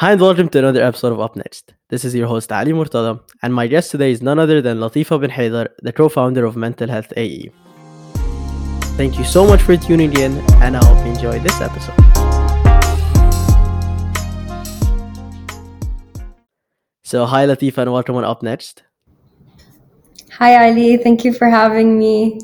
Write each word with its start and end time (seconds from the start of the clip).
Hi 0.00 0.12
and 0.12 0.20
welcome 0.20 0.48
to 0.50 0.60
another 0.60 0.80
episode 0.80 1.12
of 1.12 1.18
Up 1.18 1.34
Next. 1.34 1.74
This 1.88 2.04
is 2.04 2.14
your 2.14 2.28
host 2.28 2.52
Ali 2.52 2.70
Murtada, 2.70 3.20
and 3.42 3.52
my 3.52 3.66
guest 3.66 3.90
today 3.90 4.12
is 4.12 4.22
none 4.22 4.38
other 4.38 4.62
than 4.62 4.78
Latifa 4.78 5.20
bin 5.20 5.28
Haydar, 5.28 5.70
the 5.82 5.92
co-founder 5.92 6.44
of 6.44 6.54
Mental 6.54 6.88
Health 6.88 7.12
AE. 7.16 7.50
Thank 8.96 9.18
you 9.18 9.24
so 9.24 9.44
much 9.44 9.60
for 9.60 9.76
tuning 9.76 10.12
in, 10.12 10.38
and 10.62 10.76
I 10.76 10.84
hope 10.86 11.04
you 11.04 11.10
enjoy 11.10 11.40
this 11.40 11.60
episode. 11.60 11.96
So, 17.02 17.26
hi 17.26 17.44
Latifa, 17.46 17.78
and 17.78 17.92
welcome 17.92 18.14
on 18.14 18.22
Up 18.22 18.40
Next. 18.40 18.84
Hi 20.34 20.68
Ali, 20.68 20.96
thank 20.98 21.24
you 21.24 21.32
for 21.32 21.48
having 21.48 21.98
me. 21.98 22.38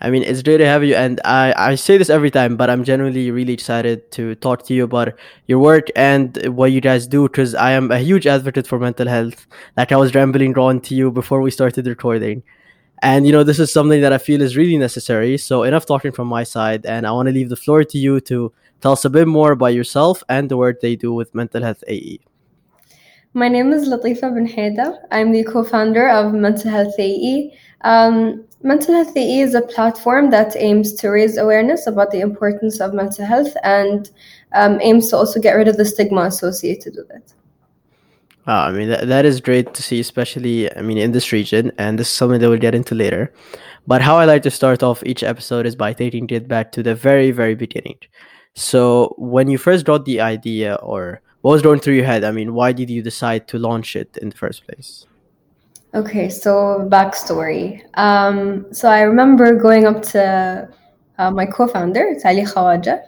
I 0.00 0.10
mean, 0.10 0.22
it's 0.22 0.42
great 0.42 0.58
to 0.58 0.66
have 0.66 0.84
you. 0.84 0.94
And 0.94 1.20
I, 1.24 1.54
I 1.56 1.74
say 1.74 1.96
this 1.96 2.10
every 2.10 2.30
time, 2.30 2.56
but 2.56 2.68
I'm 2.68 2.84
genuinely 2.84 3.30
really 3.30 3.54
excited 3.54 4.10
to 4.12 4.34
talk 4.36 4.64
to 4.64 4.74
you 4.74 4.84
about 4.84 5.14
your 5.46 5.58
work 5.58 5.88
and 5.96 6.36
what 6.54 6.72
you 6.72 6.82
guys 6.82 7.06
do 7.06 7.22
because 7.22 7.54
I 7.54 7.70
am 7.70 7.90
a 7.90 7.98
huge 7.98 8.26
advocate 8.26 8.66
for 8.66 8.78
mental 8.78 9.08
health. 9.08 9.46
Like 9.76 9.92
I 9.92 9.96
was 9.96 10.14
rambling 10.14 10.56
on 10.58 10.80
to 10.80 10.94
you 10.94 11.10
before 11.10 11.40
we 11.40 11.50
started 11.50 11.86
recording. 11.86 12.42
And, 13.02 13.26
you 13.26 13.32
know, 13.32 13.42
this 13.42 13.58
is 13.58 13.72
something 13.72 14.02
that 14.02 14.12
I 14.12 14.18
feel 14.18 14.42
is 14.42 14.56
really 14.56 14.76
necessary. 14.76 15.38
So, 15.38 15.62
enough 15.62 15.86
talking 15.86 16.12
from 16.12 16.28
my 16.28 16.44
side. 16.44 16.86
And 16.86 17.06
I 17.06 17.12
want 17.12 17.26
to 17.28 17.32
leave 17.32 17.50
the 17.50 17.56
floor 17.56 17.84
to 17.84 17.98
you 17.98 18.20
to 18.22 18.52
tell 18.80 18.92
us 18.92 19.04
a 19.04 19.10
bit 19.10 19.28
more 19.28 19.52
about 19.52 19.74
yourself 19.74 20.22
and 20.28 20.50
the 20.50 20.56
work 20.56 20.80
they 20.80 20.96
do 20.96 21.12
with 21.12 21.34
Mental 21.34 21.62
Health 21.62 21.84
AE. 21.88 22.20
My 23.34 23.48
name 23.48 23.70
is 23.72 23.86
Latifa 23.86 24.34
bin 24.34 24.46
Haida. 24.46 24.98
I'm 25.10 25.30
the 25.30 25.44
co 25.44 25.62
founder 25.62 26.08
of 26.08 26.32
Mental 26.32 26.70
Health 26.70 26.94
AE. 26.98 27.54
Um, 27.82 28.44
Mental 28.66 28.94
Health 28.94 29.16
AE 29.16 29.40
is 29.42 29.54
a 29.54 29.62
platform 29.62 30.30
that 30.30 30.56
aims 30.56 30.92
to 30.94 31.08
raise 31.08 31.36
awareness 31.36 31.86
about 31.86 32.10
the 32.10 32.18
importance 32.18 32.80
of 32.80 32.92
mental 32.92 33.24
health 33.24 33.56
and 33.62 34.10
um, 34.54 34.80
aims 34.80 35.08
to 35.10 35.16
also 35.16 35.38
get 35.38 35.52
rid 35.52 35.68
of 35.68 35.76
the 35.76 35.84
stigma 35.84 36.22
associated 36.22 36.96
with 36.96 37.08
it. 37.10 37.32
Wow, 38.44 38.66
I 38.66 38.72
mean, 38.72 38.88
that, 38.88 39.06
that 39.06 39.24
is 39.24 39.40
great 39.40 39.72
to 39.74 39.84
see, 39.84 40.00
especially, 40.00 40.76
I 40.76 40.82
mean, 40.82 40.98
in 40.98 41.12
this 41.12 41.30
region, 41.30 41.70
and 41.78 41.96
this 41.96 42.08
is 42.08 42.14
something 42.14 42.40
that 42.40 42.48
we'll 42.48 42.58
get 42.58 42.74
into 42.74 42.96
later. 42.96 43.32
But 43.86 44.02
how 44.02 44.16
I 44.16 44.24
like 44.24 44.42
to 44.42 44.50
start 44.50 44.82
off 44.82 45.00
each 45.06 45.22
episode 45.22 45.64
is 45.64 45.76
by 45.76 45.92
taking 45.92 46.28
it 46.30 46.48
back 46.48 46.72
to 46.72 46.82
the 46.82 46.96
very, 46.96 47.30
very 47.30 47.54
beginning. 47.54 47.98
So, 48.54 49.14
when 49.16 49.46
you 49.48 49.58
first 49.58 49.84
got 49.84 50.06
the 50.06 50.20
idea, 50.20 50.74
or 50.82 51.20
what 51.42 51.52
was 51.52 51.62
going 51.62 51.78
through 51.78 51.94
your 51.94 52.04
head? 52.04 52.24
I 52.24 52.32
mean, 52.32 52.52
why 52.52 52.72
did 52.72 52.90
you 52.90 53.00
decide 53.00 53.46
to 53.48 53.60
launch 53.60 53.94
it 53.94 54.16
in 54.20 54.30
the 54.30 54.36
first 54.36 54.66
place? 54.66 55.06
Okay, 55.96 56.28
so 56.28 56.86
backstory. 56.92 57.82
Um, 57.94 58.66
so 58.70 58.86
I 58.86 59.00
remember 59.00 59.54
going 59.54 59.86
up 59.86 60.02
to 60.12 60.68
uh, 61.16 61.30
my 61.30 61.46
co-founder, 61.46 62.16
Tali 62.20 62.42
Khawaja, 62.42 63.00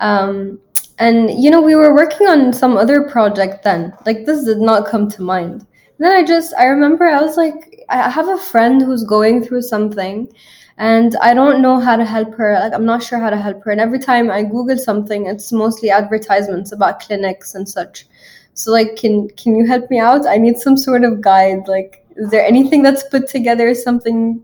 um, 0.00 0.60
and 0.98 1.30
you 1.42 1.50
know 1.50 1.62
we 1.62 1.74
were 1.74 1.94
working 1.94 2.26
on 2.26 2.52
some 2.52 2.76
other 2.76 3.04
project 3.08 3.64
then. 3.64 3.94
Like 4.04 4.26
this 4.26 4.44
did 4.44 4.58
not 4.58 4.86
come 4.86 5.08
to 5.12 5.22
mind. 5.22 5.66
then 5.96 6.12
I 6.12 6.22
just 6.22 6.52
I 6.58 6.66
remember 6.66 7.06
I 7.06 7.22
was 7.22 7.38
like 7.38 7.86
I 7.88 8.10
have 8.10 8.28
a 8.28 8.36
friend 8.36 8.82
who's 8.82 9.04
going 9.04 9.42
through 9.42 9.62
something, 9.62 10.28
and 10.76 11.16
I 11.22 11.32
don't 11.32 11.62
know 11.62 11.80
how 11.80 11.96
to 11.96 12.04
help 12.04 12.34
her. 12.34 12.52
Like 12.60 12.74
I'm 12.74 12.84
not 12.84 13.02
sure 13.02 13.18
how 13.18 13.30
to 13.30 13.38
help 13.38 13.64
her. 13.64 13.70
And 13.70 13.80
every 13.80 14.00
time 14.00 14.30
I 14.30 14.42
Google 14.42 14.76
something, 14.76 15.24
it's 15.24 15.50
mostly 15.50 15.90
advertisements 15.90 16.72
about 16.72 17.00
clinics 17.00 17.54
and 17.54 17.66
such. 17.66 18.06
So 18.52 18.70
like, 18.72 18.96
can 18.96 19.30
can 19.30 19.56
you 19.56 19.66
help 19.66 19.88
me 19.90 19.98
out? 19.98 20.26
I 20.26 20.36
need 20.36 20.58
some 20.58 20.76
sort 20.76 21.04
of 21.04 21.22
guide. 21.22 21.68
Like, 21.68 22.04
is 22.18 22.30
there 22.30 22.44
anything 22.44 22.82
that's 22.82 23.04
put 23.04 23.28
together? 23.28 23.74
Something 23.74 24.42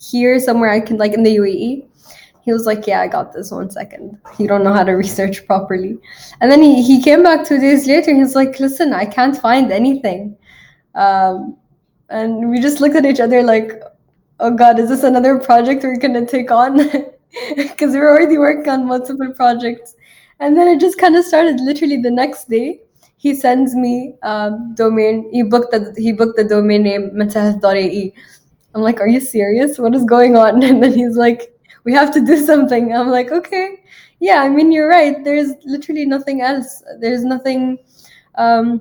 here 0.00 0.38
somewhere 0.40 0.70
I 0.70 0.80
can 0.80 0.96
like 0.96 1.12
in 1.12 1.22
the 1.22 1.36
UAE? 1.36 1.86
He 2.42 2.52
was 2.52 2.66
like, 2.66 2.86
Yeah, 2.86 3.00
I 3.00 3.08
got 3.08 3.32
this 3.32 3.50
one 3.50 3.70
second. 3.70 4.18
You 4.38 4.48
don't 4.48 4.64
know 4.64 4.72
how 4.72 4.84
to 4.84 4.92
research 5.04 5.46
properly. 5.46 5.98
And 6.40 6.50
then 6.50 6.62
he, 6.62 6.82
he 6.82 7.02
came 7.02 7.22
back 7.22 7.46
two 7.46 7.60
days 7.60 7.86
later. 7.86 8.14
He's 8.14 8.34
like, 8.34 8.58
Listen, 8.58 8.92
I 8.92 9.04
can't 9.04 9.36
find 9.36 9.70
anything. 9.70 10.36
Um, 10.94 11.56
and 12.08 12.50
we 12.50 12.60
just 12.60 12.80
looked 12.80 12.96
at 12.96 13.06
each 13.06 13.20
other 13.20 13.42
like, 13.42 13.80
oh 14.40 14.50
god 14.50 14.78
is 14.78 14.88
this 14.88 15.04
another 15.04 15.38
project 15.38 15.82
we're 15.84 15.96
going 15.96 16.14
to 16.14 16.26
take 16.26 16.50
on 16.50 16.78
because 17.56 17.92
we're 17.92 18.10
already 18.10 18.38
working 18.38 18.68
on 18.68 18.86
multiple 18.86 19.32
projects 19.34 19.94
and 20.40 20.56
then 20.56 20.66
it 20.66 20.80
just 20.80 20.98
kind 20.98 21.14
of 21.14 21.24
started 21.24 21.60
literally 21.60 22.00
the 22.00 22.10
next 22.10 22.48
day 22.48 22.80
he 23.20 23.34
sends 23.34 23.74
me 23.74 24.14
um, 24.22 24.74
domain 24.74 25.28
he 25.32 25.42
booked 25.42 25.70
the 25.72 25.94
he 25.96 26.12
booked 26.12 26.36
the 26.36 26.44
domain 26.44 26.82
name 26.82 27.10
mentalhealth.ae 27.10 28.12
i'm 28.74 28.82
like 28.82 29.00
are 29.00 29.08
you 29.08 29.20
serious 29.20 29.78
what 29.78 29.94
is 29.94 30.04
going 30.04 30.36
on 30.36 30.62
and 30.68 30.82
then 30.82 30.92
he's 30.92 31.16
like 31.16 31.54
we 31.84 31.92
have 31.92 32.12
to 32.12 32.24
do 32.24 32.36
something 32.36 32.94
i'm 32.94 33.08
like 33.08 33.30
okay 33.30 33.82
yeah 34.20 34.42
i 34.42 34.48
mean 34.48 34.72
you're 34.72 34.88
right 34.88 35.24
there's 35.24 35.52
literally 35.64 36.06
nothing 36.06 36.40
else 36.40 36.82
there's 37.00 37.24
nothing 37.24 37.78
um, 38.36 38.80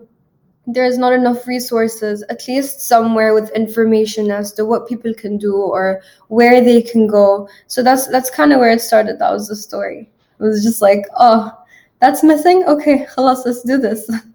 there's 0.74 0.98
not 0.98 1.14
enough 1.14 1.48
resources, 1.48 2.24
at 2.30 2.48
least 2.48 2.82
somewhere 2.82 3.34
with 3.34 3.50
information 3.52 4.30
as 4.32 4.54
to 4.54 4.66
what 4.66 4.88
people 4.88 5.14
can 5.14 5.38
do 5.38 5.56
or 5.56 6.02
where 6.28 6.64
they 6.64 6.82
can 6.82 7.08
go. 7.08 7.50
So 7.68 7.82
that's 7.84 8.08
that's 8.08 8.30
kind 8.30 8.54
of 8.54 8.60
where 8.60 8.72
it 8.72 8.82
started. 8.82 9.20
That 9.20 9.32
was 9.32 9.48
the 9.48 9.56
story. 9.56 10.10
It 10.40 10.44
was 10.44 10.64
just 10.64 10.82
like, 10.82 11.06
oh, 11.18 11.52
that's 12.00 12.24
missing. 12.24 12.64
Okay, 12.66 13.06
halas, 13.16 13.46
let's 13.46 13.64
do 13.64 13.78
this. 13.78 14.10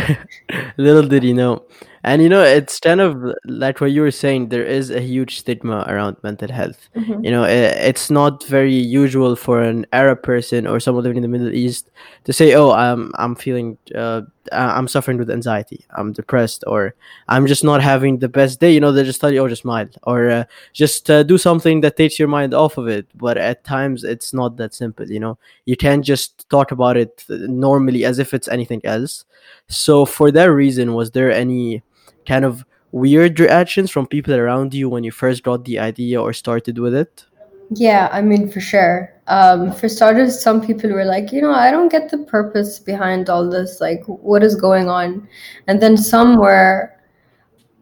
Little 0.76 1.06
did 1.08 1.24
you 1.24 1.34
know. 1.34 1.62
And 2.04 2.20
you 2.20 2.28
know, 2.28 2.42
it's 2.42 2.80
kind 2.80 3.00
of 3.00 3.32
like 3.44 3.80
what 3.80 3.92
you 3.92 4.02
were 4.02 4.10
saying. 4.10 4.48
There 4.48 4.64
is 4.64 4.90
a 4.90 5.00
huge 5.00 5.38
stigma 5.38 5.84
around 5.88 6.16
mental 6.22 6.50
health. 6.50 6.88
Mm-hmm. 6.96 7.24
You 7.24 7.30
know, 7.30 7.44
it's 7.44 8.10
not 8.10 8.44
very 8.44 8.74
usual 8.74 9.36
for 9.36 9.62
an 9.62 9.86
Arab 9.92 10.22
person 10.22 10.66
or 10.66 10.80
someone 10.80 11.04
living 11.04 11.18
in 11.18 11.22
the 11.22 11.28
Middle 11.28 11.54
East 11.54 11.90
to 12.24 12.32
say, 12.32 12.54
"Oh, 12.54 12.72
I'm 12.72 13.12
I'm 13.18 13.36
feeling, 13.36 13.78
uh, 13.94 14.22
I'm 14.50 14.88
suffering 14.88 15.18
with 15.18 15.30
anxiety. 15.30 15.84
I'm 15.90 16.12
depressed, 16.12 16.64
or 16.66 16.94
I'm 17.28 17.46
just 17.46 17.64
not 17.64 17.82
having 17.82 18.18
the 18.18 18.28
best 18.28 18.60
day." 18.60 18.72
You 18.72 18.80
know, 18.80 18.92
they 18.92 19.04
just 19.04 19.20
tell 19.20 19.32
you, 19.32 19.40
"Oh, 19.40 19.48
just 19.48 19.62
smile," 19.62 19.88
or 20.02 20.30
uh, 20.30 20.44
just 20.72 21.10
uh, 21.10 21.22
do 21.22 21.38
something 21.38 21.80
that 21.82 21.96
takes 21.96 22.18
your 22.18 22.28
mind 22.28 22.54
off 22.54 22.78
of 22.78 22.88
it. 22.88 23.06
But 23.14 23.38
at 23.38 23.64
times, 23.64 24.04
it's 24.04 24.32
not 24.32 24.56
that 24.56 24.74
simple. 24.74 25.10
You 25.10 25.20
know, 25.20 25.38
you 25.64 25.76
can't 25.76 26.04
just 26.04 26.48
talk 26.50 26.72
about 26.72 26.96
it 26.96 27.24
normally 27.28 28.04
as 28.04 28.18
if 28.18 28.34
it's 28.34 28.48
anything 28.48 28.80
else. 28.84 29.24
So, 29.68 30.04
for 30.04 30.30
that 30.32 30.50
reason, 30.50 30.94
was 30.94 31.10
there 31.12 31.30
any 31.30 31.82
kind 32.26 32.44
of 32.44 32.64
weird 32.92 33.40
reactions 33.40 33.90
from 33.90 34.06
people 34.06 34.34
around 34.34 34.74
you 34.74 34.88
when 34.88 35.04
you 35.04 35.10
first 35.10 35.42
got 35.42 35.64
the 35.64 35.78
idea 35.78 36.20
or 36.20 36.32
started 36.32 36.78
with 36.78 36.94
it? 36.94 37.26
Yeah, 37.70 38.08
I 38.12 38.20
mean, 38.20 38.50
for 38.50 38.60
sure. 38.60 39.11
Um, 39.28 39.72
for 39.72 39.88
starters, 39.88 40.42
some 40.42 40.64
people 40.64 40.90
were 40.90 41.04
like, 41.04 41.32
you 41.32 41.40
know, 41.40 41.52
I 41.52 41.70
don't 41.70 41.90
get 41.90 42.10
the 42.10 42.18
purpose 42.18 42.78
behind 42.78 43.30
all 43.30 43.48
this. 43.48 43.80
Like, 43.80 44.02
what 44.06 44.42
is 44.42 44.56
going 44.56 44.88
on? 44.88 45.28
And 45.68 45.80
then 45.80 45.96
some 45.96 46.36
were, 46.36 46.92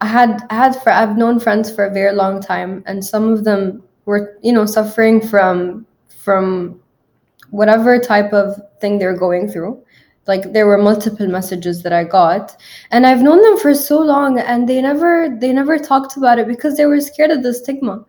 I 0.00 0.06
had, 0.06 0.42
I 0.50 0.54
had, 0.54 0.76
for, 0.82 0.90
I've 0.90 1.16
known 1.16 1.40
friends 1.40 1.74
for 1.74 1.84
a 1.84 1.92
very 1.92 2.14
long 2.14 2.42
time, 2.42 2.82
and 2.86 3.04
some 3.04 3.32
of 3.32 3.44
them 3.44 3.82
were, 4.04 4.38
you 4.42 4.52
know, 4.52 4.66
suffering 4.66 5.26
from, 5.26 5.86
from 6.08 6.80
whatever 7.50 7.98
type 7.98 8.32
of 8.32 8.60
thing 8.80 8.98
they're 8.98 9.16
going 9.16 9.48
through 9.48 9.82
like 10.26 10.52
there 10.52 10.66
were 10.66 10.78
multiple 10.78 11.26
messages 11.26 11.82
that 11.82 11.92
i 11.92 12.04
got 12.04 12.56
and 12.90 13.06
i've 13.06 13.22
known 13.22 13.42
them 13.42 13.58
for 13.58 13.74
so 13.74 13.98
long 13.98 14.38
and 14.38 14.68
they 14.68 14.80
never 14.80 15.36
they 15.40 15.52
never 15.52 15.78
talked 15.78 16.16
about 16.16 16.38
it 16.38 16.46
because 16.46 16.76
they 16.76 16.86
were 16.86 17.00
scared 17.00 17.30
of 17.30 17.42
the 17.42 17.52
stigma 17.52 18.04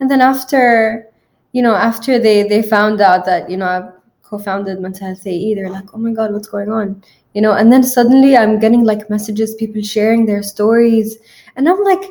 and 0.00 0.10
then 0.10 0.20
after 0.20 1.06
you 1.56 1.62
know 1.62 1.74
after 1.74 2.18
they 2.18 2.42
they 2.42 2.62
found 2.62 3.00
out 3.00 3.24
that 3.24 3.48
you 3.50 3.56
know 3.56 3.66
i've 3.66 3.90
co-founded 4.22 4.78
mental 4.78 5.06
health 5.06 5.26
ae 5.26 5.54
they're 5.54 5.70
like 5.70 5.94
oh 5.94 5.98
my 5.98 6.12
god 6.12 6.32
what's 6.32 6.48
going 6.48 6.70
on? 6.70 7.02
You 7.32 7.42
know 7.42 7.52
and 7.52 7.72
then 7.72 7.82
suddenly 7.82 8.36
i'm 8.36 8.58
getting 8.60 8.84
like 8.84 9.08
messages 9.08 9.54
people 9.54 9.80
sharing 9.80 10.26
their 10.26 10.42
stories 10.42 11.16
and 11.56 11.68
i'm 11.68 11.82
like 11.82 12.04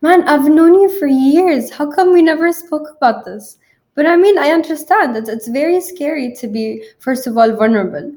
man 0.00 0.26
i've 0.28 0.48
known 0.48 0.74
you 0.80 0.88
for 0.98 1.06
years. 1.06 1.70
How 1.70 1.90
come 1.90 2.12
we 2.12 2.22
never 2.22 2.52
spoke 2.52 2.88
about 2.96 3.24
this? 3.26 3.58
But 3.94 4.06
i 4.06 4.16
mean 4.16 4.38
i 4.38 4.48
understand 4.58 5.14
that 5.16 5.28
it's 5.28 5.48
very 5.48 5.80
scary 5.82 6.34
to 6.40 6.46
be 6.46 6.84
first 6.98 7.26
of 7.26 7.36
all 7.36 7.54
vulnerable. 7.54 8.12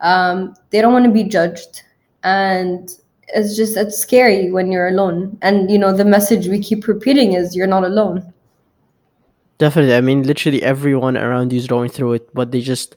Um, 0.00 0.54
they 0.70 0.80
don't 0.80 0.92
want 0.94 1.04
to 1.06 1.18
be 1.22 1.24
judged 1.24 1.82
and 2.22 2.90
it's 3.28 3.56
just 3.56 3.76
it's 3.76 3.98
scary 3.98 4.50
when 4.50 4.70
you're 4.72 4.88
alone. 4.88 5.38
And 5.42 5.70
you 5.70 5.78
know 5.78 5.92
the 5.92 6.12
message 6.16 6.48
we 6.48 6.60
keep 6.60 6.86
repeating 6.86 7.34
is 7.34 7.56
you're 7.56 7.74
not 7.76 7.84
alone 7.84 8.33
definitely 9.58 9.94
i 9.94 10.00
mean 10.00 10.22
literally 10.22 10.62
everyone 10.62 11.16
around 11.16 11.52
you 11.52 11.58
is 11.58 11.66
going 11.66 11.90
through 11.90 12.12
it 12.14 12.34
but 12.34 12.50
they 12.50 12.60
just 12.60 12.96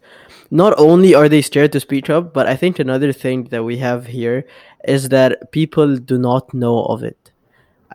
not 0.49 0.73
only 0.77 1.13
are 1.13 1.29
they 1.29 1.41
scared 1.41 1.71
to 1.71 1.79
speak 1.79 2.09
up 2.09 2.33
but 2.33 2.47
i 2.47 2.55
think 2.55 2.79
another 2.79 3.11
thing 3.11 3.43
that 3.45 3.63
we 3.63 3.77
have 3.77 4.07
here 4.07 4.45
is 4.85 5.09
that 5.09 5.51
people 5.51 5.97
do 5.97 6.17
not 6.17 6.53
know 6.53 6.83
of 6.85 7.03
it 7.03 7.31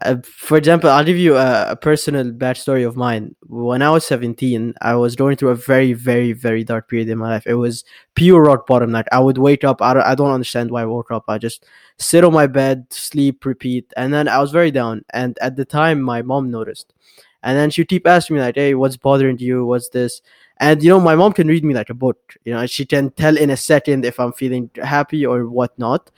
uh, 0.04 0.16
for 0.24 0.56
example, 0.56 0.90
I'll 0.90 1.04
give 1.04 1.18
you 1.18 1.36
a, 1.36 1.72
a, 1.72 1.76
personal 1.76 2.32
bad 2.32 2.56
story 2.56 2.82
of 2.82 2.96
mine. 2.96 3.36
When 3.46 3.82
I 3.82 3.90
was 3.90 4.06
17, 4.06 4.74
I 4.80 4.94
was 4.94 5.14
going 5.14 5.36
through 5.36 5.50
a 5.50 5.54
very, 5.54 5.92
very, 5.92 6.32
very 6.32 6.64
dark 6.64 6.88
period 6.88 7.08
in 7.08 7.18
my 7.18 7.28
life. 7.28 7.46
It 7.46 7.54
was 7.54 7.84
pure 8.14 8.42
rock 8.42 8.66
bottom. 8.66 8.90
Like 8.90 9.06
I 9.12 9.20
would 9.20 9.38
wake 9.38 9.64
up, 9.64 9.80
I 9.80 9.94
don't, 9.94 10.02
I 10.02 10.14
don't 10.14 10.30
understand 10.30 10.70
why 10.70 10.82
I 10.82 10.86
woke 10.86 11.10
up. 11.10 11.24
I 11.28 11.38
just 11.38 11.66
sit 11.98 12.24
on 12.24 12.32
my 12.32 12.46
bed, 12.46 12.86
sleep, 12.90 13.44
repeat, 13.44 13.92
and 13.96 14.12
then 14.12 14.28
I 14.28 14.38
was 14.38 14.50
very 14.50 14.70
down. 14.70 15.04
And 15.12 15.38
at 15.40 15.56
the 15.56 15.64
time, 15.64 16.00
my 16.00 16.22
mom 16.22 16.50
noticed, 16.50 16.92
and 17.42 17.56
then 17.58 17.70
she'd 17.70 17.88
keep 17.88 18.06
asking 18.06 18.36
me 18.36 18.42
like, 18.42 18.56
"Hey, 18.56 18.74
what's 18.74 18.96
bothering 18.96 19.38
you? 19.38 19.64
What's 19.64 19.88
this?" 19.88 20.22
and 20.62 20.82
you 20.82 20.88
know 20.88 21.00
my 21.00 21.14
mom 21.14 21.32
can 21.32 21.48
read 21.48 21.64
me 21.64 21.74
like 21.74 21.90
a 21.90 21.94
book 21.94 22.36
you 22.44 22.52
know 22.52 22.64
she 22.66 22.86
can 22.86 23.10
tell 23.10 23.36
in 23.36 23.50
a 23.50 23.56
second 23.56 24.04
if 24.04 24.18
i'm 24.20 24.32
feeling 24.32 24.70
happy 24.82 25.26
or 25.26 25.46
whatnot 25.48 26.10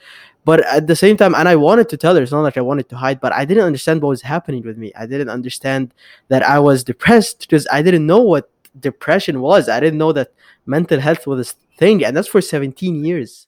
but 0.45 0.59
at 0.65 0.87
the 0.87 0.95
same 0.95 1.17
time 1.17 1.33
and 1.35 1.49
i 1.49 1.55
wanted 1.55 1.89
to 1.89 1.97
tell 1.97 2.15
her 2.15 2.21
it's 2.21 2.31
not 2.31 2.41
like 2.41 2.57
i 2.57 2.61
wanted 2.61 2.87
to 2.87 2.95
hide 2.95 3.19
but 3.19 3.33
i 3.33 3.43
didn't 3.43 3.63
understand 3.63 4.01
what 4.01 4.09
was 4.09 4.21
happening 4.21 4.63
with 4.63 4.77
me 4.77 4.91
i 4.95 5.05
didn't 5.05 5.29
understand 5.29 5.93
that 6.27 6.43
i 6.43 6.59
was 6.59 6.83
depressed 6.83 7.39
because 7.41 7.67
i 7.71 7.81
didn't 7.81 8.05
know 8.05 8.21
what 8.21 8.49
depression 8.79 9.41
was 9.41 9.67
i 9.67 9.79
didn't 9.79 9.97
know 9.97 10.11
that 10.11 10.31
mental 10.65 10.99
health 10.99 11.25
was 11.25 11.49
a 11.49 11.77
thing 11.77 12.05
and 12.05 12.15
that's 12.15 12.27
for 12.27 12.41
17 12.41 13.03
years 13.03 13.47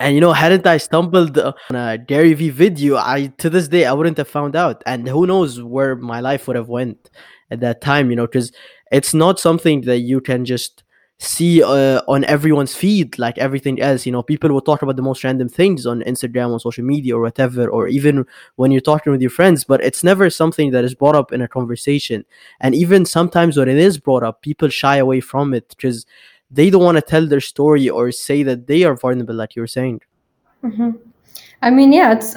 and 0.00 0.14
you 0.14 0.20
know, 0.20 0.32
hadn't 0.32 0.66
I 0.66 0.76
stumbled 0.76 1.38
on 1.38 1.54
a 1.74 1.98
Gary 1.98 2.34
V 2.34 2.50
video, 2.50 2.96
I 2.96 3.32
to 3.38 3.50
this 3.50 3.68
day 3.68 3.84
I 3.84 3.92
wouldn't 3.92 4.18
have 4.18 4.28
found 4.28 4.54
out. 4.54 4.82
And 4.86 5.08
who 5.08 5.26
knows 5.26 5.60
where 5.60 5.96
my 5.96 6.20
life 6.20 6.46
would 6.46 6.56
have 6.56 6.68
went 6.68 7.10
at 7.50 7.60
that 7.60 7.80
time, 7.80 8.10
you 8.10 8.16
know, 8.16 8.26
because 8.26 8.52
it's 8.92 9.12
not 9.12 9.40
something 9.40 9.82
that 9.82 9.98
you 9.98 10.20
can 10.20 10.44
just 10.44 10.84
see 11.20 11.62
uh, 11.64 12.00
on 12.06 12.22
everyone's 12.24 12.76
feed 12.76 13.18
like 13.18 13.36
everything 13.38 13.80
else 13.82 14.06
you 14.06 14.12
know 14.12 14.22
people 14.22 14.50
will 14.50 14.60
talk 14.60 14.82
about 14.82 14.94
the 14.94 15.02
most 15.02 15.24
random 15.24 15.48
things 15.48 15.84
on 15.84 16.00
instagram 16.02 16.52
on 16.52 16.60
social 16.60 16.84
media 16.84 17.16
or 17.16 17.20
whatever 17.20 17.68
or 17.68 17.88
even 17.88 18.24
when 18.54 18.70
you're 18.70 18.80
talking 18.80 19.10
with 19.10 19.20
your 19.20 19.30
friends 19.30 19.64
but 19.64 19.82
it's 19.82 20.04
never 20.04 20.30
something 20.30 20.70
that 20.70 20.84
is 20.84 20.94
brought 20.94 21.16
up 21.16 21.32
in 21.32 21.42
a 21.42 21.48
conversation 21.48 22.24
and 22.60 22.72
even 22.72 23.04
sometimes 23.04 23.56
when 23.56 23.68
it 23.68 23.78
is 23.78 23.98
brought 23.98 24.22
up 24.22 24.42
people 24.42 24.68
shy 24.68 24.98
away 24.98 25.18
from 25.18 25.52
it 25.52 25.68
because 25.70 26.06
they 26.50 26.70
don't 26.70 26.82
want 26.82 26.96
to 26.96 27.02
tell 27.02 27.26
their 27.26 27.40
story 27.40 27.88
or 27.88 28.10
say 28.10 28.42
that 28.42 28.66
they 28.66 28.84
are 28.84 28.94
vulnerable 28.96 29.34
like 29.34 29.54
you're 29.54 29.66
saying. 29.66 30.00
Mm-hmm. 30.64 30.90
i 31.62 31.70
mean 31.70 31.92
yeah 31.92 32.12
it's 32.14 32.36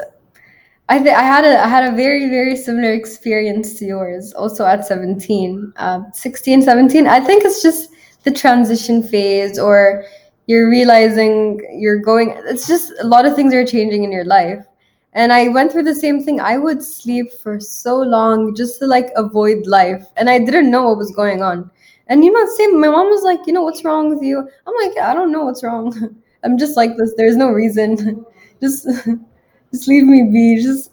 I, 0.89 0.97
I 0.97 1.23
had 1.23 1.43
a 1.43 1.63
I 1.63 1.67
had 1.67 1.91
a 1.91 1.95
very 1.95 2.29
very 2.29 2.55
similar 2.55 2.91
experience 2.93 3.75
to 3.79 3.85
yours 3.85 4.33
also 4.33 4.65
at 4.65 4.85
17 4.85 5.73
uh, 5.77 6.01
16 6.13 6.61
17 6.61 7.07
I 7.07 7.19
think 7.21 7.45
it's 7.45 7.63
just 7.63 7.89
the 8.23 8.31
transition 8.31 9.01
phase 9.01 9.57
or 9.57 10.03
you're 10.47 10.69
realizing 10.69 11.61
you're 11.73 11.99
going 11.99 12.35
it's 12.45 12.67
just 12.67 12.91
a 12.99 13.07
lot 13.07 13.25
of 13.25 13.35
things 13.35 13.53
are 13.53 13.65
changing 13.65 14.03
in 14.03 14.11
your 14.11 14.25
life. 14.25 14.65
And 15.13 15.33
I 15.33 15.47
went 15.49 15.71
through 15.71 15.83
the 15.83 15.95
same 15.95 16.23
thing. 16.23 16.39
I 16.39 16.57
would 16.57 16.81
sleep 16.81 17.33
for 17.43 17.59
so 17.59 17.97
long 17.97 18.55
just 18.55 18.79
to 18.79 18.85
like 18.87 19.09
avoid 19.15 19.67
life. 19.67 20.05
And 20.15 20.29
I 20.29 20.39
didn't 20.39 20.71
know 20.71 20.83
what 20.83 20.97
was 20.97 21.11
going 21.11 21.41
on 21.41 21.69
and 22.11 22.25
you 22.25 22.31
know, 22.33 22.45
same. 22.57 22.81
My 22.81 22.89
mom 22.89 23.07
was 23.07 23.23
like, 23.23 23.39
you 23.47 23.53
know, 23.53 23.61
what's 23.61 23.85
wrong 23.85 24.09
with 24.13 24.21
you? 24.21 24.39
I'm 24.67 24.73
like, 24.85 24.97
I 24.97 25.13
don't 25.13 25.31
know 25.31 25.45
what's 25.45 25.63
wrong. 25.63 26.13
I'm 26.43 26.57
just 26.57 26.75
like 26.75 26.97
this. 26.97 27.13
There's 27.15 27.37
no 27.37 27.47
reason. 27.47 28.25
just, 28.61 28.85
just 29.71 29.87
leave 29.87 30.03
me 30.03 30.23
be. 30.23 30.61
Just, 30.61 30.91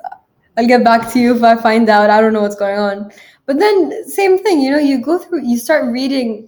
I'll 0.56 0.66
get 0.66 0.84
back 0.84 1.12
to 1.12 1.18
you 1.18 1.34
if 1.34 1.42
I 1.42 1.56
find 1.56 1.88
out. 1.88 2.08
I 2.08 2.20
don't 2.20 2.32
know 2.32 2.42
what's 2.42 2.54
going 2.54 2.78
on. 2.78 3.10
But 3.46 3.58
then, 3.58 4.08
same 4.08 4.38
thing. 4.38 4.60
You 4.60 4.70
know, 4.70 4.78
you 4.78 5.00
go 5.00 5.18
through. 5.18 5.44
You 5.44 5.58
start 5.58 5.90
reading. 5.90 6.46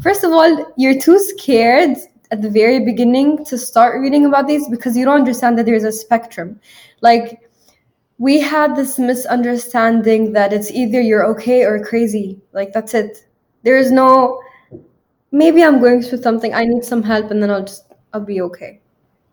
First 0.00 0.22
of 0.22 0.30
all, 0.30 0.72
you're 0.76 1.00
too 1.00 1.18
scared 1.18 1.96
at 2.30 2.42
the 2.42 2.50
very 2.50 2.84
beginning 2.84 3.44
to 3.46 3.58
start 3.58 4.00
reading 4.00 4.24
about 4.24 4.46
these 4.46 4.68
because 4.68 4.96
you 4.96 5.04
don't 5.04 5.18
understand 5.18 5.58
that 5.58 5.66
there's 5.66 5.84
a 5.84 5.90
spectrum. 5.90 6.60
Like 7.00 7.40
we 8.18 8.38
had 8.38 8.76
this 8.76 9.00
misunderstanding 9.00 10.32
that 10.34 10.52
it's 10.52 10.70
either 10.70 11.00
you're 11.00 11.26
okay 11.26 11.64
or 11.64 11.84
crazy. 11.84 12.40
Like 12.52 12.72
that's 12.72 12.94
it 12.94 13.25
there 13.66 13.76
is 13.76 13.90
no 13.90 14.40
maybe 15.42 15.62
i'm 15.68 15.80
going 15.80 16.02
through 16.02 16.20
something 16.26 16.54
i 16.54 16.64
need 16.64 16.84
some 16.84 17.02
help 17.02 17.30
and 17.30 17.42
then 17.42 17.50
i'll 17.50 17.64
just 17.64 17.92
i'll 18.12 18.28
be 18.28 18.40
okay 18.40 18.80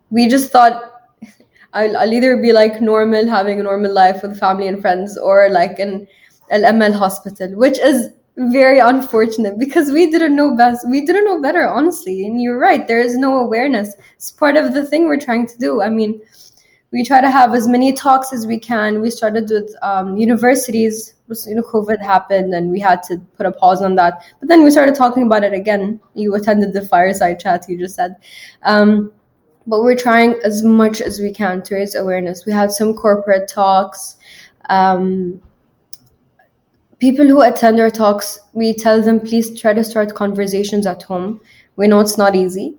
we 0.09 0.27
just 0.27 0.51
thought 0.51 0.91
I'll, 1.73 1.97
I'll 1.97 2.13
either 2.13 2.37
be 2.37 2.51
like 2.53 2.81
normal 2.81 3.27
having 3.27 3.59
a 3.59 3.63
normal 3.63 3.93
life 3.93 4.21
with 4.21 4.39
family 4.39 4.67
and 4.67 4.81
friends 4.81 5.17
or 5.17 5.49
like 5.49 5.79
in 5.79 6.07
al-amal 6.51 6.93
hospital 6.93 7.55
which 7.55 7.79
is 7.79 8.09
very 8.37 8.79
unfortunate 8.79 9.57
because 9.57 9.91
we 9.91 10.09
didn't 10.11 10.35
know 10.35 10.55
best 10.55 10.87
we 10.89 11.05
didn't 11.05 11.25
know 11.25 11.41
better 11.41 11.67
honestly 11.67 12.25
and 12.25 12.41
you're 12.41 12.59
right 12.59 12.87
there 12.87 12.99
is 12.99 13.15
no 13.15 13.37
awareness 13.39 13.95
it's 14.15 14.31
part 14.31 14.55
of 14.57 14.73
the 14.73 14.85
thing 14.85 15.07
we're 15.07 15.25
trying 15.25 15.47
to 15.47 15.57
do 15.57 15.81
i 15.81 15.89
mean 15.89 16.19
we 16.93 17.03
try 17.03 17.19
to 17.19 17.29
have 17.29 17.53
as 17.55 17.67
many 17.67 17.91
talks 17.91 18.31
as 18.31 18.45
we 18.45 18.59
can. 18.59 19.01
We 19.01 19.09
started 19.09 19.49
with 19.49 19.75
um, 19.81 20.15
universities. 20.15 21.12
You 21.45 21.55
know, 21.55 21.63
COVID 21.63 22.01
happened, 22.01 22.53
and 22.53 22.69
we 22.69 22.79
had 22.79 23.01
to 23.03 23.17
put 23.37 23.45
a 23.45 23.51
pause 23.51 23.81
on 23.81 23.95
that. 23.95 24.23
But 24.39 24.49
then 24.49 24.63
we 24.63 24.71
started 24.71 24.95
talking 24.95 25.23
about 25.23 25.43
it 25.43 25.53
again. 25.53 25.99
You 26.13 26.35
attended 26.35 26.73
the 26.73 26.85
fireside 26.85 27.39
chat. 27.39 27.65
You 27.67 27.77
just 27.77 27.95
said, 27.95 28.17
um, 28.63 29.11
but 29.65 29.81
we're 29.81 29.95
trying 29.95 30.35
as 30.43 30.63
much 30.63 31.01
as 31.01 31.19
we 31.19 31.31
can 31.31 31.63
to 31.63 31.75
raise 31.75 31.95
awareness. 31.95 32.45
We 32.45 32.51
had 32.51 32.71
some 32.71 32.93
corporate 32.93 33.47
talks. 33.47 34.17
Um, 34.69 35.41
people 36.99 37.25
who 37.27 37.41
attend 37.41 37.79
our 37.79 37.89
talks, 37.89 38.39
we 38.53 38.73
tell 38.73 39.01
them 39.01 39.19
please 39.19 39.59
try 39.59 39.73
to 39.73 39.83
start 39.83 40.13
conversations 40.15 40.85
at 40.85 41.03
home. 41.03 41.41
We 41.75 41.87
know 41.87 41.99
it's 41.99 42.17
not 42.17 42.35
easy, 42.35 42.77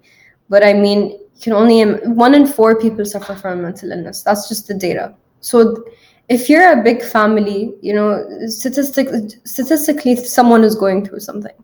but 0.48 0.64
I 0.64 0.72
mean, 0.72 1.10
you 1.10 1.40
can 1.40 1.52
only 1.52 1.82
one 1.82 2.34
in 2.34 2.46
four 2.46 2.78
people 2.78 3.04
suffer 3.04 3.34
from 3.34 3.62
mental 3.62 3.90
illness. 3.90 4.22
That's 4.22 4.48
just 4.48 4.68
the 4.68 4.74
data. 4.74 5.14
So 5.40 5.84
if 6.28 6.48
you're 6.48 6.72
a 6.72 6.82
big 6.82 7.02
family, 7.02 7.74
you 7.82 7.92
know, 7.92 8.24
statistic, 8.46 9.08
statistically, 9.44 10.16
someone 10.16 10.64
is 10.64 10.74
going 10.74 11.04
through 11.06 11.20
something, 11.20 11.54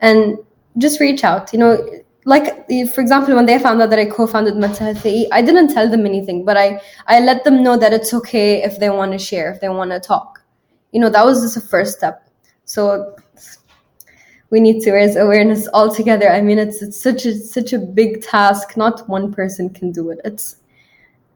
and 0.00 0.38
just 0.78 1.00
reach 1.00 1.24
out. 1.24 1.52
You 1.52 1.58
know, 1.58 1.86
like 2.24 2.66
for 2.92 3.00
example, 3.00 3.34
when 3.34 3.46
they 3.46 3.58
found 3.58 3.82
out 3.82 3.90
that 3.90 3.98
I 3.98 4.06
co-founded 4.06 4.56
Mental 4.56 4.88
I 5.32 5.42
didn't 5.42 5.74
tell 5.74 5.90
them 5.90 6.06
anything, 6.06 6.44
but 6.44 6.56
I 6.56 6.80
I 7.06 7.20
let 7.20 7.44
them 7.44 7.62
know 7.62 7.76
that 7.76 7.92
it's 7.92 8.14
okay 8.14 8.62
if 8.62 8.78
they 8.78 8.90
want 8.90 9.12
to 9.12 9.18
share, 9.18 9.52
if 9.52 9.60
they 9.60 9.68
want 9.68 9.90
to 9.90 10.00
talk. 10.00 10.40
You 10.92 11.00
know, 11.00 11.10
that 11.10 11.24
was 11.24 11.42
just 11.42 11.56
a 11.56 11.60
first 11.60 11.96
step. 11.98 12.28
So 12.64 13.16
we 14.50 14.60
need 14.60 14.82
to 14.82 14.92
raise 14.92 15.16
awareness 15.16 15.66
all 15.68 15.92
together. 15.92 16.30
I 16.30 16.40
mean, 16.40 16.58
it's, 16.58 16.80
it's 16.80 17.00
such 17.00 17.26
a 17.26 17.34
such 17.34 17.72
a 17.72 17.78
big 17.78 18.22
task. 18.22 18.76
Not 18.76 19.06
one 19.08 19.32
person 19.32 19.68
can 19.68 19.92
do 19.92 20.10
it. 20.10 20.20
It's 20.24 20.56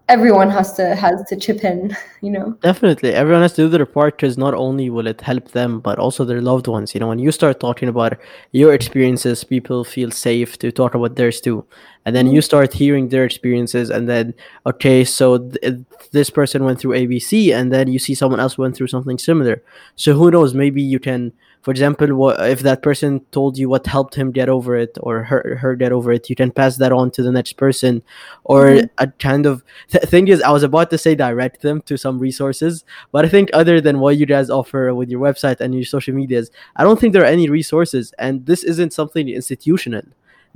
everyone 0.09 0.51
has 0.51 0.73
to 0.75 0.95
has 0.95 1.23
to 1.29 1.37
chip 1.37 1.65
in 1.65 1.97
you 2.21 2.31
know? 2.31 2.57
Definitely. 2.63 3.13
Everyone 3.13 3.43
has 3.43 3.53
to 3.55 3.63
do 3.63 3.69
their 3.69 3.87
part 3.87 4.17
because 4.17 4.37
not 4.37 4.55
only 4.55 4.91
will 4.91 5.07
it 5.07 5.21
help 5.21 5.53
them 5.53 5.81
but 5.81 5.99
also 5.99 6.25
their 6.25 6.41
loved 6.41 6.67
ones. 6.67 6.95
You 6.95 7.01
know 7.01 7.09
when 7.09 7.19
you 7.19 7.31
start 7.31 7.61
talking 7.61 7.89
about 7.89 8.19
your 8.53 8.73
experiences 8.75 9.45
people 9.45 9.85
feel 9.85 10.11
safe 10.11 10.59
to 10.59 10.73
talk 10.73 10.95
about 10.95 11.17
theirs 11.17 11.41
too 11.41 11.65
and 12.09 12.17
then 12.17 12.27
you 12.27 12.41
start 12.41 12.73
hearing 12.73 13.11
their 13.11 13.27
experiences 13.27 13.91
and 13.91 14.09
then 14.09 14.33
okay 14.65 15.05
so 15.05 15.37
th- 15.37 15.85
this 16.13 16.31
person 16.31 16.65
went 16.65 16.81
through 16.81 16.95
abc 16.95 17.55
and 17.55 17.71
then 17.71 17.87
you 17.87 17.99
see 17.99 18.15
someone 18.15 18.41
else 18.41 18.57
went 18.57 18.75
through 18.75 18.87
something 18.87 19.19
similar. 19.19 19.63
So 19.95 20.15
who 20.15 20.31
knows? 20.31 20.55
Maybe 20.55 20.81
you 20.81 20.99
can 20.99 21.33
for 21.61 21.71
example 21.71 22.15
what, 22.15 22.41
if 22.49 22.61
that 22.61 22.83
person 22.83 23.21
told 23.31 23.59
you 23.59 23.69
what 23.69 23.87
helped 23.87 24.15
him 24.15 24.31
get 24.31 24.49
over 24.49 24.75
it 24.75 24.97
or 25.01 25.25
her, 25.25 25.59
her 25.61 25.77
get 25.77 25.93
over 25.93 26.11
it 26.13 26.31
you 26.31 26.37
can 26.37 26.51
pass 26.51 26.79
that 26.79 26.93
on 26.93 27.11
to 27.11 27.23
the 27.23 27.33
next 27.33 27.55
person. 27.65 28.03
Or 28.45 28.63
mm-hmm. 28.69 28.87
a 28.97 29.09
kind 29.29 29.45
of 29.45 29.63
th- 29.91 30.05
thing 30.05 30.29
is 30.29 30.41
i 30.41 30.51
was 30.51 30.63
about 30.63 30.89
to 30.91 30.97
say 30.97 31.15
direct 31.15 31.61
them 31.61 31.83
to 31.83 31.99
some 31.99 32.19
resources 32.19 32.85
but 33.13 33.27
i 33.27 33.29
think 33.29 33.51
other 33.53 33.83
than 33.83 34.01
what 34.01 34.17
you 34.17 34.25
guys 34.25 34.49
offer 34.49 34.95
with 34.95 35.11
your 35.11 35.21
website 35.21 35.61
and 35.61 35.75
your 35.75 35.85
social 35.85 36.15
medias 36.15 36.51
i 36.77 36.85
don't 36.85 36.99
think 36.99 37.13
there 37.13 37.23
are 37.23 37.37
any 37.39 37.51
resources. 37.51 38.15
And 38.19 38.47
this 38.47 38.65
isn't 38.65 38.95
something 38.95 39.29
institutional 39.29 40.07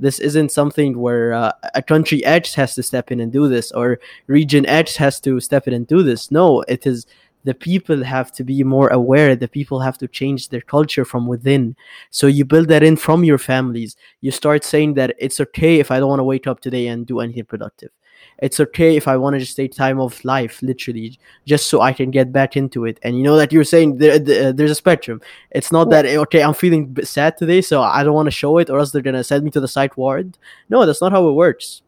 this 0.03 0.19
isn't 0.19 0.51
something 0.51 0.99
where 0.99 1.33
uh, 1.33 1.51
a 1.75 1.81
country 1.81 2.23
X 2.25 2.53
has 2.55 2.75
to 2.75 2.83
step 2.83 3.11
in 3.11 3.19
and 3.21 3.31
do 3.31 3.47
this 3.47 3.71
or 3.71 3.99
region 4.27 4.65
X 4.65 4.97
has 4.97 5.19
to 5.21 5.39
step 5.39 5.67
in 5.67 5.73
and 5.73 5.87
do 5.87 6.03
this. 6.03 6.29
No, 6.29 6.61
it 6.67 6.85
is 6.85 7.07
the 7.45 7.53
people 7.53 8.03
have 8.03 8.31
to 8.33 8.43
be 8.43 8.63
more 8.63 8.89
aware. 8.89 9.35
The 9.35 9.47
people 9.47 9.79
have 9.79 9.97
to 9.99 10.07
change 10.07 10.49
their 10.49 10.61
culture 10.61 11.05
from 11.05 11.27
within. 11.27 11.75
So 12.09 12.27
you 12.27 12.45
build 12.45 12.67
that 12.69 12.83
in 12.83 12.95
from 12.97 13.23
your 13.23 13.37
families. 13.37 13.95
You 14.21 14.31
start 14.31 14.63
saying 14.63 14.93
that 14.95 15.15
it's 15.19 15.39
okay 15.39 15.79
if 15.79 15.89
i 15.91 15.99
don't 15.99 16.09
want 16.09 16.19
to 16.19 16.31
wake 16.33 16.47
up 16.47 16.59
today 16.59 16.87
and 16.87 17.07
do 17.07 17.19
anything 17.19 17.45
productive 17.45 17.91
it's 18.39 18.59
okay 18.59 18.95
if 18.95 19.07
i 19.07 19.15
want 19.15 19.33
to 19.33 19.39
just 19.39 19.55
take 19.55 19.71
time 19.71 19.99
of 19.99 20.23
life 20.25 20.61
literally 20.61 21.17
just 21.45 21.67
so 21.67 21.81
i 21.81 21.93
can 21.93 22.11
get 22.11 22.31
back 22.31 22.55
into 22.57 22.85
it 22.85 22.99
and 23.03 23.17
you 23.17 23.23
know 23.23 23.37
that 23.37 23.51
you're 23.51 23.63
saying 23.63 23.97
there, 23.97 24.19
there, 24.19 24.51
there's 24.51 24.71
a 24.71 24.75
spectrum 24.75 25.21
it's 25.51 25.71
not 25.71 25.89
that 25.89 26.05
okay 26.05 26.43
i'm 26.43 26.53
feeling 26.53 26.95
sad 27.03 27.37
today 27.37 27.61
so 27.61 27.81
i 27.81 28.03
don't 28.03 28.13
want 28.13 28.27
to 28.27 28.31
show 28.31 28.57
it 28.57 28.69
or 28.69 28.79
else 28.79 28.91
they're 28.91 29.01
gonna 29.01 29.23
send 29.23 29.43
me 29.43 29.51
to 29.51 29.59
the 29.59 29.67
psych 29.67 29.97
ward 29.97 30.37
no 30.69 30.85
that's 30.85 31.01
not 31.01 31.11
how 31.11 31.27
it 31.27 31.33
works 31.33 31.81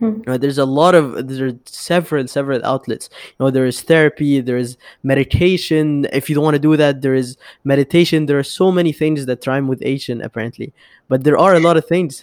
Hmm. 0.00 0.22
Right, 0.26 0.40
there's 0.40 0.56
a 0.56 0.64
lot 0.64 0.94
of 0.94 1.28
there 1.28 1.48
are 1.48 1.58
several 1.66 2.26
several 2.26 2.64
outlets. 2.64 3.10
You 3.12 3.44
know, 3.44 3.50
there 3.50 3.66
is 3.66 3.82
therapy, 3.82 4.40
there 4.40 4.56
is 4.56 4.78
meditation. 5.02 6.06
If 6.10 6.30
you 6.30 6.34
don't 6.34 6.44
want 6.44 6.54
to 6.54 6.58
do 6.58 6.74
that, 6.78 7.02
there 7.02 7.14
is 7.14 7.36
meditation. 7.64 8.24
There 8.24 8.38
are 8.38 8.42
so 8.42 8.72
many 8.72 8.92
things 8.92 9.26
that 9.26 9.46
rhyme 9.46 9.68
with 9.68 9.82
Asian 9.82 10.22
apparently, 10.22 10.72
but 11.08 11.22
there 11.22 11.36
are 11.36 11.54
a 11.54 11.60
lot 11.60 11.76
of 11.76 11.86
things. 11.86 12.22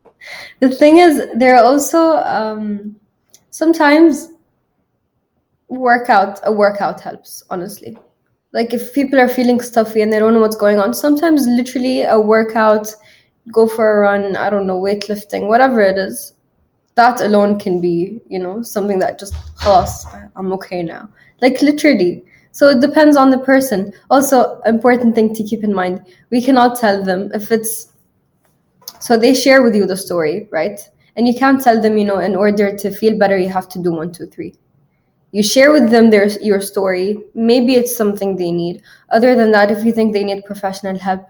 the 0.60 0.70
thing 0.70 0.98
is, 0.98 1.20
there 1.34 1.56
are 1.56 1.64
also 1.64 2.18
um, 2.18 2.94
sometimes 3.56 4.28
workout 5.68 6.40
a 6.44 6.52
workout 6.52 7.00
helps 7.00 7.42
honestly. 7.48 7.96
Like 8.52 8.74
if 8.74 8.92
people 8.94 9.18
are 9.18 9.28
feeling 9.28 9.60
stuffy 9.60 10.02
and 10.02 10.12
they 10.12 10.18
don't 10.18 10.34
know 10.34 10.40
what's 10.40 10.56
going 10.56 10.78
on 10.78 10.92
sometimes 10.94 11.46
literally 11.46 12.02
a 12.02 12.20
workout 12.20 12.94
go 13.52 13.66
for 13.68 13.84
a 13.90 14.00
run 14.00 14.36
i 14.36 14.50
don't 14.50 14.66
know 14.66 14.80
weightlifting 14.80 15.46
whatever 15.46 15.80
it 15.80 15.96
is 15.96 16.32
that 16.96 17.20
alone 17.20 17.58
can 17.58 17.80
be 17.80 18.20
you 18.28 18.38
know 18.38 18.62
something 18.62 18.98
that 18.98 19.18
just 19.18 19.34
helps. 19.60 20.06
i'm 20.36 20.52
okay 20.52 20.82
now. 20.82 21.08
Like 21.40 21.62
literally. 21.62 22.24
So 22.52 22.70
it 22.70 22.80
depends 22.80 23.18
on 23.18 23.28
the 23.30 23.38
person. 23.38 23.92
Also 24.10 24.60
important 24.62 25.14
thing 25.14 25.34
to 25.34 25.44
keep 25.44 25.62
in 25.62 25.74
mind 25.74 26.00
we 26.30 26.42
cannot 26.42 26.78
tell 26.78 27.02
them 27.02 27.30
if 27.34 27.50
it's 27.52 27.92
so 29.00 29.16
they 29.16 29.34
share 29.34 29.62
with 29.62 29.74
you 29.74 29.86
the 29.86 29.96
story 29.96 30.48
right? 30.50 30.80
And 31.16 31.26
you 31.26 31.34
can't 31.34 31.62
tell 31.62 31.80
them, 31.80 31.96
you 31.96 32.04
know, 32.04 32.18
in 32.18 32.36
order 32.36 32.76
to 32.76 32.90
feel 32.90 33.18
better, 33.18 33.38
you 33.38 33.48
have 33.48 33.68
to 33.70 33.82
do 33.82 33.92
one, 33.92 34.12
two, 34.12 34.26
three. 34.26 34.54
You 35.32 35.42
share 35.42 35.72
with 35.72 35.90
them 35.90 36.10
their 36.10 36.26
your 36.40 36.60
story. 36.60 37.18
Maybe 37.34 37.74
it's 37.74 37.94
something 37.94 38.36
they 38.36 38.52
need. 38.52 38.82
Other 39.10 39.34
than 39.34 39.50
that, 39.52 39.70
if 39.70 39.84
you 39.84 39.92
think 39.92 40.12
they 40.12 40.24
need 40.24 40.44
professional 40.44 40.98
help, 40.98 41.26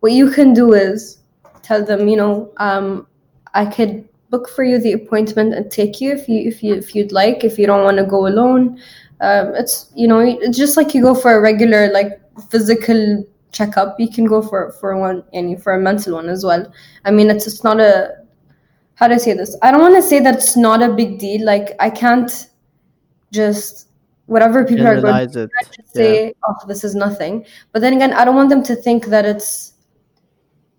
what 0.00 0.12
you 0.12 0.30
can 0.30 0.54
do 0.54 0.72
is 0.72 1.18
tell 1.62 1.84
them, 1.84 2.08
you 2.08 2.16
know, 2.16 2.52
um, 2.58 3.06
I 3.54 3.66
could 3.66 4.08
book 4.30 4.48
for 4.48 4.64
you 4.64 4.78
the 4.80 4.92
appointment 4.92 5.54
and 5.54 5.70
take 5.70 6.00
you 6.00 6.12
if 6.12 6.28
you 6.28 6.48
if 6.48 6.62
you 6.62 6.74
if 6.74 6.94
you'd 6.94 7.12
like. 7.12 7.44
If 7.44 7.58
you 7.58 7.66
don't 7.66 7.84
want 7.84 7.98
to 7.98 8.04
go 8.04 8.26
alone, 8.26 8.80
um, 9.20 9.54
it's 9.54 9.90
you 9.94 10.08
know 10.08 10.18
it's 10.20 10.58
just 10.58 10.76
like 10.76 10.94
you 10.94 11.02
go 11.02 11.14
for 11.14 11.36
a 11.36 11.40
regular 11.40 11.92
like 11.92 12.20
physical 12.50 13.24
checkup. 13.52 14.00
You 14.00 14.10
can 14.10 14.24
go 14.24 14.42
for 14.42 14.72
for 14.80 14.96
one 14.96 15.22
and 15.32 15.62
for 15.62 15.74
a 15.74 15.80
mental 15.80 16.14
one 16.14 16.28
as 16.28 16.44
well. 16.44 16.72
I 17.04 17.10
mean, 17.10 17.30
it's 17.30 17.46
it's 17.46 17.62
not 17.62 17.80
a 17.80 18.23
how 18.96 19.08
do 19.08 19.14
I 19.14 19.18
say 19.18 19.32
this? 19.32 19.56
I 19.62 19.70
don't 19.70 19.80
want 19.80 19.96
to 19.96 20.02
say 20.02 20.20
that 20.20 20.36
it's 20.36 20.56
not 20.56 20.82
a 20.82 20.92
big 20.92 21.18
deal. 21.18 21.44
Like 21.44 21.74
I 21.80 21.90
can't 21.90 22.50
just 23.32 23.88
whatever 24.26 24.64
people 24.64 24.86
are 24.86 25.00
going 25.00 25.28
to 25.28 25.48
say, 25.94 26.26
yeah. 26.26 26.32
oh, 26.48 26.54
this 26.66 26.82
is 26.84 26.94
nothing. 26.94 27.44
But 27.72 27.80
then 27.80 27.92
again, 27.92 28.12
I 28.12 28.24
don't 28.24 28.36
want 28.36 28.48
them 28.48 28.62
to 28.64 28.74
think 28.74 29.06
that 29.06 29.26
it's 29.26 29.74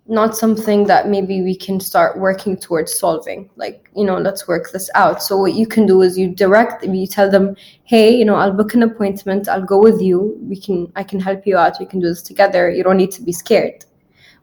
not 0.07 0.37
something 0.37 0.85
that 0.85 1.09
maybe 1.09 1.41
we 1.41 1.55
can 1.55 1.79
start 1.79 2.19
working 2.19 2.55
towards 2.55 2.93
solving 2.93 3.49
like 3.55 3.89
you 3.95 4.05
know 4.05 4.19
let's 4.19 4.47
work 4.47 4.71
this 4.71 4.87
out 4.93 5.21
so 5.21 5.35
what 5.35 5.55
you 5.55 5.65
can 5.65 5.87
do 5.87 6.03
is 6.03 6.15
you 6.15 6.27
direct 6.27 6.85
you 6.85 7.07
tell 7.07 7.29
them 7.29 7.55
hey 7.85 8.15
you 8.15 8.23
know 8.23 8.35
i'll 8.35 8.53
book 8.53 8.75
an 8.75 8.83
appointment 8.83 9.49
i'll 9.49 9.65
go 9.65 9.79
with 9.79 9.99
you 9.99 10.37
we 10.41 10.55
can 10.55 10.91
i 10.95 11.03
can 11.03 11.19
help 11.19 11.47
you 11.47 11.57
out 11.57 11.77
we 11.79 11.87
can 11.87 11.99
do 11.99 12.07
this 12.07 12.21
together 12.21 12.69
you 12.69 12.83
don't 12.83 12.97
need 12.97 13.11
to 13.11 13.23
be 13.23 13.31
scared 13.31 13.83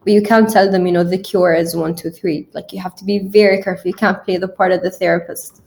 but 0.04 0.12
you 0.12 0.22
can't 0.22 0.48
tell 0.48 0.70
them 0.70 0.86
you 0.86 0.92
know 0.92 1.04
the 1.04 1.18
cure 1.18 1.54
is 1.54 1.76
one 1.76 1.94
two 1.94 2.10
three. 2.10 2.48
Like 2.52 2.72
you 2.72 2.80
have 2.80 2.94
to 2.96 3.04
be 3.04 3.20
very 3.20 3.62
careful. 3.62 3.88
You 3.88 3.94
can't 3.94 4.22
play 4.24 4.36
the 4.36 4.48
part 4.48 4.72
of 4.72 4.82
the 4.82 4.90
therapist 4.90 5.62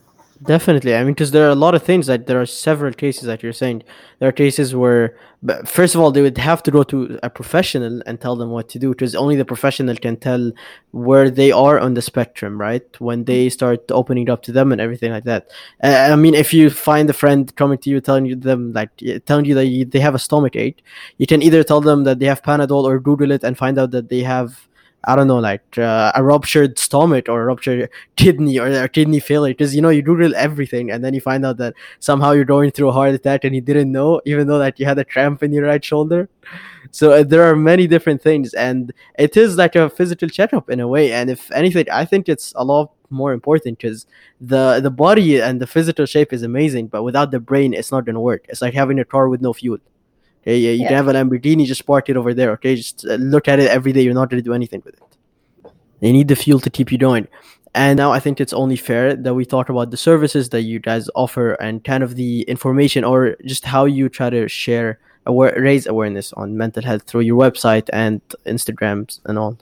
Definitely. 0.45 0.93
I 0.93 1.03
mean, 1.03 1.13
because 1.13 1.31
there 1.31 1.47
are 1.47 1.51
a 1.51 1.55
lot 1.55 1.73
of 1.73 1.81
things 1.81 2.05
that 2.05 2.27
there 2.27 2.39
are 2.39 2.45
several 2.45 2.93
cases 2.93 3.23
that 3.23 3.41
you're 3.41 3.51
saying. 3.53 3.83
There 4.19 4.29
are 4.29 4.31
cases 4.31 4.75
where, 4.75 5.17
first 5.65 5.95
of 5.95 6.01
all, 6.01 6.11
they 6.11 6.21
would 6.21 6.37
have 6.37 6.61
to 6.63 6.71
go 6.71 6.83
to 6.83 7.17
a 7.23 7.31
professional 7.31 8.03
and 8.05 8.21
tell 8.21 8.35
them 8.35 8.51
what 8.51 8.69
to 8.69 8.79
do 8.79 8.89
because 8.89 9.15
only 9.15 9.35
the 9.35 9.45
professional 9.45 9.95
can 9.95 10.17
tell 10.17 10.51
where 10.91 11.31
they 11.31 11.51
are 11.51 11.79
on 11.79 11.95
the 11.95 12.01
spectrum, 12.01 12.59
right? 12.61 12.85
When 13.01 13.23
they 13.23 13.49
start 13.49 13.89
opening 13.91 14.27
it 14.27 14.29
up 14.29 14.43
to 14.43 14.51
them 14.51 14.71
and 14.71 14.79
everything 14.79 15.11
like 15.11 15.23
that. 15.23 15.49
I 15.81 16.15
mean, 16.15 16.35
if 16.35 16.53
you 16.53 16.69
find 16.69 17.09
a 17.09 17.13
friend 17.13 17.53
coming 17.55 17.79
to 17.79 17.89
you 17.89 17.99
telling 17.99 18.27
you 18.27 18.35
them 18.35 18.71
like 18.73 18.91
telling 19.25 19.45
you 19.45 19.55
that 19.55 19.65
you, 19.65 19.85
they 19.85 19.99
have 19.99 20.15
a 20.15 20.19
stomach 20.19 20.55
ache, 20.55 20.83
you 21.17 21.25
can 21.25 21.41
either 21.41 21.63
tell 21.63 21.81
them 21.81 22.03
that 22.03 22.19
they 22.19 22.27
have 22.27 22.43
Panadol 22.43 22.83
or 22.83 22.99
Google 22.99 23.31
it 23.31 23.43
and 23.43 23.57
find 23.57 23.79
out 23.79 23.91
that 23.91 24.09
they 24.09 24.21
have 24.21 24.67
I 25.07 25.15
don't 25.15 25.27
know, 25.27 25.39
like 25.39 25.77
uh, 25.77 26.11
a 26.15 26.23
ruptured 26.23 26.77
stomach 26.79 27.29
or 27.29 27.41
a 27.41 27.45
ruptured 27.45 27.89
kidney 28.15 28.59
or 28.59 28.67
a 28.67 28.89
kidney 28.89 29.19
failure. 29.19 29.53
Because 29.53 29.75
you 29.75 29.81
know 29.81 29.89
you 29.89 30.01
Google 30.01 30.35
everything, 30.35 30.91
and 30.91 31.03
then 31.03 31.13
you 31.13 31.21
find 31.21 31.45
out 31.45 31.57
that 31.57 31.73
somehow 31.99 32.31
you're 32.31 32.45
going 32.45 32.71
through 32.71 32.89
a 32.89 32.91
heart 32.91 33.13
attack 33.13 33.43
and 33.43 33.55
you 33.55 33.61
didn't 33.61 33.91
know, 33.91 34.21
even 34.25 34.47
though 34.47 34.59
that 34.59 34.79
you 34.79 34.85
had 34.85 34.97
a 34.99 35.05
cramp 35.05 35.43
in 35.43 35.53
your 35.53 35.65
right 35.65 35.83
shoulder. 35.83 36.29
So 36.91 37.11
uh, 37.11 37.23
there 37.23 37.43
are 37.43 37.55
many 37.55 37.87
different 37.87 38.21
things, 38.21 38.53
and 38.53 38.93
it 39.17 39.35
is 39.37 39.57
like 39.57 39.75
a 39.75 39.89
physical 39.89 40.29
checkup 40.29 40.69
in 40.69 40.79
a 40.79 40.87
way. 40.87 41.11
And 41.11 41.29
if 41.29 41.51
anything, 41.51 41.89
I 41.91 42.05
think 42.05 42.29
it's 42.29 42.53
a 42.55 42.63
lot 42.63 42.91
more 43.09 43.33
important 43.33 43.77
because 43.77 44.05
the 44.41 44.79
the 44.79 44.91
body 44.91 45.41
and 45.41 45.61
the 45.61 45.67
physical 45.67 46.05
shape 46.05 46.33
is 46.33 46.43
amazing, 46.43 46.87
but 46.87 47.03
without 47.03 47.31
the 47.31 47.39
brain, 47.39 47.73
it's 47.73 47.91
not 47.91 48.05
gonna 48.05 48.21
work. 48.21 48.45
It's 48.49 48.61
like 48.61 48.73
having 48.73 48.99
a 48.99 49.05
car 49.05 49.29
with 49.29 49.41
no 49.41 49.53
fuel. 49.53 49.77
Okay, 50.45 50.59
yeah, 50.59 50.71
you 50.71 50.83
yeah. 50.83 50.89
can 50.89 50.97
have 50.97 51.07
a 51.07 51.13
Lamborghini, 51.13 51.65
just 51.65 51.87
park 51.87 52.07
it 52.07 52.17
over 52.17 52.31
there. 52.31 52.51
Okay, 52.51 52.75
just 52.75 53.03
uh, 53.05 53.15
look 53.15 53.47
at 53.47 53.57
it 53.59 53.67
every 53.67 53.91
day. 53.93 54.01
You're 54.01 54.13
not 54.13 54.29
going 54.29 54.41
to 54.41 54.47
do 54.47 54.53
anything 54.53 54.83
with 54.85 54.93
it. 54.93 55.03
You 56.01 56.13
need 56.13 56.27
the 56.27 56.35
fuel 56.35 56.59
to 56.59 56.69
keep 56.69 56.91
you 56.91 56.99
going. 56.99 57.27
And 57.73 57.97
now 57.97 58.11
I 58.11 58.19
think 58.19 58.39
it's 58.39 58.53
only 58.53 58.75
fair 58.75 59.15
that 59.15 59.33
we 59.33 59.43
talk 59.43 59.69
about 59.69 59.89
the 59.89 59.97
services 59.97 60.49
that 60.49 60.61
you 60.61 60.79
guys 60.79 61.09
offer 61.15 61.53
and 61.53 61.83
kind 61.83 62.03
of 62.03 62.15
the 62.15 62.43
information 62.43 63.03
or 63.03 63.35
just 63.43 63.65
how 63.65 63.85
you 63.85 64.07
try 64.07 64.29
to 64.29 64.47
share, 64.47 64.99
aware, 65.25 65.59
raise 65.59 65.87
awareness 65.87 66.31
on 66.33 66.55
mental 66.55 66.83
health 66.83 67.03
through 67.03 67.21
your 67.21 67.37
website 67.37 67.89
and 67.91 68.21
Instagrams 68.45 69.19
and 69.25 69.39
all. 69.39 69.57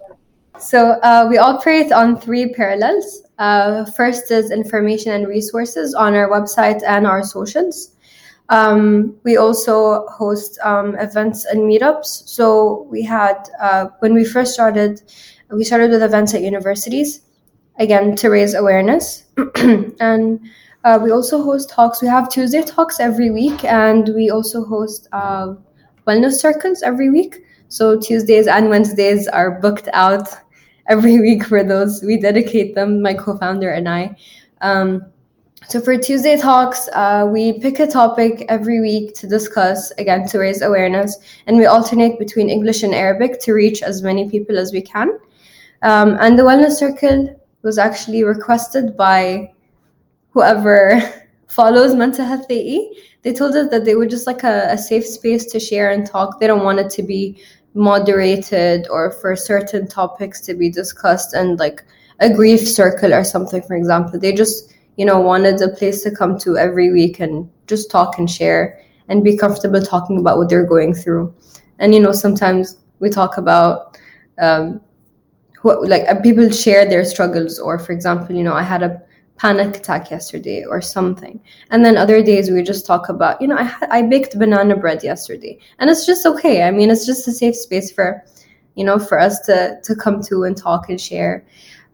So 0.60 0.92
uh, 1.02 1.26
we 1.30 1.38
operate 1.38 1.92
on 1.92 2.20
three 2.20 2.54
parallels. 2.54 3.24
Uh, 3.40 3.86
first 3.86 4.30
is 4.30 4.52
information 4.52 5.14
and 5.14 5.28
resources 5.28 5.96
on 5.96 6.14
our 6.14 6.30
website 6.30 6.84
and 6.84 7.08
our 7.08 7.24
socials. 7.24 7.93
Um, 8.54 9.16
we 9.24 9.36
also 9.36 10.06
host 10.10 10.60
um, 10.62 10.96
events 11.00 11.44
and 11.46 11.62
meetups. 11.62 12.28
So 12.28 12.84
we 12.92 13.02
had, 13.02 13.50
uh, 13.60 13.88
when 13.98 14.14
we 14.14 14.24
first 14.24 14.54
started, 14.54 15.02
we 15.50 15.64
started 15.64 15.90
with 15.90 16.04
events 16.04 16.36
at 16.36 16.42
universities, 16.42 17.22
again, 17.80 18.16
to 18.18 18.30
raise 18.30 18.54
awareness. 18.54 19.24
and 20.00 20.40
uh, 20.84 21.00
we 21.02 21.10
also 21.10 21.42
host 21.42 21.72
talks. 21.72 22.00
We 22.00 22.08
have 22.10 22.30
Tuesday 22.30 22.62
talks 22.62 23.00
every 23.00 23.32
week, 23.32 23.64
and 23.64 24.10
we 24.10 24.30
also 24.30 24.64
host 24.64 25.08
uh, 25.14 25.56
wellness 26.06 26.34
circles 26.34 26.84
every 26.84 27.10
week. 27.10 27.44
So 27.70 28.00
Tuesdays 28.00 28.46
and 28.46 28.70
Wednesdays 28.70 29.28
are 29.28 29.60
booked 29.62 29.90
out 29.94 30.28
every 30.88 31.20
week 31.20 31.46
for 31.46 31.64
those. 31.64 32.04
We 32.04 32.18
dedicate 32.18 32.76
them, 32.76 33.02
my 33.02 33.16
co 33.16 33.36
founder 33.36 33.72
and 33.72 33.90
I. 33.90 34.16
Um, 34.62 35.12
so 35.68 35.80
for 35.82 35.98
Tuesday 35.98 36.38
Talks, 36.38 36.90
uh, 36.94 37.28
we 37.32 37.60
pick 37.60 37.80
a 37.80 37.88
topic 37.88 38.46
every 38.50 38.82
week 38.82 39.16
to 39.16 39.28
discuss, 39.28 39.92
again, 39.92 40.28
to 40.28 40.40
raise 40.40 40.62
awareness, 40.62 41.18
and 41.48 41.58
we 41.58 41.66
alternate 41.66 42.20
between 42.20 42.50
English 42.50 42.84
and 42.84 42.94
Arabic 42.94 43.40
to 43.42 43.54
reach 43.54 43.82
as 43.82 44.04
many 44.04 44.30
people 44.30 44.58
as 44.58 44.72
we 44.72 44.82
can. 44.82 45.18
Um, 45.82 46.18
and 46.20 46.38
the 46.38 46.44
Wellness 46.44 46.74
Circle 46.74 47.40
was 47.62 47.78
actually 47.78 48.24
requested 48.24 48.98
by 48.98 49.54
whoever 50.32 51.02
follows 51.48 51.96
Mental 51.96 52.26
Health 52.26 52.46
AE. 52.50 52.98
They 53.22 53.34
told 53.34 53.56
us 53.56 53.70
that 53.70 53.86
they 53.86 53.96
would 53.96 54.10
just 54.10 54.28
like 54.28 54.44
a, 54.44 54.68
a 54.70 54.78
safe 54.78 55.06
space 55.06 55.46
to 55.52 55.60
share 55.60 55.92
and 55.92 56.06
talk. 56.06 56.40
They 56.40 56.48
don't 56.48 56.64
want 56.64 56.80
it 56.80 56.90
to 56.92 57.04
be 57.04 57.42
moderated 57.74 58.88
or 58.90 59.12
for 59.12 59.36
certain 59.36 59.88
topics 59.88 60.42
to 60.42 60.54
be 60.54 60.70
discussed 60.70 61.34
and 61.34 61.58
like 61.58 61.84
a 62.20 62.30
grief 62.30 62.68
circle 62.68 63.14
or 63.14 63.24
something, 63.24 63.62
for 63.64 63.76
example. 63.76 64.20
They 64.20 64.34
just 64.34 64.73
you 64.98 65.06
know, 65.06 65.20
wanted 65.20 65.62
a 65.62 65.70
place 65.70 66.04
to 66.04 66.12
come 66.12 66.38
to 66.40 66.58
every 66.58 66.92
week 66.92 67.20
and 67.20 67.50
just 67.68 67.90
talk 67.90 68.20
and 68.20 68.30
share 68.30 68.80
and 69.10 69.24
be 69.24 69.38
comfortable 69.38 69.82
talking 69.82 70.18
about 70.18 70.38
what 70.38 70.50
they're 70.50 70.66
going 70.66 70.94
through. 70.94 71.34
And, 71.80 71.94
you 71.94 72.00
know, 72.00 72.12
sometimes 72.12 72.78
we 73.00 73.10
talk 73.10 73.38
about, 73.38 73.98
um, 74.40 74.82
what, 75.62 75.88
like 75.88 76.04
uh, 76.08 76.20
people 76.22 76.50
share 76.50 76.88
their 76.88 77.06
struggles, 77.06 77.60
or 77.60 77.80
for 77.80 77.92
example, 77.92 78.36
you 78.36 78.44
know, 78.44 78.54
I 78.54 78.64
had 78.64 78.84
a 78.84 79.02
panic 79.38 79.78
attack 79.78 80.12
yesterday 80.12 80.64
or 80.64 80.82
something. 80.82 81.40
And 81.72 81.84
then 81.84 81.98
other 81.98 82.22
days 82.22 82.52
we 82.52 82.62
just 82.62 82.86
talk 82.86 83.10
about, 83.10 83.42
you 83.42 83.48
know, 83.48 83.58
I, 83.58 83.74
I 83.90 84.02
baked 84.04 84.38
banana 84.38 84.76
bread 84.76 85.04
yesterday. 85.04 85.58
And 85.80 85.90
it's 85.90 86.06
just 86.06 86.26
okay. 86.26 86.64
I 86.64 86.72
mean, 86.72 86.92
it's 86.92 87.06
just 87.06 87.28
a 87.28 87.32
safe 87.32 87.56
space 87.56 87.92
for, 87.92 88.24
you 88.76 88.84
know, 88.84 89.00
for 89.00 89.20
us 89.20 89.40
to, 89.48 89.80
to 89.84 89.96
come 89.96 90.22
to 90.24 90.44
and 90.44 90.56
talk 90.56 90.90
and 90.90 91.02
share. 91.02 91.46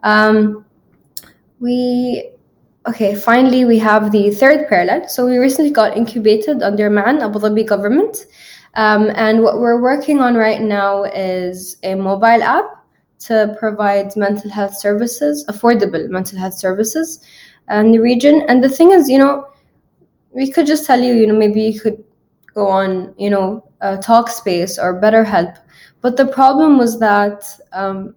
Um, 0.03 0.65
we 1.59 2.31
Okay, 2.89 3.13
finally, 3.13 3.65
we 3.65 3.77
have 3.77 4.11
the 4.11 4.31
third 4.31 4.67
parallel. 4.67 5.07
So 5.07 5.23
we 5.27 5.37
recently 5.37 5.69
got 5.69 5.95
incubated 5.95 6.63
under 6.63 6.89
Ma'an, 6.89 7.21
Abu 7.21 7.37
Dhabi 7.37 7.63
government. 7.63 8.25
Um, 8.73 9.11
and 9.13 9.43
what 9.43 9.59
we're 9.59 9.79
working 9.79 10.21
on 10.21 10.33
right 10.33 10.59
now 10.59 11.03
is 11.03 11.77
a 11.83 11.93
mobile 11.93 12.41
app 12.41 12.65
to 13.19 13.55
provide 13.59 14.15
mental 14.15 14.49
health 14.49 14.75
services, 14.75 15.45
affordable 15.47 16.09
mental 16.09 16.39
health 16.39 16.55
services 16.55 17.19
in 17.69 17.91
the 17.91 17.99
region. 17.99 18.41
And 18.47 18.63
the 18.63 18.69
thing 18.69 18.89
is, 18.89 19.07
you 19.07 19.19
know, 19.19 19.47
we 20.31 20.51
could 20.51 20.65
just 20.65 20.87
tell 20.87 20.99
you, 20.99 21.13
you 21.13 21.27
know, 21.27 21.37
maybe 21.37 21.61
you 21.61 21.79
could 21.79 22.03
go 22.55 22.67
on, 22.67 23.13
you 23.19 23.29
know, 23.29 23.69
Talkspace 23.83 24.81
or 24.81 24.99
BetterHelp. 24.99 25.55
But 26.01 26.17
the 26.17 26.25
problem 26.25 26.79
was 26.79 26.97
that 26.99 27.43
um, 27.71 28.15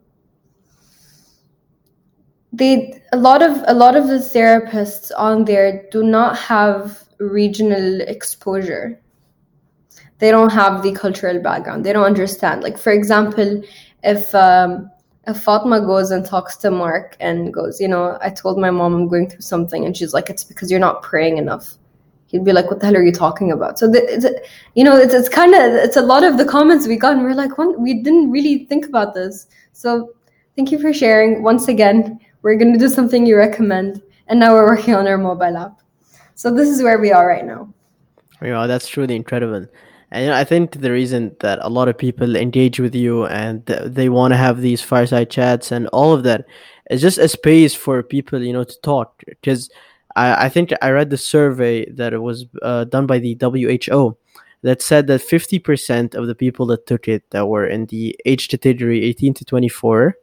they 2.53 3.01
a 3.13 3.17
lot 3.17 3.43
of 3.43 3.63
a 3.67 3.75
lot 3.75 3.97
of 3.97 4.09
the 4.09 4.19
therapists 4.19 5.11
on 5.17 5.45
there 5.45 5.87
do 5.91 6.03
not 6.03 6.37
have 6.39 7.05
regional 7.19 8.01
exposure 8.03 9.01
they 10.19 10.31
don't 10.31 10.51
have 10.51 10.83
the 10.83 10.93
cultural 10.93 11.41
background 11.41 11.85
they 11.85 11.93
don't 11.93 12.05
understand 12.05 12.63
like 12.63 12.77
for 12.77 12.93
example 12.93 13.63
if 14.03 14.35
um, 14.35 14.91
if 15.27 15.41
Fatma 15.41 15.81
goes 15.81 16.11
and 16.11 16.27
talks 16.27 16.57
to 16.57 16.71
Mark 16.71 17.17
and 17.21 17.55
goes, 17.55 17.81
you 17.81 17.87
know, 17.87 18.19
I 18.21 18.31
told 18.31 18.59
my 18.59 18.71
mom 18.71 18.95
I'm 18.95 19.09
going 19.09 19.31
through 19.31 19.43
something, 19.43 19.85
and 19.85 19.97
she's 19.97 20.13
like, 20.13 20.29
it's 20.29 20.43
because 20.43 20.71
you're 20.71 20.81
not 20.81 21.03
praying 21.03 21.39
enough. 21.39 21.75
He'd 22.27 22.45
be 22.45 22.53
like, 22.53 22.71
what 22.71 22.81
the 22.81 22.87
hell 22.87 22.97
are 22.97 23.05
you 23.05 23.13
talking 23.13 23.53
about? 23.53 23.79
So, 23.79 23.87
the, 23.89 24.43
you 24.75 24.83
know, 24.83 24.97
it's, 24.97 25.15
it's 25.15 25.29
kind 25.29 25.55
of, 25.55 25.75
it's 25.75 25.97
a 25.97 26.03
lot 26.03 26.25
of 26.25 26.39
the 26.39 26.45
comments 26.45 26.89
we 26.89 26.97
got, 26.97 27.13
and 27.13 27.23
we're 27.23 27.35
like, 27.35 27.57
we 27.57 28.03
didn't 28.03 28.31
really 28.31 28.65
think 28.65 28.87
about 28.87 29.15
this. 29.15 29.47
So, 29.73 30.13
thank 30.57 30.73
you 30.73 30.81
for 30.81 30.93
sharing 30.93 31.43
once 31.43 31.69
again 31.69 32.19
we're 32.43 32.57
going 32.57 32.73
to 32.73 32.79
do 32.79 32.89
something 32.89 33.27
you 33.27 33.37
recommend 33.37 34.03
and 34.29 34.39
now 34.41 34.53
we're 34.53 34.67
working 34.67 34.95
on 34.95 35.07
our 35.07 35.19
mobile 35.19 35.57
app. 35.57 35.81
So 36.35 36.53
this 36.53 36.69
is 36.69 36.83
where 36.83 36.99
we 36.99 37.13
are 37.13 37.27
right 37.27 37.45
now. 37.45 37.73
Yeah 38.41 38.67
that's 38.67 38.89
truly 38.89 39.17
incredible. 39.17 39.67
And 40.11 40.35
I 40.35 40.45
think 40.45 40.81
the 40.81 40.93
reason 40.93 41.35
that 41.41 41.59
a 41.63 41.71
lot 41.71 41.89
of 41.89 41.97
people 41.97 42.37
engage 42.37 42.79
with 42.79 42.95
you 42.95 43.25
and 43.27 43.65
they 43.65 44.11
want 44.11 44.33
to 44.33 44.37
have 44.37 44.61
these 44.61 44.83
fireside 44.83 45.31
chats 45.31 45.73
and 45.73 45.89
all 45.89 46.13
of 46.13 46.23
that 46.25 46.45
is 46.91 47.01
just 47.01 47.17
a 47.17 47.29
space 47.29 47.75
for 47.75 48.03
people, 48.03 48.43
you 48.43 48.53
know, 48.53 48.65
to 48.65 48.81
talk. 48.83 49.23
Because 49.27 49.71
I, 50.15 50.47
I 50.47 50.49
think 50.51 50.73
I 50.83 50.91
read 50.91 51.09
the 51.09 51.17
survey 51.17 51.89
that 51.93 52.13
it 52.13 52.19
was 52.19 52.45
uh, 52.61 52.85
done 52.85 53.07
by 53.07 53.21
the 53.21 53.39
WHO 53.41 54.17
that 54.63 54.83
said 54.83 55.07
that 55.07 55.23
50% 55.23 56.15
of 56.15 56.27
the 56.27 56.35
people 56.35 56.67
that 56.67 56.87
took 56.87 57.09
it 57.09 57.23
that 57.31 57.47
were 57.47 57.67
in 57.67 57.87
the 57.87 58.15
age 58.27 58.49
category 58.49 59.03
18 59.05 59.35
to 59.35 59.45
24 59.47 60.15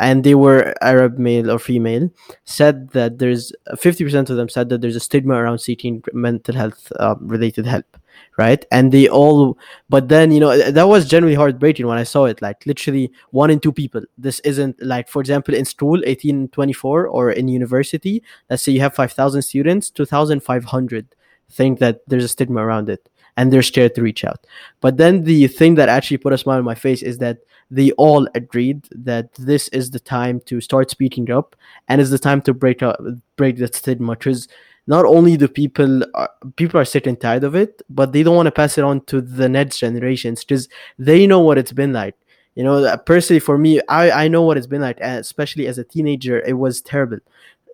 and 0.00 0.24
they 0.24 0.34
were 0.34 0.74
Arab 0.82 1.18
male 1.18 1.50
or 1.50 1.58
female, 1.58 2.10
said 2.44 2.90
that 2.90 3.18
there's 3.18 3.52
50% 3.72 4.30
of 4.30 4.36
them 4.36 4.48
said 4.48 4.68
that 4.68 4.80
there's 4.80 4.96
a 4.96 5.00
stigma 5.00 5.34
around 5.34 5.58
seeking 5.58 6.02
mental 6.12 6.54
health 6.54 6.92
uh, 6.98 7.14
related 7.20 7.66
help 7.66 7.96
right? 8.38 8.64
And 8.70 8.92
they 8.92 9.08
all 9.08 9.58
but 9.88 10.08
then 10.08 10.30
you 10.30 10.40
know 10.40 10.70
that 10.70 10.88
was 10.88 11.08
generally 11.08 11.34
heartbreaking 11.34 11.86
when 11.86 11.98
i 11.98 12.02
saw 12.02 12.24
it 12.26 12.42
like 12.42 12.64
literally 12.66 13.10
one 13.30 13.50
in 13.50 13.60
two 13.60 13.72
people. 13.72 14.02
This 14.18 14.40
isn't 14.40 14.82
like 14.82 15.08
for 15.08 15.20
example 15.20 15.54
in 15.54 15.64
school 15.64 15.98
1824 15.98 17.06
or 17.06 17.30
in 17.30 17.48
university 17.48 18.22
let's 18.50 18.62
say 18.62 18.72
you 18.72 18.80
have 18.80 18.94
5000 18.94 19.42
students 19.42 19.90
2500 19.90 21.14
think 21.50 21.78
that 21.78 22.00
there's 22.08 22.24
a 22.24 22.28
stigma 22.28 22.64
around 22.64 22.88
it 22.88 23.08
and 23.36 23.52
they're 23.52 23.62
scared 23.62 23.94
to 23.94 24.02
reach 24.02 24.24
out 24.24 24.46
but 24.80 24.96
then 24.96 25.24
the 25.24 25.46
thing 25.46 25.74
that 25.74 25.88
actually 25.88 26.16
put 26.16 26.32
a 26.32 26.38
smile 26.38 26.58
on 26.58 26.64
my 26.64 26.74
face 26.74 27.02
is 27.02 27.18
that 27.18 27.38
they 27.70 27.90
all 27.92 28.28
agreed 28.34 28.86
that 28.92 29.32
this 29.34 29.68
is 29.68 29.90
the 29.90 30.00
time 30.00 30.40
to 30.40 30.60
start 30.60 30.90
speaking 30.90 31.30
up 31.30 31.56
and 31.88 32.00
it's 32.00 32.10
the 32.10 32.18
time 32.18 32.40
to 32.40 32.54
break 32.54 32.82
up 32.82 33.00
break 33.36 33.56
that 33.56 33.74
stigma 33.74 34.12
because 34.12 34.48
not 34.86 35.04
only 35.04 35.36
do 35.36 35.48
people 35.48 36.04
are, 36.14 36.30
people 36.56 36.80
are 36.80 36.84
sick 36.84 37.06
and 37.06 37.20
tired 37.20 37.44
of 37.44 37.54
it, 37.54 37.82
but 37.90 38.12
they 38.12 38.22
don't 38.22 38.36
want 38.36 38.46
to 38.46 38.52
pass 38.52 38.78
it 38.78 38.84
on 38.84 39.00
to 39.06 39.20
the 39.20 39.48
next 39.48 39.80
generations 39.80 40.44
because 40.44 40.68
they 40.98 41.26
know 41.26 41.40
what 41.40 41.58
it's 41.58 41.72
been 41.72 41.92
like. 41.92 42.14
You 42.54 42.64
know, 42.64 42.84
uh, 42.84 42.96
personally 42.96 43.40
for 43.40 43.58
me, 43.58 43.80
I 43.88 44.24
I 44.24 44.28
know 44.28 44.42
what 44.42 44.56
it's 44.56 44.66
been 44.66 44.80
like, 44.80 44.98
especially 45.00 45.66
as 45.66 45.76
a 45.76 45.84
teenager. 45.84 46.40
It 46.40 46.54
was 46.54 46.80
terrible. 46.80 47.18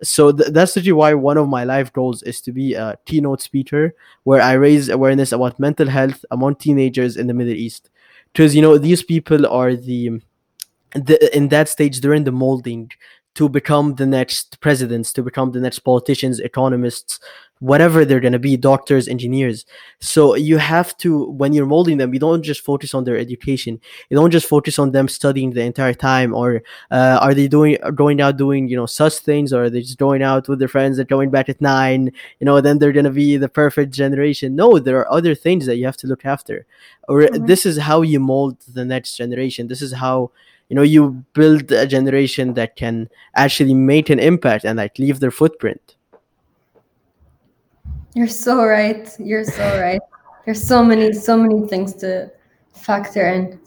So 0.03 0.31
th- 0.31 0.51
that's 0.51 0.75
actually 0.77 0.91
why 0.93 1.13
one 1.13 1.37
of 1.37 1.47
my 1.47 1.63
life 1.63 1.91
goals 1.93 2.23
is 2.23 2.41
to 2.41 2.51
be 2.51 2.73
a 2.73 2.97
keynote 3.05 3.41
speaker 3.41 3.95
where 4.23 4.41
I 4.41 4.53
raise 4.53 4.89
awareness 4.89 5.31
about 5.31 5.59
mental 5.59 5.87
health 5.87 6.25
among 6.31 6.55
teenagers 6.55 7.17
in 7.17 7.27
the 7.27 7.33
Middle 7.33 7.53
East. 7.53 7.89
Because 8.31 8.55
you 8.55 8.61
know 8.61 8.77
these 8.77 9.03
people 9.03 9.47
are 9.47 9.75
the, 9.75 10.21
the 10.95 11.35
in 11.35 11.49
that 11.49 11.69
stage 11.69 12.01
they're 12.01 12.13
in 12.13 12.23
the 12.23 12.31
molding 12.31 12.91
to 13.35 13.49
become 13.49 13.95
the 13.95 14.05
next 14.05 14.59
presidents, 14.59 15.11
to 15.13 15.23
become 15.23 15.51
the 15.51 15.59
next 15.59 15.79
politicians, 15.79 16.39
economists, 16.39 17.19
whatever 17.63 18.03
they're 18.03 18.19
going 18.19 18.33
to 18.33 18.39
be, 18.39 18.57
doctors, 18.57 19.07
engineers. 19.07 19.65
So 20.01 20.35
you 20.35 20.57
have 20.57 20.97
to, 20.97 21.25
when 21.31 21.53
you're 21.53 21.65
molding 21.65 21.97
them, 21.97 22.13
you 22.13 22.19
don't 22.19 22.43
just 22.43 22.59
focus 22.59 22.93
on 22.93 23.05
their 23.05 23.17
education. 23.17 23.79
You 24.09 24.17
don't 24.17 24.31
just 24.31 24.49
focus 24.49 24.77
on 24.77 24.91
them 24.91 25.07
studying 25.07 25.51
the 25.51 25.61
entire 25.61 25.93
time, 25.93 26.35
or 26.35 26.61
uh, 26.91 27.19
are 27.21 27.33
they 27.33 27.47
doing 27.47 27.77
going 27.95 28.19
out 28.19 28.35
doing 28.35 28.67
you 28.67 28.75
know 28.75 28.85
such 28.85 29.17
things, 29.19 29.53
or 29.53 29.63
are 29.63 29.69
they 29.69 29.81
just 29.81 29.97
going 29.97 30.21
out 30.21 30.49
with 30.49 30.59
their 30.59 30.67
friends 30.67 30.99
and 30.99 31.07
going 31.07 31.31
back 31.31 31.47
at 31.47 31.61
nine? 31.61 32.11
You 32.39 32.45
know, 32.45 32.59
then 32.59 32.79
they're 32.79 32.91
going 32.91 33.05
to 33.05 33.11
be 33.11 33.37
the 33.37 33.49
perfect 33.49 33.93
generation. 33.93 34.55
No, 34.55 34.77
there 34.77 34.99
are 34.99 35.11
other 35.11 35.33
things 35.33 35.65
that 35.65 35.77
you 35.77 35.85
have 35.85 35.97
to 35.97 36.07
look 36.07 36.25
after. 36.25 36.65
Or 37.07 37.21
mm-hmm. 37.21 37.45
this 37.45 37.65
is 37.65 37.77
how 37.77 38.01
you 38.01 38.19
mold 38.19 38.57
the 38.67 38.83
next 38.83 39.15
generation. 39.15 39.67
This 39.67 39.81
is 39.81 39.93
how 39.93 40.31
you 40.73 40.75
know 40.75 40.81
you 40.81 41.23
build 41.33 41.71
a 41.71 41.85
generation 41.85 42.55
that 42.55 42.75
can 42.75 43.07
actually 43.35 43.75
make 43.75 44.09
an 44.09 44.17
impact 44.17 44.65
and 44.65 44.77
like 44.77 44.97
leave 44.97 45.19
their 45.19 45.29
footprint. 45.29 45.95
You're 48.15 48.27
so 48.27 48.65
right. 48.65 49.07
You're 49.19 49.43
so 49.43 49.79
right. 49.79 50.01
There's 50.45 50.63
so 50.63 50.83
many 50.83 51.13
so 51.13 51.37
many 51.37 51.67
things 51.67 51.93
to 52.01 52.31
factor 52.73 53.23
in. 53.27 53.59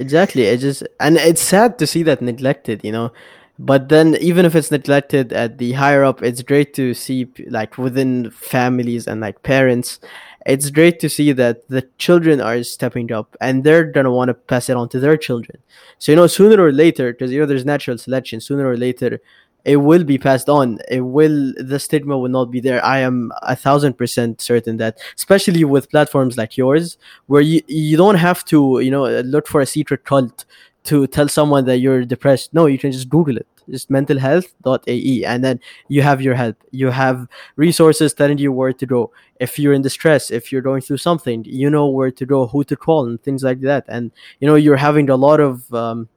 Exactly. 0.00 0.46
It 0.46 0.58
just 0.58 0.82
and 0.98 1.16
it's 1.16 1.42
sad 1.42 1.78
to 1.78 1.86
see 1.86 2.02
that 2.02 2.20
neglected 2.20 2.80
you 2.82 2.90
know? 2.90 3.12
But 3.60 3.88
then 3.88 4.16
even 4.16 4.46
if 4.46 4.56
it's 4.56 4.72
neglected 4.72 5.32
at 5.32 5.58
the 5.58 5.74
higher 5.74 6.02
up 6.02 6.24
it's 6.24 6.42
great 6.42 6.74
to 6.74 6.92
see 6.92 7.28
like 7.46 7.78
within 7.78 8.32
families 8.32 9.06
and 9.06 9.20
like 9.20 9.44
parents 9.44 10.00
it's 10.48 10.70
great 10.70 10.98
to 11.00 11.08
see 11.10 11.32
that 11.32 11.68
the 11.68 11.82
children 11.98 12.40
are 12.40 12.62
stepping 12.62 13.12
up 13.12 13.36
and 13.40 13.64
they're 13.64 13.84
gonna 13.84 14.10
want 14.10 14.28
to 14.28 14.34
pass 14.34 14.70
it 14.70 14.76
on 14.76 14.88
to 14.88 14.98
their 14.98 15.16
children. 15.16 15.58
So 15.98 16.12
you 16.12 16.16
know, 16.16 16.26
sooner 16.26 16.60
or 16.62 16.72
later, 16.72 17.12
because 17.12 17.30
you 17.30 17.38
know 17.40 17.46
there's 17.46 17.66
natural 17.66 17.98
selection, 17.98 18.40
sooner 18.40 18.66
or 18.66 18.76
later, 18.76 19.20
it 19.64 19.76
will 19.76 20.04
be 20.04 20.16
passed 20.16 20.48
on. 20.48 20.78
It 20.90 21.02
will 21.02 21.52
the 21.58 21.78
stigma 21.78 22.16
will 22.18 22.30
not 22.30 22.50
be 22.50 22.60
there. 22.60 22.82
I 22.84 23.00
am 23.00 23.30
a 23.42 23.54
thousand 23.54 23.98
percent 23.98 24.40
certain 24.40 24.78
that, 24.78 24.98
especially 25.16 25.64
with 25.64 25.90
platforms 25.90 26.38
like 26.38 26.56
yours, 26.56 26.96
where 27.26 27.42
you 27.42 27.60
you 27.68 27.96
don't 27.98 28.16
have 28.16 28.44
to 28.46 28.80
you 28.80 28.90
know 28.90 29.06
look 29.20 29.46
for 29.46 29.60
a 29.60 29.66
secret 29.66 30.04
cult 30.04 30.46
to 30.84 31.06
tell 31.06 31.28
someone 31.28 31.66
that 31.66 31.78
you're 31.78 32.04
depressed. 32.06 32.54
No, 32.54 32.66
you 32.66 32.78
can 32.78 32.90
just 32.92 33.10
Google 33.10 33.36
it 33.36 33.46
just 33.70 33.90
mentalhealth.ae 33.90 35.24
and 35.24 35.44
then 35.44 35.60
you 35.88 36.02
have 36.02 36.20
your 36.20 36.34
help. 36.34 36.56
You 36.70 36.90
have 36.90 37.28
resources 37.56 38.14
telling 38.14 38.38
you 38.38 38.52
where 38.52 38.72
to 38.72 38.86
go. 38.86 39.10
If 39.40 39.58
you're 39.58 39.72
in 39.72 39.82
distress 39.82 40.30
if 40.30 40.50
you're 40.50 40.62
going 40.62 40.82
through 40.82 40.98
something 40.98 41.44
you 41.44 41.70
know 41.70 41.86
where 41.86 42.10
to 42.10 42.26
go 42.26 42.46
who 42.46 42.64
to 42.64 42.76
call 42.76 43.06
and 43.06 43.22
things 43.22 43.42
like 43.42 43.60
that. 43.60 43.84
And 43.88 44.10
you 44.40 44.48
know 44.48 44.54
you're 44.54 44.76
having 44.76 45.08
a 45.10 45.16
lot 45.16 45.40
of 45.40 45.72
um, 45.72 46.08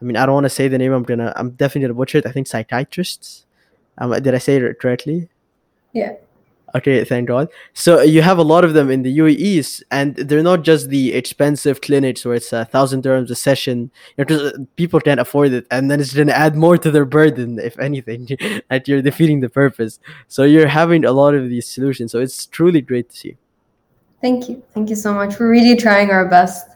i 0.00 0.04
mean 0.04 0.16
i 0.16 0.26
don't 0.26 0.34
want 0.34 0.44
to 0.44 0.50
say 0.50 0.68
the 0.68 0.78
name 0.78 0.92
i'm 0.92 1.04
gonna 1.04 1.32
i'm 1.36 1.50
definitely 1.50 1.82
gonna 1.82 1.94
butcher 1.94 2.18
it. 2.18 2.26
I 2.26 2.32
think 2.32 2.46
psychiatrists 2.46 3.46
um, 3.98 4.10
did 4.22 4.34
i 4.34 4.38
say 4.38 4.56
it 4.56 4.80
correctly? 4.80 5.28
Yeah 5.92 6.14
Okay, 6.76 7.04
thank 7.04 7.28
God. 7.28 7.48
So 7.72 8.00
you 8.00 8.20
have 8.22 8.38
a 8.38 8.42
lot 8.42 8.64
of 8.64 8.74
them 8.74 8.90
in 8.90 9.02
the 9.02 9.18
UAEs, 9.18 9.82
and 9.92 10.16
they're 10.16 10.42
not 10.42 10.62
just 10.62 10.88
the 10.88 11.12
expensive 11.12 11.80
clinics 11.80 12.24
where 12.24 12.34
it's 12.34 12.52
a 12.52 12.64
thousand 12.64 13.04
dirhams 13.04 13.30
a 13.30 13.36
session. 13.36 13.92
You 14.16 14.24
know, 14.24 14.36
uh, 14.36 14.52
people 14.74 15.00
can't 15.00 15.20
afford 15.20 15.52
it, 15.52 15.68
and 15.70 15.88
then 15.88 16.00
it's 16.00 16.12
going 16.12 16.26
to 16.26 16.36
add 16.36 16.56
more 16.56 16.76
to 16.76 16.90
their 16.90 17.04
burden, 17.04 17.58
if 17.62 17.78
anything, 17.78 18.26
that 18.70 18.88
you're 18.88 19.02
defeating 19.02 19.40
the 19.40 19.48
purpose. 19.48 20.00
So 20.26 20.42
you're 20.42 20.66
having 20.66 21.04
a 21.04 21.12
lot 21.12 21.34
of 21.34 21.48
these 21.48 21.68
solutions. 21.68 22.10
So 22.10 22.18
it's 22.18 22.44
truly 22.46 22.80
great 22.80 23.10
to 23.10 23.16
see. 23.16 23.36
Thank 24.20 24.48
you, 24.48 24.60
thank 24.72 24.90
you 24.90 24.96
so 24.96 25.14
much. 25.14 25.38
We're 25.38 25.50
really 25.50 25.76
trying 25.76 26.10
our 26.10 26.28
best. 26.28 26.66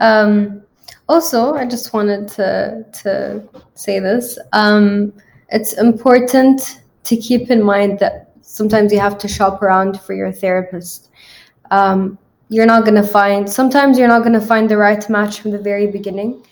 Um, 0.00 0.62
also, 1.08 1.54
I 1.54 1.66
just 1.66 1.92
wanted 1.92 2.26
to 2.28 2.84
to 3.02 3.42
say 3.74 4.00
this. 4.00 4.36
Um, 4.52 5.12
it's 5.50 5.74
important 5.74 6.80
to 7.04 7.16
keep 7.16 7.50
in 7.50 7.62
mind 7.62 7.98
that 8.00 8.23
sometimes 8.44 8.92
you 8.92 9.00
have 9.00 9.18
to 9.18 9.28
shop 9.28 9.62
around 9.62 10.00
for 10.00 10.14
your 10.14 10.30
therapist. 10.30 11.10
Um, 11.70 12.18
you're 12.50 12.66
not 12.66 12.84
going 12.84 13.00
to 13.02 13.08
find, 13.08 13.50
sometimes 13.50 13.98
you're 13.98 14.08
not 14.08 14.20
going 14.20 14.38
to 14.38 14.46
find 14.46 14.68
the 14.68 14.76
right 14.76 15.08
match 15.08 15.40
from 15.40 15.50
the 15.50 15.58
very 15.58 15.86
beginning. 15.86 16.44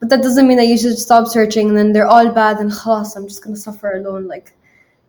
But 0.00 0.10
that 0.10 0.22
doesn't 0.22 0.48
mean 0.48 0.56
that 0.56 0.66
you 0.66 0.76
should 0.76 0.98
stop 0.98 1.28
searching 1.28 1.68
and 1.68 1.78
then 1.78 1.92
they're 1.92 2.08
all 2.08 2.30
bad 2.32 2.58
and 2.58 2.70
khalas, 2.70 3.16
I'm 3.16 3.28
just 3.28 3.42
going 3.42 3.54
to 3.54 3.60
suffer 3.60 3.92
alone. 3.92 4.26
Like, 4.26 4.52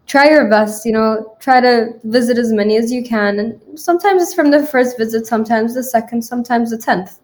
try 0.05 0.29
your 0.29 0.47
best, 0.49 0.85
you 0.85 0.91
know, 0.91 1.35
try 1.39 1.59
to 1.59 1.93
visit 2.03 2.37
as 2.37 2.53
many 2.53 2.77
as 2.77 2.91
you 2.91 3.03
can. 3.03 3.39
And 3.39 3.79
sometimes 3.79 4.21
it's 4.21 4.35
from 4.35 4.51
the 4.51 4.65
first 4.67 4.97
visit, 4.97 5.25
sometimes 5.25 5.73
the 5.73 5.83
second, 5.83 6.21
sometimes 6.21 6.69
the 6.69 6.77
tenth. 6.77 7.19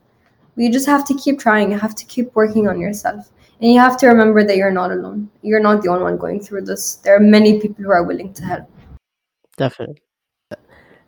You 0.55 0.71
just 0.71 0.87
have 0.87 1.05
to 1.05 1.13
keep 1.13 1.39
trying. 1.39 1.71
You 1.71 1.77
have 1.77 1.95
to 1.95 2.05
keep 2.05 2.35
working 2.35 2.67
on 2.67 2.81
yourself. 2.81 3.29
And 3.61 3.71
you 3.71 3.79
have 3.79 3.97
to 3.97 4.07
remember 4.07 4.43
that 4.43 4.57
you're 4.57 4.71
not 4.71 4.91
alone. 4.91 5.29
You're 5.43 5.59
not 5.59 5.83
the 5.83 5.89
only 5.89 6.03
one 6.03 6.17
going 6.17 6.41
through 6.41 6.63
this. 6.63 6.95
There 6.95 7.15
are 7.15 7.19
many 7.19 7.61
people 7.61 7.83
who 7.83 7.91
are 7.91 8.03
willing 8.03 8.33
to 8.33 8.43
help. 8.43 8.67
Definitely. 9.59 10.01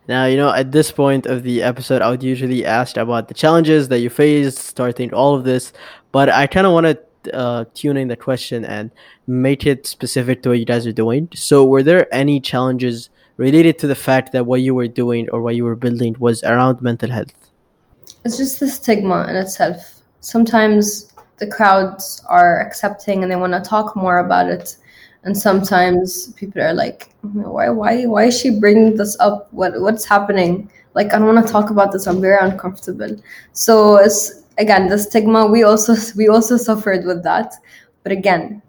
Now, 0.08 0.26
you 0.26 0.36
know, 0.36 0.52
at 0.52 0.72
this 0.72 0.92
point 0.92 1.24
of 1.24 1.42
the 1.42 1.62
episode, 1.62 2.02
I 2.02 2.10
would 2.10 2.22
usually 2.22 2.66
ask 2.66 2.98
about 2.98 3.28
the 3.28 3.34
challenges 3.34 3.88
that 3.88 4.00
you 4.00 4.10
faced 4.10 4.58
starting 4.58 5.14
all 5.14 5.34
of 5.34 5.44
this, 5.44 5.72
but 6.10 6.28
I 6.28 6.46
kind 6.46 6.66
of 6.66 6.74
want 6.74 6.86
to 6.86 7.34
uh, 7.34 7.64
tune 7.72 7.96
in 7.96 8.08
the 8.08 8.16
question 8.16 8.64
and 8.66 8.90
make 9.26 9.64
it 9.64 9.86
specific 9.86 10.42
to 10.42 10.50
what 10.50 10.58
you 10.58 10.66
guys 10.66 10.86
are 10.86 10.92
doing. 10.92 11.28
So, 11.34 11.64
were 11.64 11.82
there 11.82 12.12
any 12.12 12.40
challenges 12.40 13.08
related 13.38 13.78
to 13.78 13.86
the 13.86 13.94
fact 13.94 14.32
that 14.32 14.44
what 14.44 14.60
you 14.60 14.74
were 14.74 14.88
doing 14.88 15.30
or 15.30 15.40
what 15.40 15.56
you 15.56 15.64
were 15.64 15.76
building 15.76 16.14
was 16.18 16.44
around 16.44 16.82
mental 16.82 17.10
health? 17.10 17.32
It's 18.24 18.36
just 18.36 18.60
the 18.60 18.68
stigma 18.68 19.26
in 19.30 19.36
itself. 19.36 20.02
Sometimes 20.20 21.12
the 21.38 21.46
crowds 21.46 22.22
are 22.28 22.60
accepting 22.60 23.22
and 23.22 23.32
they 23.32 23.36
want 23.36 23.54
to 23.54 23.60
talk 23.60 23.96
more 23.96 24.18
about 24.18 24.48
it 24.48 24.76
and 25.24 25.36
sometimes 25.36 26.32
people 26.32 26.60
are 26.60 26.74
like 26.74 27.08
why 27.22 27.68
why 27.68 28.06
why 28.06 28.24
is 28.24 28.40
she 28.40 28.50
bringing 28.50 28.96
this 28.96 29.16
up? 29.20 29.52
What 29.52 29.80
what's 29.80 30.04
happening? 30.04 30.70
Like 30.94 31.14
i 31.14 31.18
don't 31.18 31.32
want 31.34 31.46
to 31.46 31.52
talk 31.52 31.70
about 31.70 31.92
this 31.92 32.06
i'm 32.06 32.20
very 32.20 32.38
uncomfortable. 32.38 33.16
So 33.52 33.96
it's 33.96 34.42
again 34.58 34.88
the 34.88 34.98
stigma 34.98 35.46
we 35.46 35.62
also 35.62 35.94
we 36.16 36.28
also 36.28 36.56
suffered 36.56 37.04
with 37.04 37.22
that. 37.22 37.54
But 38.02 38.12
again 38.12 38.62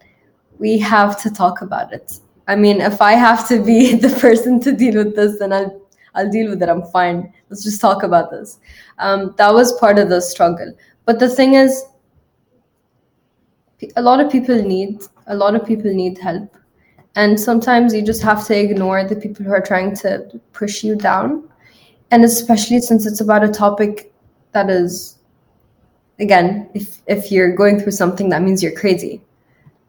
we 0.60 0.78
have 0.80 1.22
to 1.24 1.32
talk 1.32 1.62
about 1.62 1.92
it. 1.92 2.20
I 2.48 2.56
mean 2.56 2.82
if 2.82 3.02
i 3.02 3.14
have 3.14 3.48
to 3.48 3.64
be 3.64 3.96
the 4.06 4.10
person 4.20 4.60
to 4.62 4.72
deal 4.72 5.04
with 5.04 5.16
this 5.16 5.40
then 5.40 5.52
i'll 5.54 5.82
i'll 6.14 6.30
deal 6.30 6.50
with 6.50 6.62
it 6.62 6.70
i'm 6.70 6.84
fine. 6.84 7.34
Let's 7.50 7.64
just 7.64 7.82
talk 7.82 8.04
about 8.04 8.30
this. 8.30 8.60
Um, 9.00 9.34
that 9.38 9.54
was 9.54 9.74
part 9.80 9.98
of 9.98 10.10
the 10.10 10.22
struggle. 10.22 10.74
But 11.06 11.20
the 11.20 11.30
thing 11.30 11.56
is 11.56 11.84
a 13.96 14.02
lot 14.02 14.20
of 14.20 14.32
people 14.32 14.62
need 14.62 15.04
a 15.28 15.36
lot 15.36 15.56
of 15.56 15.66
people 15.66 15.94
need 15.94 16.18
help. 16.18 16.58
And 17.16 17.40
sometimes 17.40 17.94
you 17.94 18.02
just 18.02 18.24
have 18.24 18.46
to 18.48 18.58
ignore 18.58 19.04
the 19.04 19.16
people 19.16 19.46
who 19.46 19.52
are 19.52 19.62
trying 19.62 19.96
to 19.98 20.40
push 20.52 20.84
you 20.84 20.96
down. 20.96 21.48
And 22.12 22.24
especially 22.24 22.80
since 22.80 23.06
it's 23.06 23.22
about 23.22 23.44
a 23.44 23.48
topic 23.48 24.14
that 24.52 24.70
is 24.70 25.18
again 26.20 26.70
if 26.74 27.02
if 27.08 27.32
you're 27.32 27.56
going 27.56 27.80
through 27.80 27.92
something 27.92 28.30
that 28.30 28.42
means 28.42 28.62
you're 28.62 28.80
crazy. 28.80 29.22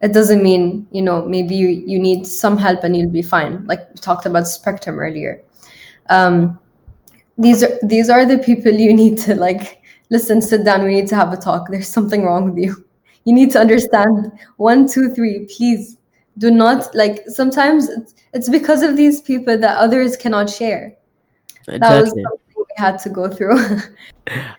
It 0.01 0.13
doesn't 0.13 0.43
mean 0.43 0.87
you 0.91 1.01
know 1.01 1.25
maybe 1.25 1.55
you, 1.55 1.69
you 1.69 1.99
need 1.99 2.25
some 2.25 2.57
help 2.57 2.83
and 2.83 2.95
you'll 2.95 3.09
be 3.09 3.21
fine 3.21 3.65
like 3.65 3.89
we 3.89 3.95
talked 3.95 4.25
about 4.25 4.47
spectrum 4.47 4.99
earlier. 4.99 5.41
Um, 6.09 6.59
these 7.37 7.63
are 7.63 7.77
these 7.83 8.09
are 8.09 8.25
the 8.25 8.39
people 8.39 8.71
you 8.71 8.93
need 8.93 9.17
to 9.19 9.35
like 9.35 9.81
listen 10.09 10.41
sit 10.41 10.63
down 10.63 10.83
we 10.83 10.95
need 10.95 11.07
to 11.09 11.15
have 11.15 11.33
a 11.33 11.37
talk. 11.37 11.69
There's 11.69 11.87
something 11.87 12.23
wrong 12.23 12.45
with 12.49 12.57
you 12.57 12.85
you 13.25 13.33
need 13.33 13.51
to 13.51 13.59
understand. 13.59 14.31
One 14.57 14.87
two 14.87 15.13
three 15.13 15.47
please. 15.55 15.97
Do 16.37 16.51
not 16.51 16.93
like 16.93 17.23
sometimes 17.27 17.89
it's, 17.89 18.13
it's 18.33 18.49
because 18.49 18.81
of 18.81 18.97
these 18.97 19.21
people 19.21 19.57
that 19.57 19.77
others 19.77 20.17
cannot 20.17 20.49
share. 20.49 20.97
Exactly. 21.67 21.79
that 21.79 22.01
was 22.01 22.39
had 22.75 22.99
to 22.99 23.09
go 23.09 23.29
through. 23.29 23.57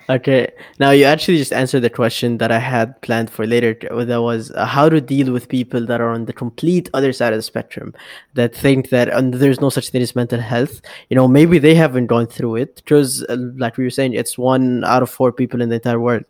Okay 0.09 0.49
now 0.79 0.91
you 0.91 1.05
actually 1.05 1.39
just 1.39 1.53
answered 1.53 1.81
the 1.81 1.91
question 1.91 2.39
that 2.39 2.53
i 2.53 2.59
had 2.59 3.01
planned 3.01 3.29
for 3.29 3.45
later 3.47 3.75
that 4.05 4.23
was 4.23 4.53
uh, 4.53 4.65
how 4.65 4.89
to 4.89 5.01
deal 5.01 5.33
with 5.33 5.49
people 5.49 5.85
that 5.87 6.01
are 6.01 6.11
on 6.11 6.27
the 6.27 6.33
complete 6.33 6.89
other 6.95 7.13
side 7.13 7.33
of 7.33 7.39
the 7.39 7.43
spectrum 7.43 7.93
that 8.35 8.55
think 8.55 8.91
that 8.91 9.11
uh, 9.11 9.21
there's 9.25 9.61
no 9.61 9.69
such 9.69 9.89
thing 9.89 10.03
as 10.03 10.15
mental 10.15 10.39
health. 10.39 10.81
You 11.11 11.17
know 11.17 11.27
maybe 11.27 11.59
they 11.59 11.75
haven't 11.75 12.07
gone 12.07 12.29
through 12.29 12.57
it 12.57 12.77
because 12.77 13.25
uh, 13.25 13.37
like 13.57 13.77
we 13.77 13.83
were 13.83 13.91
saying 13.91 14.13
it's 14.13 14.39
one 14.39 14.85
out 14.85 15.03
of 15.03 15.11
four 15.11 15.33
people 15.33 15.61
in 15.61 15.69
the 15.69 15.77
entire 15.77 15.99
world. 15.99 16.25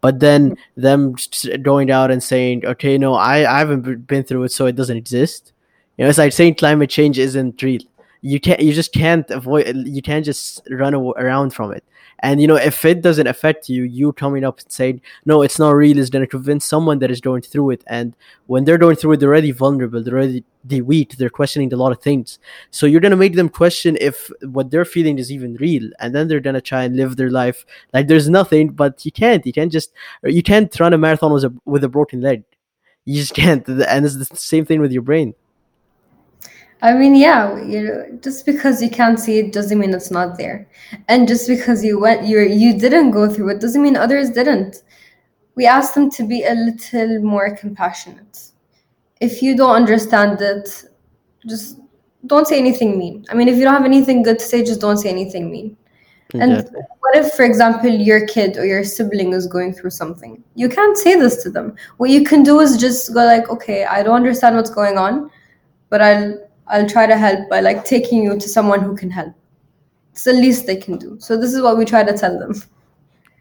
But 0.00 0.18
then 0.18 0.56
them 0.76 1.14
going 1.62 1.92
out 1.92 2.10
and 2.10 2.20
saying 2.20 2.66
okay 2.66 2.98
no 2.98 3.14
i, 3.14 3.36
I 3.48 3.60
haven't 3.60 4.08
been 4.08 4.24
through 4.24 4.42
it 4.42 4.52
so 4.52 4.66
it 4.66 4.74
doesn't 4.74 4.96
exist. 4.96 5.52
You 5.96 6.04
know 6.04 6.08
it's 6.08 6.18
like 6.18 6.32
saying 6.32 6.56
climate 6.56 6.90
change 6.90 7.16
isn't 7.18 7.62
real 7.62 7.82
you 8.22 8.40
can't 8.40 8.60
you 8.60 8.72
just 8.72 8.92
can't 8.92 9.30
avoid 9.30 9.76
you 9.86 10.02
can't 10.02 10.24
just 10.24 10.62
run 10.70 10.94
around 10.94 11.52
from 11.52 11.72
it 11.72 11.84
and 12.22 12.40
you 12.40 12.46
know, 12.46 12.54
if 12.56 12.84
it 12.84 13.02
doesn't 13.02 13.26
affect 13.26 13.68
you, 13.68 13.82
you 13.82 14.12
coming 14.12 14.44
up 14.44 14.60
and 14.60 14.70
saying, 14.70 15.00
"No, 15.24 15.42
it's 15.42 15.58
not 15.58 15.70
real," 15.70 15.98
is 15.98 16.08
going 16.08 16.22
to 16.22 16.28
convince 16.28 16.64
someone 16.64 17.00
that 17.00 17.10
is 17.10 17.20
going 17.20 17.42
through 17.42 17.70
it. 17.70 17.82
And 17.88 18.14
when 18.46 18.64
they're 18.64 18.78
going 18.78 18.94
through 18.94 19.12
it, 19.12 19.16
they're 19.20 19.28
already 19.28 19.50
vulnerable. 19.50 20.02
They're 20.02 20.14
already 20.14 20.44
they 20.64 20.80
weak. 20.80 21.16
They're 21.16 21.30
questioning 21.30 21.72
a 21.72 21.76
lot 21.76 21.90
of 21.90 22.00
things. 22.00 22.38
So 22.70 22.86
you're 22.86 23.00
gonna 23.00 23.16
make 23.16 23.34
them 23.34 23.48
question 23.48 23.98
if 24.00 24.30
what 24.42 24.70
they're 24.70 24.84
feeling 24.84 25.18
is 25.18 25.32
even 25.32 25.56
real, 25.56 25.90
and 25.98 26.14
then 26.14 26.28
they're 26.28 26.40
gonna 26.40 26.60
try 26.60 26.84
and 26.84 26.96
live 26.96 27.16
their 27.16 27.30
life 27.30 27.66
like 27.92 28.06
there's 28.06 28.28
nothing. 28.28 28.68
But 28.70 29.04
you 29.04 29.10
can't. 29.10 29.44
You 29.44 29.52
can't 29.52 29.72
just 29.72 29.92
you 30.22 30.44
can't 30.44 30.78
run 30.78 30.92
a 30.94 30.98
marathon 30.98 31.32
with 31.32 31.44
a 31.44 31.52
with 31.64 31.82
a 31.82 31.88
broken 31.88 32.20
leg. 32.20 32.44
You 33.04 33.16
just 33.16 33.34
can't. 33.34 33.66
And 33.66 34.06
it's 34.06 34.16
the 34.16 34.36
same 34.36 34.64
thing 34.64 34.80
with 34.80 34.92
your 34.92 35.02
brain. 35.02 35.34
I 36.82 36.94
mean, 36.94 37.14
yeah, 37.14 37.62
you 37.64 37.82
know, 37.84 38.18
just 38.20 38.44
because 38.44 38.82
you 38.82 38.90
can't 38.90 39.18
see 39.18 39.38
it 39.38 39.52
doesn't 39.52 39.78
mean 39.78 39.94
it's 39.94 40.10
not 40.10 40.36
there, 40.36 40.68
and 41.08 41.28
just 41.28 41.46
because 41.46 41.84
you 41.84 42.00
went, 42.00 42.26
you 42.26 42.40
you 42.40 42.76
didn't 42.78 43.12
go 43.12 43.32
through 43.32 43.50
it 43.50 43.60
doesn't 43.60 43.82
mean 43.82 43.96
others 43.96 44.30
didn't. 44.30 44.82
We 45.54 45.66
ask 45.66 45.94
them 45.94 46.10
to 46.10 46.24
be 46.24 46.42
a 46.44 46.54
little 46.54 47.20
more 47.20 47.56
compassionate. 47.56 48.50
If 49.20 49.42
you 49.42 49.56
don't 49.56 49.76
understand 49.76 50.40
it, 50.40 50.84
just 51.46 51.78
don't 52.26 52.48
say 52.48 52.58
anything 52.58 52.98
mean. 52.98 53.26
I 53.30 53.34
mean, 53.34 53.48
if 53.48 53.56
you 53.56 53.64
don't 53.64 53.74
have 53.74 53.84
anything 53.84 54.22
good 54.24 54.40
to 54.40 54.44
say, 54.44 54.64
just 54.64 54.80
don't 54.80 54.96
say 54.96 55.10
anything 55.10 55.50
mean. 55.50 55.76
And 56.34 56.66
what 57.00 57.14
if, 57.14 57.32
for 57.34 57.44
example, 57.44 57.90
your 57.90 58.26
kid 58.26 58.56
or 58.56 58.64
your 58.64 58.84
sibling 58.84 59.34
is 59.34 59.46
going 59.46 59.74
through 59.74 59.90
something? 59.90 60.42
You 60.54 60.68
can't 60.68 60.96
say 60.96 61.14
this 61.14 61.42
to 61.42 61.50
them. 61.50 61.76
What 61.98 62.10
you 62.10 62.24
can 62.24 62.42
do 62.42 62.60
is 62.60 62.78
just 62.78 63.12
go 63.12 63.24
like, 63.24 63.50
okay, 63.50 63.84
I 63.84 64.02
don't 64.02 64.16
understand 64.16 64.56
what's 64.56 64.70
going 64.70 64.96
on, 64.96 65.30
but 65.90 66.00
I'll 66.00 66.38
I'll 66.68 66.88
try 66.88 67.06
to 67.06 67.16
help 67.16 67.48
by 67.48 67.60
like 67.60 67.84
taking 67.84 68.22
you 68.22 68.38
to 68.38 68.48
someone 68.48 68.80
who 68.80 68.96
can 68.96 69.10
help. 69.10 69.34
It's 70.12 70.24
the 70.24 70.32
least 70.32 70.66
they 70.66 70.76
can 70.76 70.98
do. 70.98 71.16
So 71.20 71.36
this 71.36 71.52
is 71.52 71.62
what 71.62 71.76
we 71.76 71.84
try 71.84 72.04
to 72.04 72.16
tell 72.16 72.38
them. 72.38 72.54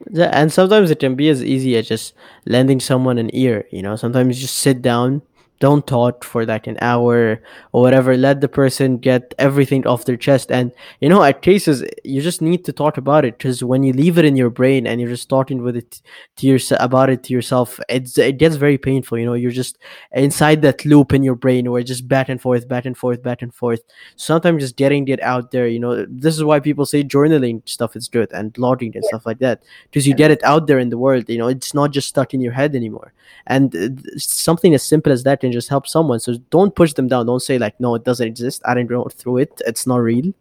Yeah, 0.10 0.32
and 0.34 0.52
sometimes 0.52 0.90
it 0.90 1.00
can 1.00 1.16
be 1.16 1.30
as 1.30 1.44
easy 1.44 1.78
as 1.78 1.88
just 1.88 2.14
lending 2.46 2.80
someone 2.80 3.18
an 3.18 3.30
ear. 3.36 3.66
You 3.72 3.84
know, 3.84 3.96
sometimes 3.96 4.38
you 4.38 4.42
just 4.42 4.58
sit 4.58 4.82
down, 4.82 5.22
don't 5.62 5.86
talk 5.86 6.24
for 6.24 6.44
like 6.44 6.66
an 6.66 6.78
hour 6.82 7.40
or 7.72 7.82
whatever. 7.82 8.18
Let 8.18 8.42
the 8.42 8.50
person 8.50 8.98
get 8.98 9.34
everything 9.38 9.86
off 9.86 10.06
their 10.06 10.18
chest. 10.18 10.52
And 10.52 10.72
you 11.00 11.08
know 11.08 11.24
at 11.24 11.44
cases 11.44 11.84
you 12.04 12.20
just 12.22 12.42
need 12.42 12.66
to 12.66 12.74
talk 12.74 12.98
about 12.98 13.24
it. 13.24 13.38
Because 13.38 13.64
when 13.64 13.84
you 13.84 13.94
leave 13.94 14.18
it 14.18 14.26
in 14.26 14.36
your 14.36 14.50
brain 14.50 14.88
and 14.88 15.00
you're 15.00 15.10
just 15.10 15.30
talking 15.30 15.62
with 15.62 15.78
it 15.78 16.02
to 16.38 16.48
yourself 16.48 16.82
about 16.82 17.12
it 17.12 17.24
to 17.26 17.34
yourself 17.34 17.80
it's 17.88 18.18
it 18.18 18.40
gets 18.40 18.56
very 18.56 18.78
painful. 18.78 19.18
You 19.20 19.28
know 19.28 19.36
you're 19.36 19.52
just 19.52 19.78
inside 20.12 20.64
that 20.64 20.84
loop 20.84 21.14
in 21.14 21.24
your 21.24 21.36
brain 21.36 21.72
where 21.72 21.84
just 21.84 22.08
back 22.08 22.28
and 22.28 22.42
forth 22.42 22.68
back 22.68 22.86
and 22.86 22.98
forth 22.98 23.22
back 23.22 23.42
and 23.44 23.54
forth. 23.54 23.84
Sometimes 24.16 24.64
just 24.64 24.76
getting 24.76 25.08
it 25.08 25.22
out 25.22 25.52
there 25.52 25.68
you 25.68 25.80
know 25.80 26.06
this 26.10 26.36
is 26.36 26.44
why 26.44 26.60
people 26.60 26.86
say 26.88 27.04
journaling 27.04 27.62
stuff 27.70 27.96
is 27.96 28.08
good 28.08 28.30
and 28.34 28.52
blogging 28.54 28.96
and 28.96 29.04
yeah. 29.04 29.10
stuff 29.10 29.28
like 29.28 29.40
that. 29.40 29.62
Because 29.86 30.08
you 30.08 30.16
get 30.16 30.32
it 30.32 30.44
out 30.44 30.66
there 30.66 30.80
in 30.80 30.90
the 30.90 30.98
world 30.98 31.30
you 31.30 31.38
know 31.38 31.48
it's 31.48 31.76
not 31.76 31.92
just 31.92 32.10
stuck 32.10 32.34
in 32.34 32.42
your 32.42 32.54
head 32.54 32.76
anymore. 32.76 33.14
And 33.46 33.76
uh, 33.76 33.90
something 34.18 34.74
as 34.74 34.84
simple 34.84 35.12
as 35.12 35.24
that 35.24 35.44
just 35.52 35.70
help 35.70 35.88
someone. 35.88 36.20
So 36.20 36.38
don't 36.50 36.76
push 36.76 36.94
them 36.94 37.08
down. 37.08 37.26
Don't 37.26 37.42
say 37.42 37.58
like 37.58 37.80
no 37.80 37.96
it 37.96 38.04
doesn't 38.04 38.28
exist. 38.28 38.62
I 38.66 38.74
didn't 38.74 38.90
go 38.90 39.08
through 39.10 39.38
it. 39.38 39.62
It's 39.66 39.88
not 39.88 39.98
real. 39.98 40.34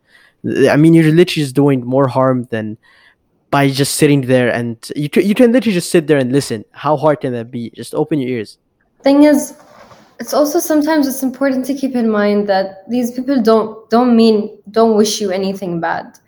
I 0.69 0.77
mean 0.77 0.95
you're 0.95 1.05
literally 1.05 1.45
just 1.45 1.55
doing 1.55 1.85
more 1.85 2.09
harm 2.09 2.45
than 2.51 2.79
by 3.51 3.69
just 3.69 3.95
sitting 3.95 4.23
there 4.23 4.53
and 4.53 4.77
you 4.95 5.11
can, 5.11 5.27
you 5.27 5.35
can 5.35 5.53
literally 5.53 5.75
just 5.75 5.91
sit 5.91 6.07
there 6.07 6.19
and 6.19 6.33
listen. 6.33 6.65
How 6.71 6.97
hard 6.97 7.21
can 7.21 7.33
that 7.33 7.51
be? 7.51 7.71
Just 7.71 7.95
open 7.95 8.21
your 8.21 8.31
ears. 8.31 8.59
Thing 9.03 9.25
is 9.25 9.57
it's 10.19 10.35
also 10.35 10.59
sometimes 10.59 11.09
it's 11.09 11.23
important 11.23 11.65
to 11.67 11.75
keep 11.75 11.95
in 11.95 12.11
mind 12.11 12.49
that 12.49 12.89
these 12.89 13.11
people 13.11 13.41
don't 13.43 13.89
don't 13.91 14.15
mean 14.17 14.59
don't 14.71 14.97
wish 14.97 15.21
you 15.21 15.31
anything 15.31 15.81
bad. 15.81 16.19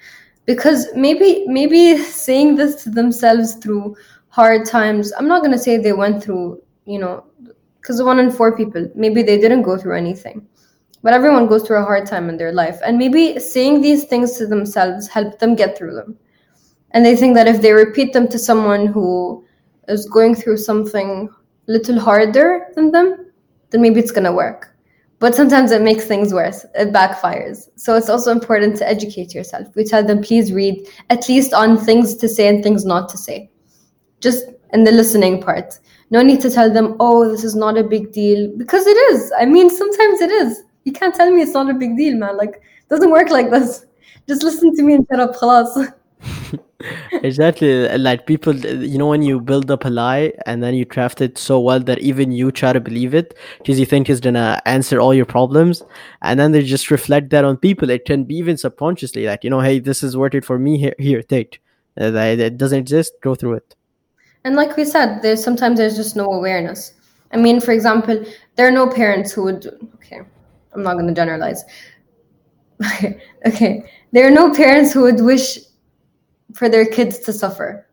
Because 0.45 0.89
maybe 0.97 1.45
maybe 1.47 1.97
saying 1.99 2.57
this 2.57 2.83
to 2.83 2.91
themselves 2.91 3.55
through 3.55 3.97
hard 4.33 4.65
times 4.65 5.13
i'm 5.19 5.29
not 5.29 5.43
going 5.43 5.53
to 5.53 5.59
say 5.59 5.77
they 5.77 5.93
went 5.93 6.23
through 6.25 6.61
you 6.87 6.99
know 6.99 7.23
because 7.83 8.01
one 8.03 8.21
in 8.21 8.31
four 8.31 8.57
people 8.57 8.89
maybe 8.95 9.23
they 9.23 9.39
didn't 9.39 9.63
go 9.63 9.77
through 9.77 9.97
anything. 9.97 10.47
But 11.03 11.15
everyone 11.15 11.49
goes 11.49 11.65
through 11.65 11.79
a 11.79 11.85
hard 11.85 12.07
time 12.07 12.29
in 12.29 12.37
their 12.37 12.53
life. 12.53 12.79
And 12.85 12.97
maybe 12.97 13.41
saying 13.41 13.81
these 13.81 14.05
things 14.05 14.39
to 14.39 14.47
themselves 14.47 15.09
help 15.09 15.41
them 15.41 15.57
get 15.57 15.77
through 15.77 15.97
them. 15.97 16.17
And 16.93 17.05
they 17.05 17.17
think 17.17 17.35
that 17.35 17.49
if 17.49 17.61
they 17.61 17.73
repeat 17.73 18.13
them 18.13 18.29
to 18.29 18.39
someone 18.39 18.87
who 18.87 19.45
is 19.89 20.07
going 20.07 20.37
through 20.37 20.59
something 20.59 21.29
a 21.69 21.73
little 21.73 21.99
harder 21.99 22.69
than 22.77 22.93
them 22.93 23.33
then 23.71 23.83
maybe 23.83 23.99
it's 23.99 24.13
going 24.13 24.25
to 24.25 24.33
work. 24.33 24.69
But 25.19 25.35
sometimes 25.35 25.71
it 25.71 25.83
makes 25.83 26.05
things 26.05 26.35
worse. 26.35 26.65
It 26.75 26.93
backfires. 26.93 27.69
So 27.77 27.97
it's 27.97 28.09
also 28.09 28.31
important 28.31 28.77
to 28.77 28.89
educate 28.89 29.35
yourself. 29.35 29.69
We 29.75 29.85
tell 29.85 30.05
them 30.05 30.23
please 30.23 30.53
read 30.53 30.87
at 31.11 31.29
least 31.29 31.53
on 31.53 31.79
things 31.79 32.15
to 32.17 32.29
say 32.29 32.49
and 32.49 32.63
things 32.63 32.85
not 32.85 33.09
to 33.11 33.19
say. 33.19 33.51
Just 34.21 34.45
in 34.73 34.85
the 34.85 34.93
listening 34.93 35.41
part 35.41 35.79
no 36.13 36.23
need 36.23 36.43
to 36.43 36.51
tell 36.51 36.71
them, 36.71 36.95
oh, 37.01 37.29
this 37.29 37.43
is 37.43 37.57
not 37.57 37.79
a 37.79 37.83
big 37.83 38.13
deal 38.13 38.53
because 38.59 38.87
it 38.87 38.99
is. 39.13 39.33
I 39.39 39.47
mean, 39.47 39.71
sometimes 39.71 40.21
it 40.21 40.31
is. 40.31 40.63
You 40.85 40.93
can't 40.93 41.15
tell 41.15 41.31
me 41.31 41.41
it's 41.41 41.55
not 41.55 41.71
a 41.71 41.75
big 41.75 41.97
deal, 41.97 42.17
man. 42.17 42.37
Like, 42.37 42.57
it 42.57 42.89
doesn't 42.91 43.11
work 43.11 43.31
like 43.31 43.51
this. 43.51 43.87
Just 44.29 44.43
listen 44.43 44.77
to 44.77 44.83
me 44.83 44.95
and 44.95 45.07
shut 45.11 45.21
up, 45.21 45.35
khalas. 45.35 45.95
exactly 47.23 47.89
like 47.99 48.27
people 48.27 48.55
you 48.55 48.99
know 48.99 49.09
when 49.09 49.23
you 49.23 49.41
build 49.41 49.71
up 49.71 49.85
a 49.85 49.89
lie 49.89 50.33
and 50.47 50.63
then 50.63 50.75
you 50.75 50.85
craft 50.85 51.21
it 51.21 51.37
so 51.37 51.59
well 51.59 51.81
that 51.81 51.99
even 52.01 52.31
you 52.31 52.53
try 52.53 52.73
to 52.73 52.81
believe 52.81 53.13
it 53.15 53.37
because 53.59 53.79
you 53.79 53.87
think 53.87 54.09
it's 54.09 54.21
gonna 54.21 54.61
answer 54.65 55.01
all 55.01 55.13
your 55.13 55.25
problems 55.25 55.83
and 56.23 56.39
then 56.39 56.53
they 56.53 56.63
just 56.63 56.93
reflect 56.93 57.31
that 57.31 57.45
on 57.45 57.57
people 57.57 57.91
it 57.91 58.05
can 58.05 58.23
be 58.23 58.37
even 58.37 58.57
subconsciously 58.57 59.27
like 59.27 59.43
you 59.43 59.51
know 59.51 59.61
hey 59.61 59.81
this 59.81 60.03
is 60.03 60.17
worth 60.17 60.35
it 60.35 60.45
for 60.45 60.59
me 60.59 60.79
here 60.79 60.95
here 60.99 61.23
take 61.23 61.61
uh, 62.01 62.13
it 62.15 62.57
doesn't 62.57 62.79
exist 62.79 63.15
go 63.21 63.35
through 63.35 63.55
it 63.55 63.75
and 64.45 64.57
like 64.57 64.77
we 64.77 64.85
said, 64.85 65.21
there's 65.23 65.43
sometimes 65.43 65.79
there's 65.79 65.97
just 65.97 66.17
no 66.17 66.33
awareness. 66.33 66.95
I 67.33 67.37
mean, 67.37 67.61
for 67.61 67.73
example, 67.73 68.25
there 68.57 68.69
are 68.69 68.73
no 68.73 68.89
parents 68.89 69.33
who 69.33 69.45
would 69.45 69.67
okay, 69.97 70.21
I'm 70.73 70.83
not 70.83 70.97
gonna 70.97 71.15
generalize. 71.15 71.65
okay. 73.47 73.85
There 74.13 74.27
are 74.27 74.31
no 74.31 74.53
parents 74.53 74.93
who 74.93 75.03
would 75.03 75.21
wish 75.21 75.59
for 76.55 76.69
their 76.69 76.85
kids 76.85 77.19
to 77.21 77.33
suffer. 77.33 77.87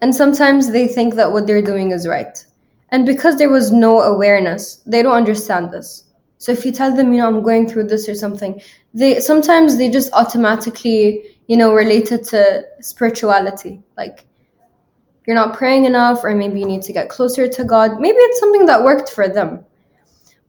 And 0.00 0.14
sometimes 0.14 0.70
they 0.70 0.86
think 0.86 1.14
that 1.14 1.32
what 1.32 1.46
they're 1.46 1.62
doing 1.62 1.90
is 1.90 2.06
right. 2.06 2.44
And 2.90 3.06
because 3.06 3.36
there 3.36 3.50
was 3.50 3.72
no 3.72 4.02
awareness, 4.02 4.76
they 4.86 5.02
don't 5.02 5.14
understand 5.14 5.72
this. 5.72 6.04
So 6.38 6.52
if 6.52 6.64
you 6.64 6.72
tell 6.72 6.94
them, 6.94 7.12
you 7.12 7.20
know, 7.20 7.26
I'm 7.26 7.42
going 7.42 7.66
through 7.68 7.84
this 7.84 8.08
or 8.08 8.14
something, 8.14 8.60
they 8.92 9.18
sometimes 9.18 9.78
they 9.78 9.88
just 9.88 10.12
automatically, 10.12 11.22
you 11.48 11.56
know, 11.56 11.72
relate 11.72 12.12
it 12.12 12.24
to 12.26 12.64
spirituality. 12.80 13.82
Like 13.96 14.26
you're 15.26 15.36
not 15.36 15.56
praying 15.56 15.84
enough, 15.84 16.22
or 16.22 16.34
maybe 16.34 16.60
you 16.60 16.66
need 16.66 16.82
to 16.82 16.92
get 16.92 17.08
closer 17.08 17.48
to 17.48 17.64
God. 17.64 18.00
Maybe 18.00 18.18
it's 18.18 18.40
something 18.40 18.66
that 18.66 18.82
worked 18.82 19.10
for 19.10 19.28
them. 19.28 19.64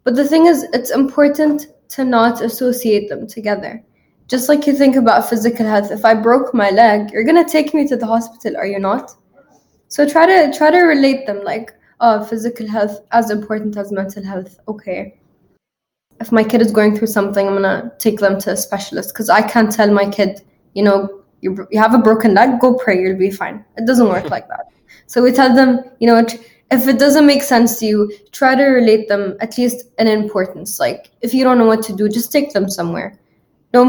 But 0.04 0.16
the 0.16 0.28
thing 0.28 0.46
is, 0.46 0.64
it's 0.74 0.92
important 0.92 1.68
to 1.90 2.04
not 2.04 2.42
associate 2.42 3.10
them 3.10 3.28
together. 3.28 3.84
Just 4.28 4.50
like 4.50 4.66
you 4.66 4.74
think 4.74 4.96
about 4.96 5.30
physical 5.30 5.66
health, 5.66 5.92
if 5.92 6.04
I 6.04 6.14
broke 6.14 6.54
my 6.54 6.72
leg, 6.72 7.12
you're 7.12 7.24
gonna 7.24 7.48
take 7.48 7.74
me 7.74 7.88
to 7.88 7.96
the 7.96 8.08
hospital, 8.08 8.58
are 8.58 8.66
you 8.66 8.80
not? 8.80 9.12
So 9.88 10.08
try 10.08 10.26
to 10.26 10.58
try 10.58 10.72
to 10.72 10.80
relate 10.80 11.26
them 11.28 11.44
like, 11.44 11.74
oh, 12.00 12.24
physical 12.26 12.68
health 12.68 13.00
as 13.12 13.30
important 13.30 13.78
as 13.78 13.92
mental 13.92 14.24
health. 14.24 14.60
Okay. 14.68 15.20
If 16.20 16.32
my 16.32 16.44
kid 16.44 16.62
is 16.62 16.72
going 16.72 16.98
through 16.98 17.08
something, 17.08 17.48
I'm 17.48 17.54
gonna 17.54 17.92
take 18.00 18.20
them 18.20 18.40
to 18.42 18.52
a 18.52 18.58
specialist 18.58 19.14
because 19.14 19.30
I 19.30 19.42
can't 19.42 19.72
tell 19.72 19.92
my 19.92 20.10
kid, 20.10 20.42
you 20.74 20.84
know, 20.84 21.24
you, 21.46 21.68
you 21.72 21.80
have 21.80 21.94
a 21.94 22.00
broken 22.00 22.34
leg 22.34 22.60
go 22.60 22.74
pray 22.74 23.00
you'll 23.00 23.18
be 23.18 23.30
fine. 23.30 23.64
It 23.78 23.86
doesn't 23.86 24.10
work 24.10 24.30
like 24.30 24.48
that. 24.50 24.66
So 25.06 25.22
we 25.22 25.32
tell 25.32 25.56
them 25.56 25.84
you 26.00 26.08
know 26.08 26.18
if 26.72 26.88
it 26.88 26.98
doesn't 26.98 27.28
make 27.28 27.44
sense 27.44 27.80
to 27.80 27.86
you 27.86 28.12
try 28.32 28.56
to 28.56 28.64
relate 28.64 29.08
them 29.08 29.38
at 29.40 29.58
least 29.58 29.86
an 30.00 30.08
importance. 30.08 30.80
Like 30.80 31.12
if 31.22 31.34
you 31.34 31.44
don't 31.44 31.60
know 31.60 31.68
what 31.68 31.84
to 31.84 31.94
do 31.96 32.10
just 32.10 32.32
take 32.32 32.54
them 32.54 32.70
somewhere. 32.70 33.20
No 33.74 33.84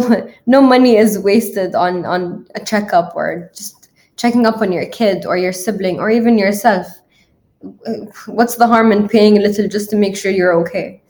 no 0.47 0.61
money 0.61 0.97
is 0.97 1.19
wasted 1.19 1.75
on 1.75 2.05
on 2.05 2.47
a 2.55 2.61
checkup 2.61 3.17
or 3.17 3.51
just 3.55 3.89
checking 4.17 4.47
up 4.47 4.61
on 4.61 4.73
your 4.73 4.87
kid 4.87 5.25
or 5.25 5.37
your 5.37 5.53
sibling 5.53 5.99
or 5.99 6.11
even 6.11 6.37
yourself. 6.39 6.87
What's 8.27 8.57
the 8.57 8.67
harm 8.67 8.93
in 8.93 9.09
paying 9.09 9.39
a 9.39 9.41
little 9.41 9.67
just 9.67 9.91
to 9.91 9.97
make 9.97 10.17
sure 10.17 10.31
you're 10.31 10.61
okay 10.61 11.03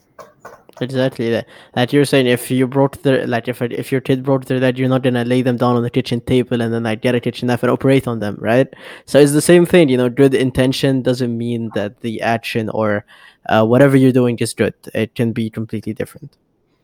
exactly 0.81 1.29
that 1.29 1.47
that 1.73 1.93
you're 1.93 2.05
saying 2.05 2.27
if 2.27 2.49
you 2.49 2.67
brought 2.67 3.01
the 3.03 3.25
like 3.27 3.47
if 3.47 3.61
if 3.61 3.91
your 3.91 4.01
kid 4.01 4.23
brought 4.23 4.45
their 4.45 4.59
that 4.59 4.77
you're 4.77 4.89
not 4.89 5.03
gonna 5.03 5.25
lay 5.25 5.41
them 5.41 5.57
down 5.57 5.75
on 5.75 5.83
the 5.83 5.89
kitchen 5.89 6.21
table 6.21 6.61
and 6.61 6.73
then 6.73 6.83
like 6.83 7.01
get 7.01 7.15
a 7.15 7.19
kitchen 7.19 7.47
knife 7.47 7.63
and 7.63 7.71
operate 7.71 8.07
on 8.07 8.19
them 8.19 8.35
right 8.39 8.73
so 9.05 9.19
it's 9.19 9.33
the 9.33 9.41
same 9.41 9.65
thing 9.65 9.89
you 9.89 9.97
know 9.97 10.09
good 10.09 10.33
intention 10.33 11.01
doesn't 11.01 11.37
mean 11.37 11.69
that 11.75 11.99
the 12.01 12.21
action 12.21 12.69
or 12.69 13.05
uh, 13.49 13.65
whatever 13.65 13.95
you're 13.95 14.11
doing 14.11 14.37
is 14.39 14.53
good 14.53 14.73
it 14.93 15.15
can 15.15 15.31
be 15.31 15.49
completely 15.49 15.93
different 15.93 16.37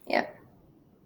yeah 0.08 0.26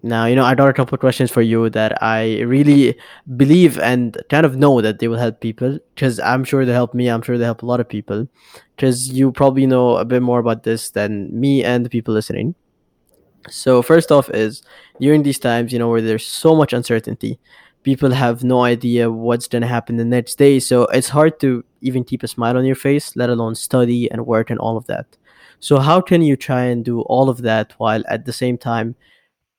now, 0.04 0.26
you 0.26 0.36
know, 0.36 0.46
I 0.46 0.54
got 0.54 0.70
a 0.70 0.74
couple 0.74 0.94
of 0.94 1.00
questions 1.00 1.32
for 1.32 1.42
you 1.42 1.70
that 1.72 2.02
I 2.04 2.42
really 2.42 2.98
believe 3.36 3.80
and 3.80 4.18
kind 4.30 4.46
of 4.46 4.56
know 4.56 4.80
that 4.82 5.00
they 5.00 5.08
will 5.08 5.18
help 5.18 5.42
people 5.42 5.80
because 5.96 6.20
I'm 6.20 6.44
sure 6.44 6.66
they 6.66 6.72
help 6.72 6.94
me. 6.94 7.10
I'm 7.10 7.22
sure 7.22 7.38
they 7.38 7.46
help 7.46 7.64
a 7.64 7.66
lot 7.66 7.80
of 7.80 7.90
people 7.90 8.28
because 8.76 9.10
you 9.10 9.32
probably 9.32 9.66
know 9.66 9.98
a 9.98 10.06
bit 10.06 10.22
more 10.22 10.40
about 10.40 10.64
this 10.64 10.92
than 10.92 11.28
me 11.38 11.64
and 11.64 11.84
the 11.84 11.90
people 11.90 12.14
listening. 12.14 12.54
So, 13.50 13.82
first 13.82 14.12
off, 14.12 14.30
is 14.30 14.64
during 15.00 15.24
these 15.24 15.40
times, 15.40 15.72
you 15.72 15.80
know, 15.80 15.90
where 15.90 16.02
there's 16.02 16.26
so 16.26 16.56
much 16.56 16.74
uncertainty, 16.74 17.40
people 17.84 18.12
have 18.12 18.44
no 18.44 18.64
idea 18.64 19.10
what's 19.10 19.48
going 19.48 19.62
to 19.62 19.68
happen 19.68 19.98
the 19.98 20.06
next 20.06 20.38
day. 20.38 20.60
So, 20.60 20.84
it's 20.86 21.10
hard 21.10 21.40
to 21.42 21.64
even 21.82 22.04
keep 22.04 22.24
a 22.24 22.28
smile 22.28 22.58
on 22.58 22.66
your 22.66 22.76
face, 22.76 23.16
let 23.16 23.30
alone 23.30 23.56
study 23.56 24.12
and 24.12 24.26
work 24.26 24.50
and 24.50 24.60
all 24.60 24.78
of 24.78 24.88
that. 24.88 25.18
So, 25.60 25.80
how 25.80 26.02
can 26.02 26.22
you 26.22 26.36
try 26.36 26.64
and 26.64 26.84
do 26.84 27.02
all 27.02 27.30
of 27.30 27.42
that 27.44 27.74
while 27.78 28.04
at 28.08 28.26
the 28.26 28.34
same 28.34 28.58
time 28.58 28.96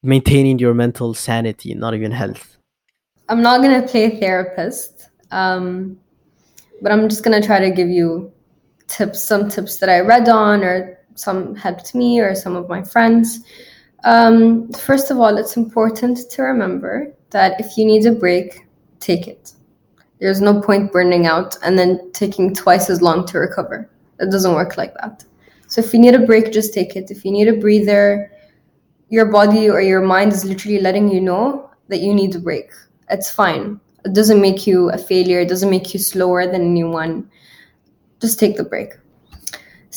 maintaining 0.02 0.58
your 0.58 0.74
mental 0.74 1.14
sanity, 1.14 1.74
not 1.74 1.94
even 1.94 2.12
health? 2.12 2.58
I'm 3.28 3.42
not 3.42 3.62
going 3.62 3.80
to 3.80 3.86
play 3.86 4.18
therapist, 4.18 5.08
um, 5.30 5.98
but 6.80 6.92
I'm 6.92 7.08
just 7.08 7.24
going 7.24 7.40
to 7.40 7.46
try 7.46 7.58
to 7.58 7.70
give 7.70 7.88
you 7.88 8.32
tips, 8.86 9.22
some 9.22 9.50
tips 9.50 9.78
that 9.78 9.88
I 9.88 10.00
read 10.00 10.28
on, 10.28 10.62
or 10.62 10.98
some 11.14 11.54
helped 11.54 11.94
me, 11.94 12.20
or 12.20 12.34
some 12.34 12.56
of 12.56 12.68
my 12.68 12.82
friends. 12.82 13.40
Um, 14.04 14.72
first 14.72 15.10
of 15.10 15.18
all, 15.18 15.36
it's 15.36 15.56
important 15.56 16.30
to 16.30 16.42
remember 16.42 17.12
that 17.30 17.60
if 17.60 17.76
you 17.76 17.84
need 17.84 18.06
a 18.06 18.12
break, 18.12 18.66
take 19.00 19.26
it. 19.26 19.52
There's 20.20 20.40
no 20.40 20.60
point 20.60 20.92
burning 20.92 21.26
out 21.26 21.56
and 21.62 21.78
then 21.78 22.10
taking 22.12 22.54
twice 22.54 22.90
as 22.90 23.02
long 23.02 23.26
to 23.26 23.38
recover. 23.38 23.88
It 24.20 24.30
doesn't 24.30 24.54
work 24.54 24.76
like 24.76 24.94
that. 24.94 25.24
So 25.68 25.80
if 25.80 25.92
you 25.92 26.00
need 26.00 26.14
a 26.14 26.26
break, 26.26 26.52
just 26.52 26.74
take 26.74 26.96
it. 26.96 27.10
If 27.10 27.24
you 27.24 27.30
need 27.30 27.48
a 27.48 27.52
breather, 27.52 28.32
your 29.10 29.26
body 29.26 29.70
or 29.70 29.80
your 29.80 30.00
mind 30.00 30.32
is 30.32 30.44
literally 30.44 30.80
letting 30.80 31.08
you 31.08 31.20
know 31.20 31.70
that 31.88 32.00
you 32.00 32.14
need 32.14 32.34
a 32.34 32.38
break. 32.38 32.70
It's 33.10 33.30
fine. 33.30 33.80
It 34.04 34.14
doesn't 34.14 34.40
make 34.40 34.66
you 34.66 34.90
a 34.90 34.98
failure, 34.98 35.40
it 35.40 35.48
doesn't 35.48 35.70
make 35.70 35.92
you 35.92 36.00
slower 36.00 36.46
than 36.46 36.62
anyone. 36.62 37.30
Just 38.20 38.38
take 38.38 38.56
the 38.56 38.64
break. 38.64 38.94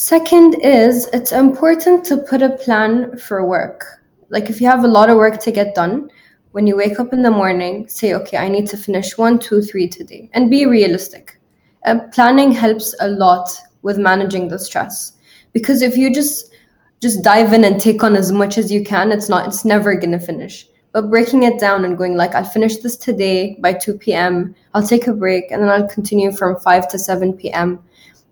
Second 0.02 0.56
is 0.64 1.08
it's 1.14 1.32
important 1.32 2.04
to 2.06 2.18
put 2.18 2.42
a 2.42 2.58
plan 2.58 3.16
for 3.20 3.46
work. 3.46 3.86
Like 4.30 4.50
if 4.50 4.60
you 4.60 4.66
have 4.66 4.84
a 4.84 4.88
lot 4.88 5.12
of 5.12 5.18
work 5.18 5.40
to 5.42 5.52
get 5.52 5.76
done, 5.76 6.10
when 6.54 6.66
you 6.66 6.76
wake 6.76 7.00
up 7.00 7.14
in 7.14 7.22
the 7.22 7.30
morning, 7.30 7.88
say, 7.88 8.16
okay, 8.16 8.38
I 8.38 8.48
need 8.48 8.66
to 8.70 8.78
finish 8.78 9.16
one, 9.16 9.38
two, 9.38 9.62
three 9.62 9.88
today, 9.88 10.28
and 10.34 10.50
be 10.50 10.66
realistic. 10.66 11.40
Uh, 11.86 12.00
planning 12.12 12.52
helps 12.52 12.96
a 13.00 13.10
lot 13.10 13.48
with 13.84 14.00
managing 14.00 14.48
the 14.48 14.58
stress 14.58 15.14
because 15.54 15.84
if 15.84 15.96
you 15.96 16.12
just 16.12 16.52
just 17.00 17.24
dive 17.24 17.54
in 17.54 17.64
and 17.64 17.80
take 17.80 18.04
on 18.04 18.16
as 18.16 18.32
much 18.32 18.58
as 18.58 18.72
you 18.72 18.84
can 18.84 19.12
it's 19.12 19.30
not 19.30 19.48
it's 19.48 19.66
never 19.66 20.00
to 20.00 20.20
finish 20.20 20.68
but 20.92 21.10
breaking 21.10 21.44
it 21.44 21.60
down 21.60 21.84
and 21.84 21.98
going 21.98 22.16
like 22.16 22.36
i'll 22.36 22.44
finish 22.44 22.78
this 22.78 22.96
today 22.96 23.58
by 23.60 23.74
2 23.74 23.98
p.m 23.98 24.54
i'll 24.76 24.88
take 24.88 25.08
a 25.08 25.14
break 25.14 25.50
and 25.50 25.64
then 25.64 25.70
i'll 25.70 25.88
continue 25.88 26.32
from 26.32 26.60
5 26.60 26.88
to 26.90 27.00
7 27.00 27.34
p.m 27.34 27.80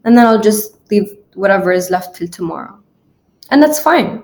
and 0.03 0.15
then 0.15 0.27
i'll 0.27 0.39
just 0.39 0.77
leave 0.91 1.18
whatever 1.39 1.71
is 1.71 1.89
left 1.89 2.15
till 2.15 2.27
tomorrow. 2.27 2.77
And 3.49 3.63
that's 3.63 3.79
fine. 3.79 4.23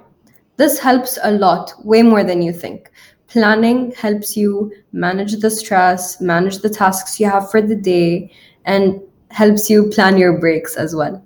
This 0.57 0.79
helps 0.79 1.17
a 1.23 1.31
lot 1.31 1.73
way 1.83 2.01
more 2.01 2.23
than 2.23 2.41
you 2.41 2.53
think. 2.53 2.91
Planning 3.27 3.91
helps 3.93 4.37
you 4.37 4.71
manage 4.91 5.33
the 5.37 5.49
stress 5.49 6.21
manage 6.21 6.59
the 6.59 6.69
tasks 6.69 7.19
you 7.19 7.29
have 7.29 7.49
for 7.51 7.61
the 7.61 7.75
day 7.75 8.31
and 8.65 9.01
helps 9.31 9.69
you 9.69 9.89
plan 9.89 10.17
your 10.17 10.39
breaks 10.39 10.75
as 10.75 10.95
well. 10.95 11.23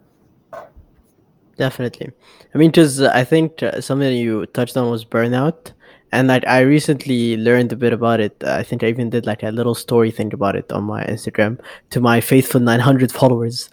Definitely. 1.58 2.12
I 2.54 2.58
mean, 2.58 2.72
because 2.72 3.02
I 3.02 3.24
think 3.24 3.62
uh, 3.62 3.82
something 3.82 4.16
you 4.16 4.46
touched 4.48 4.78
on 4.78 4.90
was 4.90 5.04
burnout, 5.04 5.74
and 6.12 6.28
like 6.28 6.46
I 6.48 6.62
recently 6.62 7.38
learned 7.38 7.72
a 7.72 7.76
bit 7.76 7.94
about 7.94 8.20
it. 8.20 8.44
I 8.44 8.64
think 8.64 8.84
I 8.84 8.88
even 8.88 9.10
did 9.10 9.26
like 9.26 9.44
a 9.44 9.52
little 9.52 9.76
story 9.76 10.12
thing 10.12 10.34
about 10.34 10.56
it 10.56 10.72
on 10.72 10.84
my 10.84 11.04
Instagram 11.06 11.60
to 11.92 12.00
my 12.00 12.22
faithful 12.22 12.60
900 12.60 13.12
followers. 13.20 13.70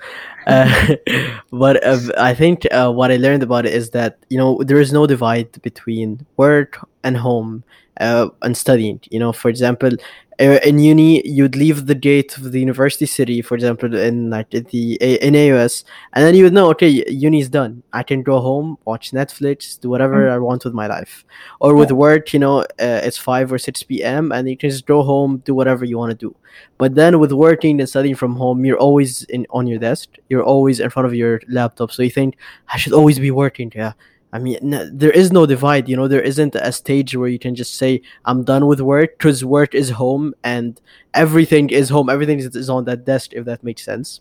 Uh, 0.46 0.96
but 1.50 1.82
uh, 1.84 1.98
I 2.18 2.34
think 2.34 2.66
uh, 2.72 2.92
what 2.92 3.10
I 3.10 3.16
learned 3.16 3.42
about 3.42 3.66
it 3.66 3.74
is 3.74 3.90
that 3.90 4.18
you 4.28 4.38
know 4.38 4.62
there 4.62 4.80
is 4.80 4.92
no 4.92 5.06
divide 5.06 5.60
between 5.62 6.26
work 6.36 6.78
and 7.02 7.16
home 7.16 7.64
uh, 8.00 8.28
and 8.42 8.56
studying. 8.56 9.00
You 9.10 9.18
know, 9.18 9.32
for 9.32 9.48
example, 9.48 9.90
uh, 10.38 10.58
in 10.64 10.78
uni 10.78 11.26
you'd 11.26 11.56
leave 11.56 11.86
the 11.86 11.94
gate 11.94 12.36
of 12.36 12.52
the 12.52 12.60
university 12.60 13.06
city 13.06 13.40
for 13.40 13.54
example 13.54 13.94
in 13.94 14.28
like 14.30 14.50
the 14.50 14.94
in 15.00 15.34
AUS 15.34 15.84
and 16.12 16.24
then 16.24 16.34
you 16.34 16.44
would 16.44 16.52
know 16.52 16.68
okay 16.68 16.88
uni's 17.08 17.48
done 17.48 17.82
I 17.92 18.02
can 18.02 18.22
go 18.22 18.40
home 18.40 18.76
watch 18.84 19.12
Netflix 19.12 19.80
do 19.80 19.88
whatever 19.88 20.24
mm-hmm. 20.24 20.34
I 20.34 20.38
want 20.38 20.64
with 20.64 20.74
my 20.74 20.86
life 20.86 21.24
or 21.60 21.74
with 21.74 21.90
yeah. 21.90 21.96
work 21.96 22.32
you 22.34 22.38
know 22.38 22.60
uh, 22.60 23.00
it's 23.02 23.16
5 23.16 23.52
or 23.52 23.58
6 23.58 23.82
p.m. 23.84 24.30
and 24.32 24.48
you 24.48 24.56
can 24.56 24.68
just 24.68 24.86
go 24.86 25.02
home 25.02 25.38
do 25.38 25.54
whatever 25.54 25.84
you 25.84 25.96
want 25.96 26.10
to 26.10 26.16
do 26.16 26.36
but 26.76 26.94
then 26.94 27.18
with 27.18 27.32
working 27.32 27.80
and 27.80 27.88
studying 27.88 28.14
from 28.14 28.36
home 28.36 28.64
you're 28.64 28.78
always 28.78 29.22
in 29.24 29.46
on 29.50 29.66
your 29.66 29.78
desk 29.78 30.16
you're 30.28 30.44
always 30.44 30.80
in 30.80 30.90
front 30.90 31.06
of 31.06 31.14
your 31.14 31.40
laptop 31.48 31.90
so 31.90 32.02
you 32.02 32.10
think 32.10 32.36
I 32.68 32.76
should 32.76 32.92
always 32.92 33.18
be 33.18 33.30
working 33.30 33.72
yeah 33.74 33.92
I 34.32 34.38
mean, 34.38 34.58
no, 34.62 34.88
there 34.92 35.10
is 35.10 35.32
no 35.32 35.46
divide. 35.46 35.88
You 35.88 35.96
know, 35.96 36.08
there 36.08 36.20
isn't 36.20 36.54
a 36.56 36.72
stage 36.72 37.16
where 37.16 37.28
you 37.28 37.38
can 37.38 37.54
just 37.54 37.74
say, 37.76 38.02
"I'm 38.24 38.42
done 38.44 38.66
with 38.66 38.80
work," 38.80 39.18
because 39.18 39.44
work 39.44 39.74
is 39.74 39.90
home 39.90 40.34
and 40.44 40.80
everything 41.14 41.70
is 41.70 41.88
home. 41.88 42.10
Everything 42.10 42.38
is 42.38 42.68
on 42.68 42.84
that 42.84 43.04
desk. 43.04 43.32
If 43.32 43.44
that 43.44 43.62
makes 43.62 43.84
sense. 43.84 44.20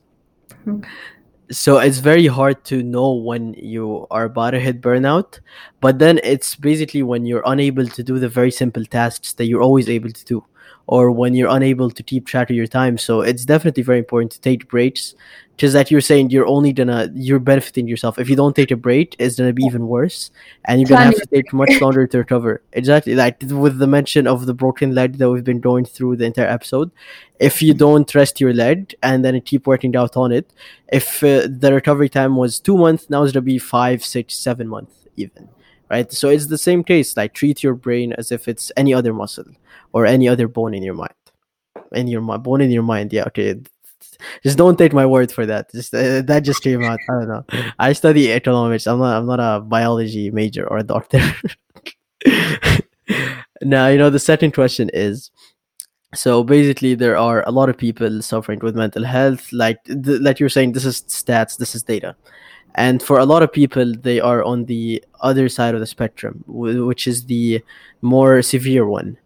Mm-hmm. 0.65 0.83
So 1.51 1.77
it's 1.77 1.99
very 1.99 2.25
hard 2.25 2.63
to 2.65 2.81
know 2.81 3.13
when 3.13 3.53
you 3.53 4.07
are 4.09 4.25
about 4.25 4.51
to 4.51 4.59
hit 4.59 4.81
burnout, 4.81 5.39
but 5.79 5.99
then 5.99 6.19
it's 6.23 6.55
basically 6.55 7.03
when 7.03 7.25
you're 7.25 7.43
unable 7.45 7.85
to 7.85 8.03
do 8.03 8.17
the 8.17 8.29
very 8.29 8.49
simple 8.49 8.83
tasks 8.83 9.33
that 9.33 9.45
you're 9.45 9.61
always 9.61 9.87
able 9.87 10.09
to 10.09 10.25
do 10.25 10.43
or 10.87 11.11
when 11.11 11.33
you're 11.33 11.49
unable 11.49 11.89
to 11.89 12.03
keep 12.03 12.27
track 12.27 12.49
of 12.49 12.55
your 12.55 12.67
time. 12.67 12.97
So 12.97 13.21
it's 13.21 13.45
definitely 13.45 13.83
very 13.83 13.99
important 13.99 14.31
to 14.33 14.41
take 14.41 14.67
breaks. 14.67 15.15
Because 15.55 15.71
that 15.71 15.89
you're 15.89 16.01
saying 16.01 16.31
you're 16.31 16.47
only 16.47 16.73
gonna 16.73 17.09
you're 17.13 17.39
benefiting 17.39 17.87
yourself. 17.87 18.19
If 18.19 18.29
you 18.29 18.35
don't 18.35 18.53
take 18.53 18.71
a 18.71 18.75
break, 18.75 19.15
it's 19.19 19.37
gonna 19.37 19.53
be 19.53 19.63
even 19.63 19.87
worse, 19.87 20.29
and 20.65 20.81
you're 20.81 20.89
gonna 20.89 21.05
have 21.05 21.15
to 21.15 21.25
take 21.27 21.53
much 21.53 21.79
longer 21.79 22.05
to 22.05 22.17
recover. 22.17 22.61
Exactly, 22.73 23.15
like 23.15 23.41
with 23.41 23.79
the 23.79 23.87
mention 23.87 24.27
of 24.27 24.47
the 24.47 24.53
broken 24.53 24.93
leg 24.93 25.17
that 25.19 25.31
we've 25.31 25.45
been 25.45 25.61
going 25.61 25.85
through 25.85 26.17
the 26.17 26.25
entire 26.25 26.49
episode. 26.49 26.91
If 27.39 27.61
you 27.61 27.73
don't 27.73 28.13
rest 28.13 28.41
your 28.41 28.53
leg 28.53 28.95
and 29.01 29.23
then 29.23 29.39
keep 29.39 29.65
working 29.65 29.95
out 29.95 30.17
on 30.17 30.33
it, 30.33 30.51
if 30.91 31.23
uh, 31.23 31.47
the 31.49 31.71
recovery 31.73 32.09
time 32.09 32.35
was 32.35 32.59
two 32.59 32.75
months, 32.75 33.09
now 33.09 33.23
it's 33.23 33.31
gonna 33.31 33.43
be 33.43 33.57
five, 33.57 34.03
six, 34.03 34.35
seven 34.35 34.67
months 34.67 34.93
even 35.15 35.47
right? 35.89 36.11
So 36.11 36.29
it's 36.29 36.47
the 36.47 36.57
same 36.57 36.83
case. 36.83 37.15
Like 37.17 37.33
treat 37.33 37.63
your 37.63 37.75
brain 37.75 38.13
as 38.13 38.31
if 38.31 38.47
it's 38.47 38.71
any 38.77 38.93
other 38.93 39.13
muscle 39.13 39.45
or 39.93 40.05
any 40.05 40.27
other 40.27 40.47
bone 40.47 40.73
in 40.73 40.83
your 40.83 40.93
mind. 40.93 41.13
In 41.91 42.07
your 42.07 42.21
bone 42.21 42.61
in 42.61 42.71
your 42.71 42.83
mind. 42.83 43.13
Yeah, 43.13 43.25
okay. 43.27 43.61
Just 44.43 44.57
don't 44.57 44.77
take 44.77 44.93
my 44.93 45.05
word 45.05 45.31
for 45.31 45.45
that. 45.45 45.71
Just 45.71 45.93
uh, 45.93 46.21
that 46.21 46.41
just 46.43 46.63
came 46.63 46.83
out. 46.83 46.99
I 47.09 47.13
don't 47.13 47.27
know. 47.27 47.45
I 47.79 47.93
study 47.93 48.31
economics. 48.31 48.87
I'm 48.87 48.99
not. 48.99 49.17
I'm 49.17 49.25
not 49.25 49.39
a 49.39 49.59
biology 49.61 50.31
major 50.31 50.67
or 50.67 50.77
a 50.77 50.83
doctor. 50.83 51.19
now 53.61 53.87
you 53.87 53.97
know 53.97 54.09
the 54.09 54.19
second 54.19 54.53
question 54.53 54.89
is 54.93 55.31
so 56.13 56.43
basically 56.43 56.95
there 56.95 57.17
are 57.17 57.43
a 57.47 57.51
lot 57.51 57.69
of 57.69 57.77
people 57.77 58.21
suffering 58.21 58.59
with 58.59 58.75
mental 58.75 59.03
health 59.03 59.51
like 59.51 59.83
th- 59.85 60.21
like 60.21 60.39
you're 60.39 60.49
saying 60.49 60.71
this 60.71 60.85
is 60.85 61.01
stats 61.03 61.57
this 61.57 61.75
is 61.75 61.83
data 61.83 62.15
and 62.75 63.01
for 63.01 63.19
a 63.19 63.25
lot 63.25 63.43
of 63.43 63.51
people 63.51 63.93
they 64.01 64.19
are 64.19 64.43
on 64.43 64.65
the 64.65 65.03
other 65.21 65.49
side 65.49 65.73
of 65.73 65.79
the 65.79 65.87
spectrum 65.87 66.43
which 66.47 67.07
is 67.07 67.25
the 67.25 67.61
more 68.01 68.41
severe 68.41 68.85
one. 68.87 69.17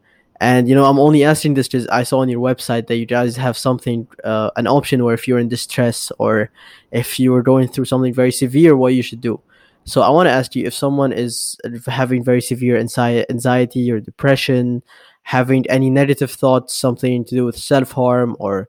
And 0.42 0.70
you 0.70 0.76
know 0.76 0.86
i'm 0.86 1.00
only 1.00 1.26
asking 1.26 1.56
this 1.56 1.68
because 1.68 1.86
i 1.88 2.04
saw 2.04 2.20
on 2.20 2.30
your 2.30 2.40
website 2.40 2.88
that 2.88 2.96
you 2.96 3.06
guys 3.06 3.36
have 3.36 3.58
something 3.58 4.08
uh, 4.24 4.52
an 4.56 4.68
option 4.68 5.04
where 5.04 5.14
if 5.14 5.28
you're 5.28 5.38
in 5.38 5.50
distress 5.50 6.14
or 6.18 6.50
if 6.92 7.20
you 7.20 7.36
are 7.36 7.44
going 7.44 7.68
through 7.68 7.86
something 7.86 8.14
very 8.14 8.32
severe 8.32 8.78
what 8.78 8.94
you 8.94 9.02
should 9.02 9.20
do. 9.20 9.42
So 9.84 10.02
i 10.02 10.10
want 10.10 10.28
to 10.28 10.32
ask 10.32 10.56
you 10.56 10.66
if 10.66 10.74
someone 10.74 11.12
is 11.12 11.58
having 11.88 12.24
very 12.24 12.42
severe 12.42 12.78
anxiety 12.78 13.92
or 13.92 14.00
depression 14.00 14.82
having 15.30 15.70
any 15.70 15.92
negative 15.92 16.32
thoughts, 16.32 16.76
something 16.76 17.24
to 17.24 17.36
do 17.36 17.46
with 17.46 17.56
self 17.56 17.92
harm 17.92 18.36
or 18.40 18.68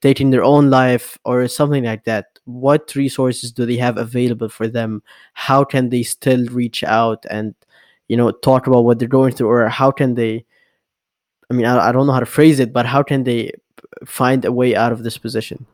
taking 0.00 0.30
their 0.30 0.42
own 0.42 0.68
life 0.68 1.16
or 1.24 1.46
something 1.46 1.84
like 1.84 2.02
that, 2.04 2.29
what 2.54 2.94
resources 2.94 3.52
do 3.52 3.66
they 3.66 3.76
have 3.76 3.96
available 3.96 4.48
for 4.48 4.68
them? 4.68 5.02
How 5.34 5.64
can 5.64 5.88
they 5.88 6.02
still 6.02 6.46
reach 6.46 6.84
out 6.84 7.24
and, 7.30 7.54
you 8.08 8.16
know, 8.16 8.30
talk 8.30 8.66
about 8.66 8.84
what 8.84 8.98
they're 8.98 9.08
going 9.08 9.32
through, 9.32 9.48
or 9.48 9.68
how 9.68 9.90
can 9.90 10.14
they? 10.14 10.44
I 11.50 11.54
mean, 11.54 11.66
I, 11.66 11.88
I 11.88 11.92
don't 11.92 12.06
know 12.06 12.12
how 12.12 12.20
to 12.20 12.26
phrase 12.26 12.60
it, 12.60 12.72
but 12.72 12.86
how 12.86 13.02
can 13.02 13.24
they 13.24 13.52
find 14.04 14.44
a 14.44 14.52
way 14.52 14.76
out 14.76 14.92
of 14.92 15.02
this 15.02 15.18
position? 15.18 15.66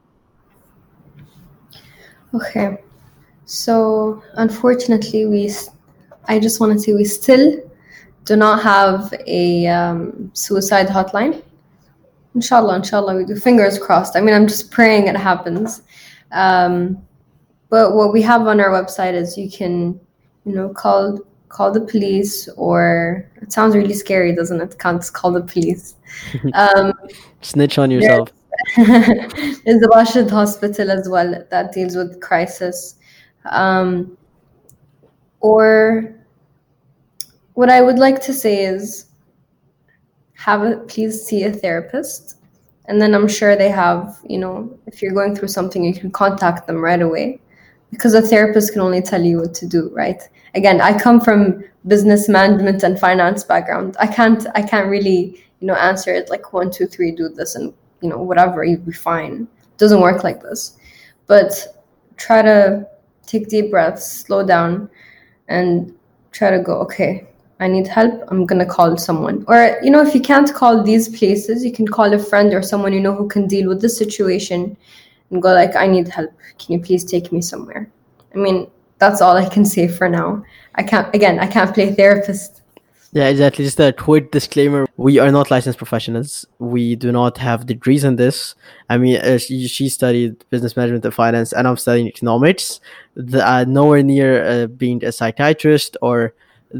Okay, 2.34 2.78
so 3.44 4.22
unfortunately, 4.34 5.26
we, 5.26 5.50
I 6.24 6.38
just 6.38 6.60
want 6.60 6.72
to 6.72 6.78
say 6.78 6.92
we 6.92 7.04
still 7.04 7.60
do 8.24 8.36
not 8.36 8.62
have 8.62 9.14
a 9.26 9.66
um, 9.68 10.30
suicide 10.34 10.88
hotline 10.88 11.42
inshallah 12.36 12.76
inshallah 12.76 13.16
we 13.16 13.24
do 13.24 13.34
fingers 13.34 13.78
crossed 13.78 14.14
i 14.14 14.20
mean 14.20 14.34
i'm 14.34 14.46
just 14.46 14.70
praying 14.70 15.08
it 15.08 15.16
happens 15.16 15.82
um, 16.32 17.02
but 17.68 17.94
what 17.94 18.12
we 18.12 18.22
have 18.22 18.46
on 18.46 18.60
our 18.60 18.70
website 18.70 19.14
is 19.14 19.36
you 19.36 19.50
can 19.50 19.98
you 20.44 20.52
know 20.52 20.68
call 20.68 21.18
call 21.48 21.72
the 21.72 21.80
police 21.80 22.48
or 22.56 23.28
it 23.40 23.52
sounds 23.52 23.74
really 23.74 23.94
scary 23.94 24.34
doesn't 24.34 24.60
it? 24.60 24.78
Can't 24.78 25.02
call 25.12 25.32
the 25.32 25.42
police. 25.42 25.94
Um, 26.54 26.92
snitch 27.40 27.78
on 27.78 27.90
yourself. 27.90 28.32
there's 28.76 29.80
the 29.80 29.90
Rashid 29.94 30.30
hospital 30.30 30.90
as 30.90 31.08
well 31.08 31.44
that 31.50 31.72
deals 31.72 31.94
with 31.96 32.20
crisis. 32.20 32.96
Um, 33.44 34.16
or 35.40 36.14
what 37.54 37.70
i 37.70 37.80
would 37.80 37.98
like 37.98 38.20
to 38.20 38.32
say 38.32 38.64
is 38.64 39.06
have 40.34 40.62
a 40.62 40.76
please 40.88 41.22
see 41.22 41.44
a 41.44 41.52
therapist 41.52 42.35
and 42.88 43.00
then 43.00 43.14
i'm 43.14 43.28
sure 43.28 43.56
they 43.56 43.68
have 43.68 44.18
you 44.28 44.38
know 44.38 44.78
if 44.86 45.02
you're 45.02 45.12
going 45.12 45.34
through 45.34 45.48
something 45.48 45.84
you 45.84 45.94
can 45.94 46.10
contact 46.10 46.66
them 46.66 46.76
right 46.82 47.02
away. 47.02 47.40
Because 47.92 48.14
a 48.14 48.20
therapist 48.20 48.72
can 48.72 48.82
only 48.82 49.00
tell 49.00 49.22
you 49.22 49.38
what 49.38 49.54
to 49.54 49.66
do 49.66 49.90
right? 49.94 50.20
Again 50.54 50.80
i 50.80 50.98
come 50.98 51.20
from 51.20 51.64
business 51.86 52.28
management 52.28 52.82
and 52.82 52.98
finance 52.98 53.44
background. 53.44 53.96
I 54.00 54.06
can't 54.06 54.46
i 54.54 54.62
can't 54.62 54.88
really 54.88 55.42
you 55.60 55.66
know 55.66 55.74
answer 55.74 56.12
it 56.12 56.28
like 56.30 56.52
one 56.52 56.70
two 56.70 56.86
three 56.86 57.12
do 57.12 57.28
this 57.28 57.54
and 57.54 57.72
you 58.00 58.08
know 58.08 58.18
whatever 58.18 58.64
you'll 58.64 58.80
be 58.80 58.92
fine. 58.92 59.48
It 59.62 59.78
doesn't 59.78 60.00
work 60.00 60.24
like 60.24 60.42
this. 60.42 60.78
But 61.26 61.52
try 62.16 62.42
to 62.42 62.86
take 63.26 63.48
deep 63.48 63.70
breaths 63.70 64.06
slow 64.06 64.46
down 64.46 64.88
and 65.48 65.94
try 66.32 66.50
to 66.50 66.58
go 66.58 66.74
okay 66.80 67.26
I 67.58 67.68
need 67.68 67.86
help, 67.86 68.12
I'm 68.28 68.44
gonna 68.44 68.66
call 68.66 68.96
someone. 68.98 69.44
Or, 69.48 69.78
you 69.82 69.90
know, 69.90 70.02
if 70.02 70.14
you 70.14 70.20
can't 70.20 70.52
call 70.52 70.82
these 70.82 71.08
places, 71.08 71.64
you 71.64 71.72
can 71.72 71.88
call 71.88 72.12
a 72.12 72.18
friend 72.18 72.52
or 72.52 72.62
someone 72.62 72.92
you 72.92 73.00
know 73.00 73.14
who 73.14 73.28
can 73.28 73.46
deal 73.46 73.68
with 73.68 73.80
the 73.80 73.88
situation 73.88 74.76
and 75.30 75.42
go 75.42 75.52
like, 75.52 75.74
I 75.74 75.86
need 75.86 76.08
help. 76.08 76.30
Can 76.58 76.74
you 76.74 76.80
please 76.80 77.04
take 77.04 77.32
me 77.32 77.40
somewhere? 77.40 77.90
I 78.34 78.38
mean, 78.38 78.66
that's 78.98 79.20
all 79.20 79.36
I 79.36 79.48
can 79.48 79.64
say 79.64 79.88
for 79.88 80.08
now. 80.08 80.44
I 80.74 80.82
can't 80.82 81.14
again, 81.14 81.38
I 81.38 81.46
can't 81.46 81.74
play 81.74 81.94
therapist. 81.94 82.62
Yeah, 83.12 83.28
exactly. 83.28 83.64
Just 83.64 83.80
a 83.80 83.92
quick 83.92 84.30
disclaimer: 84.30 84.86
we 84.96 85.18
are 85.18 85.30
not 85.30 85.50
licensed 85.50 85.78
professionals. 85.78 86.44
We 86.58 86.96
do 86.96 87.12
not 87.12 87.38
have 87.38 87.64
degrees 87.64 88.04
in 88.04 88.16
this. 88.16 88.54
I 88.90 88.98
mean, 88.98 89.16
uh, 89.16 89.38
she, 89.38 89.66
she, 89.68 89.88
studied 89.88 90.44
business 90.50 90.76
management 90.76 91.04
and 91.04 91.14
finance, 91.14 91.52
and 91.52 91.66
I'm 91.66 91.76
studying 91.78 92.08
economics. 92.08 92.80
The, 93.14 93.46
uh, 93.48 93.64
nowhere 93.64 94.02
near 94.02 94.44
uh, 94.44 94.66
being 94.66 95.02
a 95.04 95.12
psychiatrist 95.12 95.96
or 96.02 96.34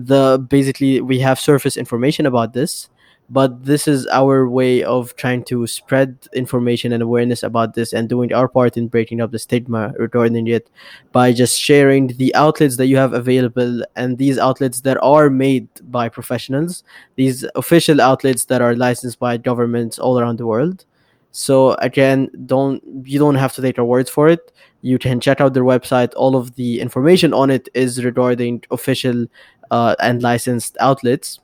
the 0.05 0.45
basically 0.51 1.01
we 1.01 1.19
have 1.19 1.39
surface 1.41 1.77
information 1.77 2.27
about 2.27 2.53
this 2.53 2.89
but 3.29 3.65
this 3.65 3.89
is 3.89 4.07
our 4.09 4.49
way 4.49 4.85
of 4.85 5.17
trying 5.17 5.43
to 5.43 5.67
spread 5.67 6.17
information 6.33 6.93
and 6.93 7.03
awareness 7.03 7.43
about 7.43 7.75
this 7.75 7.93
and 7.93 8.09
doing 8.09 8.33
our 8.33 8.47
part 8.47 8.77
in 8.77 8.87
breaking 8.87 9.21
up 9.21 9.33
the 9.33 9.39
stigma 9.39 9.93
regarding 9.99 10.47
it 10.47 10.71
by 11.13 11.33
just 11.33 11.59
sharing 11.61 12.09
the 12.19 12.35
outlets 12.35 12.77
that 12.77 12.87
you 12.87 12.97
have 12.97 13.13
available 13.13 13.83
and 13.97 14.19
these 14.19 14.39
outlets 14.39 14.83
that 14.83 14.97
are 15.03 15.29
made 15.29 15.69
by 15.91 16.09
professionals 16.09 16.85
these 17.17 17.45
official 17.55 18.01
outlets 18.01 18.45
that 18.45 18.63
are 18.63 18.77
licensed 18.77 19.19
by 19.19 19.37
governments 19.37 19.99
all 19.99 20.19
around 20.21 20.39
the 20.39 20.47
world. 20.47 20.85
So 21.33 21.75
again 21.75 22.31
don't 22.47 22.83
you 23.05 23.19
don't 23.19 23.35
have 23.35 23.55
to 23.55 23.63
take 23.63 23.79
our 23.79 23.85
words 23.85 24.09
for 24.09 24.29
it. 24.29 24.53
You 24.83 24.99
can 24.99 25.21
check 25.21 25.41
out 25.41 25.53
their 25.53 25.65
website. 25.65 26.13
All 26.17 26.37
of 26.37 26.55
the 26.55 26.81
information 26.81 27.35
on 27.35 27.51
it 27.51 27.69
is 27.75 28.05
regarding 28.05 28.63
official 28.71 29.27
uh, 29.71 29.95
and 30.01 30.23
licensed 30.23 30.77
outlets. 30.81 31.41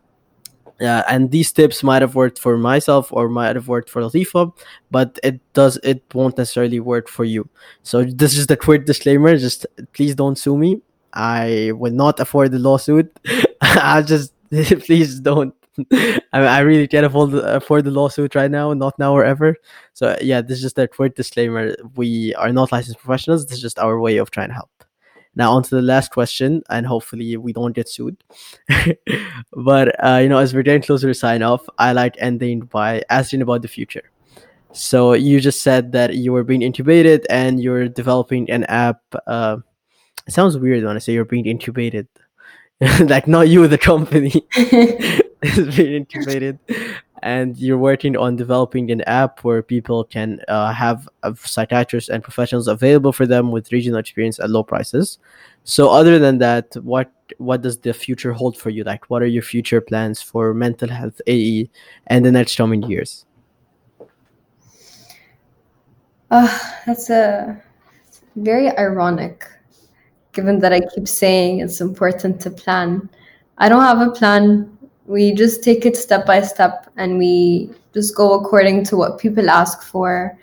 Uh, 0.80 1.02
and 1.08 1.30
these 1.30 1.52
tips 1.52 1.82
might 1.82 2.02
have 2.02 2.16
worked 2.16 2.38
for 2.38 2.56
myself 2.58 3.12
or 3.12 3.28
might 3.28 3.54
have 3.54 3.68
worked 3.68 3.88
for 3.88 4.02
Latifa, 4.02 4.52
but 4.90 5.18
it 5.22 5.40
does 5.52 5.78
it 5.84 6.02
won't 6.12 6.36
necessarily 6.36 6.80
work 6.80 7.08
for 7.08 7.24
you. 7.24 7.48
So 7.84 8.02
this 8.04 8.36
is 8.36 8.48
the 8.48 8.56
quick 8.56 8.84
disclaimer. 8.86 9.36
Just 9.36 9.64
please 9.92 10.14
don't 10.14 10.36
sue 10.36 10.58
me. 10.58 10.80
I 11.12 11.72
will 11.76 11.92
not 11.92 12.18
afford 12.18 12.50
the 12.50 12.58
lawsuit. 12.58 13.16
I 13.60 14.02
just 14.02 14.32
please 14.50 15.20
don't. 15.20 15.54
I, 15.92 16.20
I 16.32 16.60
really 16.60 16.88
can't 16.88 17.06
afford 17.06 17.34
afford 17.34 17.84
the 17.84 17.90
lawsuit 17.90 18.34
right 18.34 18.50
now, 18.50 18.72
not 18.72 18.98
now 18.98 19.12
or 19.14 19.24
ever. 19.24 19.56
So 19.94 20.16
yeah, 20.20 20.40
this 20.40 20.58
is 20.58 20.62
just 20.62 20.78
a 20.78 20.88
quick 20.88 21.14
disclaimer. 21.14 21.76
We 21.94 22.34
are 22.34 22.52
not 22.52 22.72
licensed 22.72 22.98
professionals. 22.98 23.46
This 23.46 23.58
is 23.58 23.62
just 23.62 23.78
our 23.78 24.00
way 24.00 24.16
of 24.16 24.30
trying 24.30 24.48
to 24.48 24.54
help. 24.54 24.70
Now, 25.34 25.52
on 25.52 25.62
to 25.62 25.70
the 25.70 25.82
last 25.82 26.10
question, 26.10 26.62
and 26.68 26.86
hopefully 26.86 27.36
we 27.36 27.52
don't 27.52 27.72
get 27.72 27.88
sued. 27.88 28.22
but, 29.52 30.04
uh, 30.04 30.18
you 30.18 30.28
know, 30.28 30.38
as 30.38 30.54
we're 30.54 30.62
getting 30.62 30.82
closer 30.82 31.08
to 31.08 31.14
sign 31.14 31.42
off, 31.42 31.66
I 31.78 31.92
like 31.92 32.16
ending 32.18 32.60
by 32.60 33.02
asking 33.08 33.42
about 33.42 33.62
the 33.62 33.68
future. 33.68 34.10
So, 34.72 35.14
you 35.14 35.40
just 35.40 35.62
said 35.62 35.92
that 35.92 36.14
you 36.16 36.32
were 36.32 36.44
being 36.44 36.62
incubated 36.62 37.26
and 37.30 37.60
you're 37.60 37.88
developing 37.88 38.50
an 38.50 38.64
app. 38.64 39.00
Uh, 39.26 39.58
it 40.26 40.32
sounds 40.32 40.58
weird 40.58 40.84
when 40.84 40.96
I 40.96 40.98
say 40.98 41.14
you're 41.14 41.24
being 41.24 41.46
incubated. 41.46 42.08
like, 43.00 43.26
not 43.26 43.48
you, 43.48 43.66
the 43.68 43.78
company 43.78 44.32
is 44.56 45.76
being 45.76 45.94
incubated 45.94 46.58
and 47.22 47.56
you're 47.56 47.78
working 47.78 48.16
on 48.16 48.34
developing 48.36 48.90
an 48.90 49.00
app 49.02 49.44
where 49.44 49.62
people 49.62 50.04
can 50.04 50.40
uh, 50.48 50.72
have 50.72 51.08
uh, 51.22 51.32
psychiatrists 51.34 52.10
and 52.10 52.22
professionals 52.22 52.66
available 52.66 53.12
for 53.12 53.26
them 53.26 53.52
with 53.52 53.70
regional 53.70 53.98
experience 53.98 54.40
at 54.40 54.50
low 54.50 54.62
prices. 54.64 55.18
So, 55.64 55.88
other 55.88 56.18
than 56.18 56.38
that, 56.38 56.74
what 56.82 57.12
what 57.38 57.62
does 57.62 57.78
the 57.78 57.94
future 57.94 58.32
hold 58.32 58.56
for 58.56 58.70
you? 58.70 58.82
Like, 58.82 59.08
what 59.08 59.22
are 59.22 59.26
your 59.26 59.42
future 59.42 59.80
plans 59.80 60.20
for 60.20 60.52
mental 60.52 60.88
health 60.88 61.20
AE 61.26 61.70
and 62.08 62.24
the 62.24 62.32
next 62.32 62.56
coming 62.56 62.82
years? 62.82 63.24
Uh, 66.30 66.58
that's 66.86 67.10
a 67.10 67.62
very 68.36 68.76
ironic, 68.76 69.46
given 70.32 70.58
that 70.58 70.72
I 70.72 70.80
keep 70.80 71.06
saying 71.06 71.60
it's 71.60 71.80
important 71.80 72.40
to 72.40 72.50
plan. 72.50 73.08
I 73.58 73.68
don't 73.68 73.82
have 73.82 74.00
a 74.00 74.10
plan 74.10 74.76
we 75.06 75.32
just 75.32 75.62
take 75.62 75.84
it 75.84 75.96
step 75.96 76.26
by 76.26 76.40
step 76.42 76.90
and 76.96 77.18
we 77.18 77.70
just 77.92 78.16
go 78.16 78.34
according 78.34 78.84
to 78.84 78.96
what 78.96 79.18
people 79.18 79.50
ask 79.50 79.82
for 79.82 80.38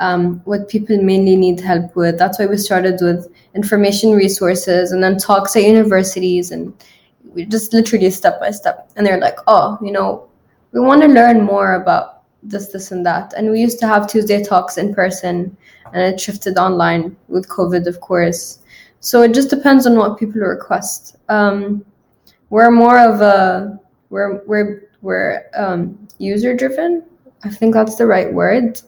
um, 0.00 0.40
what 0.46 0.68
people 0.68 1.00
mainly 1.00 1.36
need 1.36 1.60
help 1.60 1.94
with. 1.94 2.18
That's 2.18 2.38
why 2.38 2.46
we 2.46 2.56
started 2.56 2.98
with 3.02 3.30
information 3.54 4.12
resources 4.12 4.92
and 4.92 5.04
then 5.04 5.18
talks 5.18 5.54
at 5.54 5.62
universities 5.62 6.50
and 6.50 6.72
we 7.34 7.44
just 7.44 7.72
literally 7.72 8.10
step 8.10 8.40
by 8.40 8.50
step. 8.50 8.90
And 8.96 9.06
they're 9.06 9.20
like 9.20 9.38
oh 9.46 9.78
you 9.82 9.92
know 9.92 10.26
we 10.72 10.80
want 10.80 11.02
to 11.02 11.08
learn 11.08 11.42
more 11.42 11.74
about 11.74 12.22
this 12.42 12.68
this 12.68 12.90
and 12.90 13.04
that. 13.06 13.34
And 13.34 13.50
we 13.50 13.60
used 13.60 13.78
to 13.80 13.86
have 13.86 14.08
tuesday 14.08 14.42
talks 14.42 14.78
in 14.78 14.94
person 14.94 15.56
and 15.92 16.02
it 16.02 16.20
shifted 16.20 16.56
online 16.56 17.16
with 17.28 17.48
covid 17.48 17.86
of 17.86 18.00
course. 18.00 18.58
So 19.00 19.22
it 19.22 19.34
just 19.34 19.50
depends 19.50 19.86
on 19.86 19.96
what 19.96 20.18
people 20.18 20.40
request. 20.40 21.16
Um, 21.28 21.84
we're 22.50 22.70
more 22.70 22.98
of 22.98 23.20
a 23.20 23.78
we're 24.10 24.44
we're 24.44 24.88
we're 25.00 25.46
um, 25.54 26.08
user 26.18 26.54
driven. 26.54 27.04
I 27.42 27.48
think 27.48 27.74
that's 27.74 27.96
the 27.96 28.06
right 28.06 28.32
word. 28.32 28.80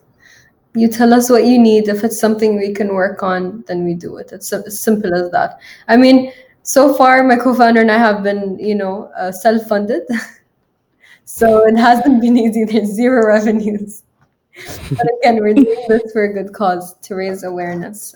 You 0.75 0.87
tell 0.87 1.13
us 1.13 1.29
what 1.29 1.45
you 1.45 1.57
need. 1.57 1.87
If 1.87 2.03
it's 2.03 2.19
something 2.19 2.57
we 2.57 2.73
can 2.73 2.93
work 2.93 3.23
on, 3.23 3.63
then 3.67 3.83
we 3.83 3.93
do 3.93 4.17
it. 4.17 4.31
It's 4.31 4.51
as 4.53 4.79
simple 4.79 5.13
as 5.13 5.31
that. 5.31 5.59
I 5.87 5.97
mean, 5.97 6.31
so 6.63 6.93
far 6.93 7.23
my 7.23 7.35
co-founder 7.35 7.81
and 7.81 7.91
I 7.91 7.97
have 7.97 8.23
been, 8.23 8.57
you 8.59 8.75
know, 8.75 9.11
uh, 9.17 9.31
self-funded, 9.31 10.03
so 11.25 11.67
it 11.67 11.77
hasn't 11.77 12.21
been 12.21 12.37
easy. 12.37 12.65
There's 12.65 12.89
zero 12.89 13.27
revenues, 13.27 14.03
but 14.91 15.07
again, 15.19 15.37
we're 15.41 15.53
doing 15.53 15.85
this 15.89 16.11
for 16.11 16.23
a 16.23 16.33
good 16.33 16.53
cause 16.53 16.95
to 17.01 17.15
raise 17.15 17.43
awareness. 17.43 18.15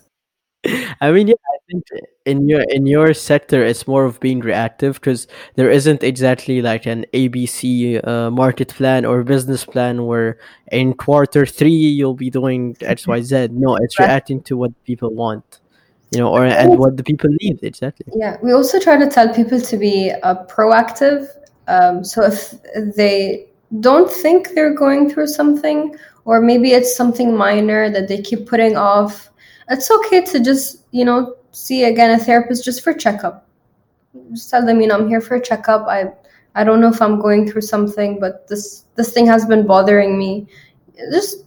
I 1.01 1.12
mean, 1.12 1.28
yeah, 1.28 1.36
I 1.36 1.58
think 1.70 1.86
in 2.26 2.47
your 2.47 2.62
in 2.62 2.88
your 2.88 3.14
sector, 3.14 3.64
it's 3.64 3.88
more 3.88 4.05
of 4.05 4.20
being 4.20 4.39
reactive 4.39 4.95
because 4.95 5.28
there 5.55 5.70
isn't 5.70 6.03
exactly 6.03 6.62
like 6.62 6.86
an 6.86 7.05
ABC 7.14 8.05
uh, 8.05 8.32
market 8.32 8.70
plan 8.70 9.05
or 9.05 9.24
business 9.24 9.66
plan 9.66 10.05
where 10.05 10.38
in 10.72 10.93
quarter 10.93 11.45
three 11.45 11.70
you'll 11.70 12.16
be 12.16 12.30
doing 12.30 12.76
X 12.82 13.08
Y 13.08 13.22
Z. 13.22 13.49
No, 13.51 13.76
it's 13.76 13.99
reacting 13.99 14.41
to 14.43 14.58
what 14.58 14.72
people 14.84 15.14
want, 15.14 15.60
you 16.12 16.20
know, 16.20 16.30
or 16.30 16.45
and 16.45 16.78
what 16.78 16.97
the 16.97 17.03
people 17.03 17.30
need 17.41 17.60
exactly. 17.62 18.08
Yeah, 18.16 18.38
we 18.41 18.51
also 18.51 18.80
try 18.80 18.97
to 18.97 19.08
tell 19.10 19.34
people 19.34 19.62
to 19.62 19.78
be 19.78 20.12
uh, 20.24 20.43
proactive. 20.45 21.28
Um, 21.68 22.03
so 22.03 22.24
if 22.24 22.55
they 22.95 23.47
don't 23.80 24.12
think 24.12 24.49
they're 24.55 24.74
going 24.74 25.10
through 25.10 25.28
something, 25.28 25.95
or 26.26 26.41
maybe 26.41 26.72
it's 26.72 26.95
something 26.95 27.36
minor 27.38 27.89
that 27.89 28.08
they 28.08 28.22
keep 28.22 28.47
putting 28.47 28.76
off, 28.76 29.30
it's 29.70 29.91
okay 29.91 30.22
to 30.22 30.39
just, 30.39 30.84
you 30.91 31.05
know, 31.05 31.36
see 31.51 31.86
again 31.86 32.11
a 32.11 32.24
therapist 32.24 32.63
just 32.63 32.84
for 32.84 32.93
checkup. 32.93 33.47
Just 34.32 34.49
tell 34.49 34.65
them, 34.65 34.82
you 34.82 34.88
know, 34.88 34.95
I'm 34.95 35.07
here 35.07 35.22
for 35.22 35.36
a 35.36 35.41
checkup. 35.41 35.88
I 35.88 36.13
I 36.55 36.63
don't 36.63 36.82
know 36.82 36.89
if 36.89 37.01
I'm 37.01 37.20
going 37.20 37.49
through 37.49 37.61
something, 37.61 38.20
but 38.20 38.47
this 38.47 38.86
this 38.95 39.11
thing 39.11 39.28
has 39.28 39.45
been 39.45 39.68
bothering 39.68 40.18
me. 40.18 40.47
Just 41.11 41.45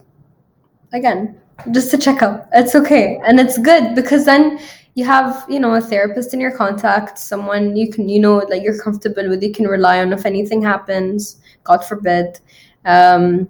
again, 0.93 1.39
just 1.71 1.93
a 1.93 1.97
checkup. 1.97 2.49
It's 2.53 2.75
okay. 2.75 3.19
And 3.25 3.39
it's 3.39 3.57
good 3.57 3.95
because 3.95 4.25
then 4.25 4.59
you 4.95 5.05
have, 5.05 5.45
you 5.49 5.59
know, 5.59 5.73
a 5.73 5.81
therapist 5.81 6.33
in 6.33 6.39
your 6.39 6.55
contact, 6.55 7.17
someone 7.17 7.75
you 7.75 7.91
can, 7.91 8.09
you 8.09 8.19
know, 8.19 8.45
that 8.49 8.61
you're 8.61 8.81
comfortable 8.81 9.27
with, 9.29 9.41
you 9.41 9.53
can 9.53 9.65
rely 9.65 9.99
on 9.99 10.11
if 10.11 10.25
anything 10.25 10.61
happens, 10.61 11.37
God 11.63 11.85
forbid. 11.85 12.39
Um, 12.83 13.49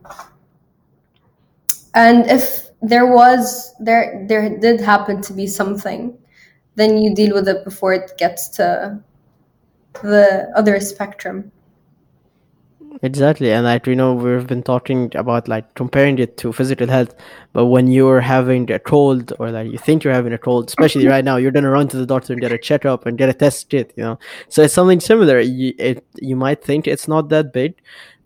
and 1.93 2.29
if 2.29 2.70
there 2.81 3.05
was 3.05 3.73
there 3.79 4.25
there 4.27 4.57
did 4.57 4.81
happen 4.81 5.21
to 5.21 5.33
be 5.33 5.47
something, 5.47 6.17
then 6.75 6.97
you 6.97 7.13
deal 7.13 7.33
with 7.33 7.47
it 7.47 7.63
before 7.63 7.93
it 7.93 8.11
gets 8.17 8.47
to 8.49 8.99
the 10.01 10.51
other 10.55 10.79
spectrum. 10.79 11.51
Exactly, 13.03 13.51
and 13.51 13.63
like 13.63 13.87
you 13.87 13.95
know, 13.95 14.13
we've 14.13 14.45
been 14.45 14.61
talking 14.61 15.11
about 15.15 15.47
like 15.47 15.73
comparing 15.75 16.19
it 16.19 16.37
to 16.37 16.51
physical 16.51 16.87
health, 16.87 17.15
but 17.53 17.65
when 17.67 17.87
you're 17.87 18.19
having 18.19 18.69
a 18.69 18.79
cold 18.79 19.31
or 19.39 19.49
like 19.49 19.71
you 19.71 19.77
think 19.77 20.03
you're 20.03 20.13
having 20.13 20.33
a 20.33 20.37
cold, 20.37 20.67
especially 20.67 21.07
right 21.07 21.23
now, 21.23 21.37
you're 21.37 21.51
gonna 21.51 21.69
run 21.69 21.87
to 21.87 21.97
the 21.97 22.05
doctor 22.05 22.33
and 22.33 22.41
get 22.41 22.51
a 22.51 22.57
checkup 22.57 23.05
and 23.05 23.17
get 23.17 23.29
a 23.29 23.33
test 23.33 23.69
kit, 23.69 23.93
you 23.95 24.03
know. 24.03 24.19
So 24.49 24.61
it's 24.63 24.73
something 24.73 24.99
similar. 24.99 25.39
You 25.39 25.73
it 25.79 26.05
you 26.15 26.35
might 26.35 26.63
think 26.63 26.85
it's 26.85 27.07
not 27.07 27.29
that 27.29 27.53
big, 27.53 27.75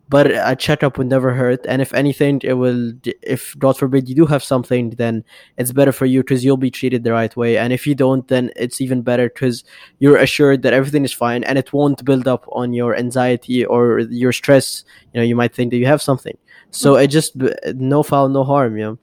but 0.08 0.26
a 0.30 0.54
checkup 0.56 0.98
would 0.98 1.08
never 1.08 1.34
hurt. 1.34 1.64
And 1.66 1.82
if 1.82 1.92
anything 1.92 2.40
it 2.44 2.54
will 2.54 2.92
if 3.22 3.58
god 3.58 3.76
forbid 3.76 4.08
you 4.08 4.14
do 4.14 4.26
have 4.26 4.42
something 4.42 4.90
then 4.90 5.24
it's 5.56 5.72
better 5.72 5.92
for 5.92 6.06
you 6.06 6.20
because 6.22 6.44
you'll 6.44 6.56
be 6.56 6.70
treated 6.70 7.04
the 7.04 7.12
right 7.12 7.34
way. 7.36 7.58
And 7.58 7.72
if 7.72 7.86
you 7.86 7.94
don't 7.94 8.26
then 8.28 8.50
it's 8.56 8.80
even 8.80 9.02
better 9.02 9.28
because 9.28 9.64
you're 9.98 10.16
assured 10.16 10.62
that 10.62 10.72
everything 10.72 11.04
is 11.04 11.12
fine 11.12 11.44
and 11.44 11.58
it 11.58 11.72
won't 11.72 12.04
build 12.04 12.28
up 12.28 12.44
on 12.52 12.72
your 12.72 12.96
anxiety 12.96 13.64
or 13.64 14.00
your 14.00 14.32
stress. 14.32 14.84
You 15.12 15.20
know 15.20 15.24
you 15.24 15.36
might 15.36 15.54
think 15.54 15.70
that 15.72 15.78
you 15.78 15.86
have 15.86 16.02
something. 16.02 16.36
So 16.70 16.96
it 16.96 17.08
just 17.08 17.36
no 17.74 18.02
foul 18.02 18.28
no 18.28 18.44
harm 18.44 18.76
you 18.76 18.84
know 18.84 18.98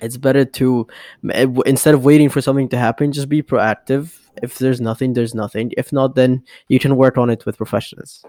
it's 0.00 0.16
better 0.18 0.44
to 0.44 0.86
eh, 1.32 1.46
instead 1.64 1.94
of 1.94 2.04
waiting 2.04 2.28
for 2.28 2.40
something 2.40 2.68
to 2.70 2.78
happen 2.78 3.12
just 3.12 3.28
be 3.28 3.42
proactive. 3.42 4.18
If 4.42 4.58
there's 4.58 4.80
nothing 4.80 5.14
there's 5.14 5.34
nothing. 5.34 5.72
If 5.76 5.92
not 5.92 6.14
then 6.16 6.42
you 6.68 6.78
can 6.78 6.96
work 6.96 7.16
on 7.16 7.30
it 7.30 7.46
with 7.46 7.56
professionals 7.56 8.24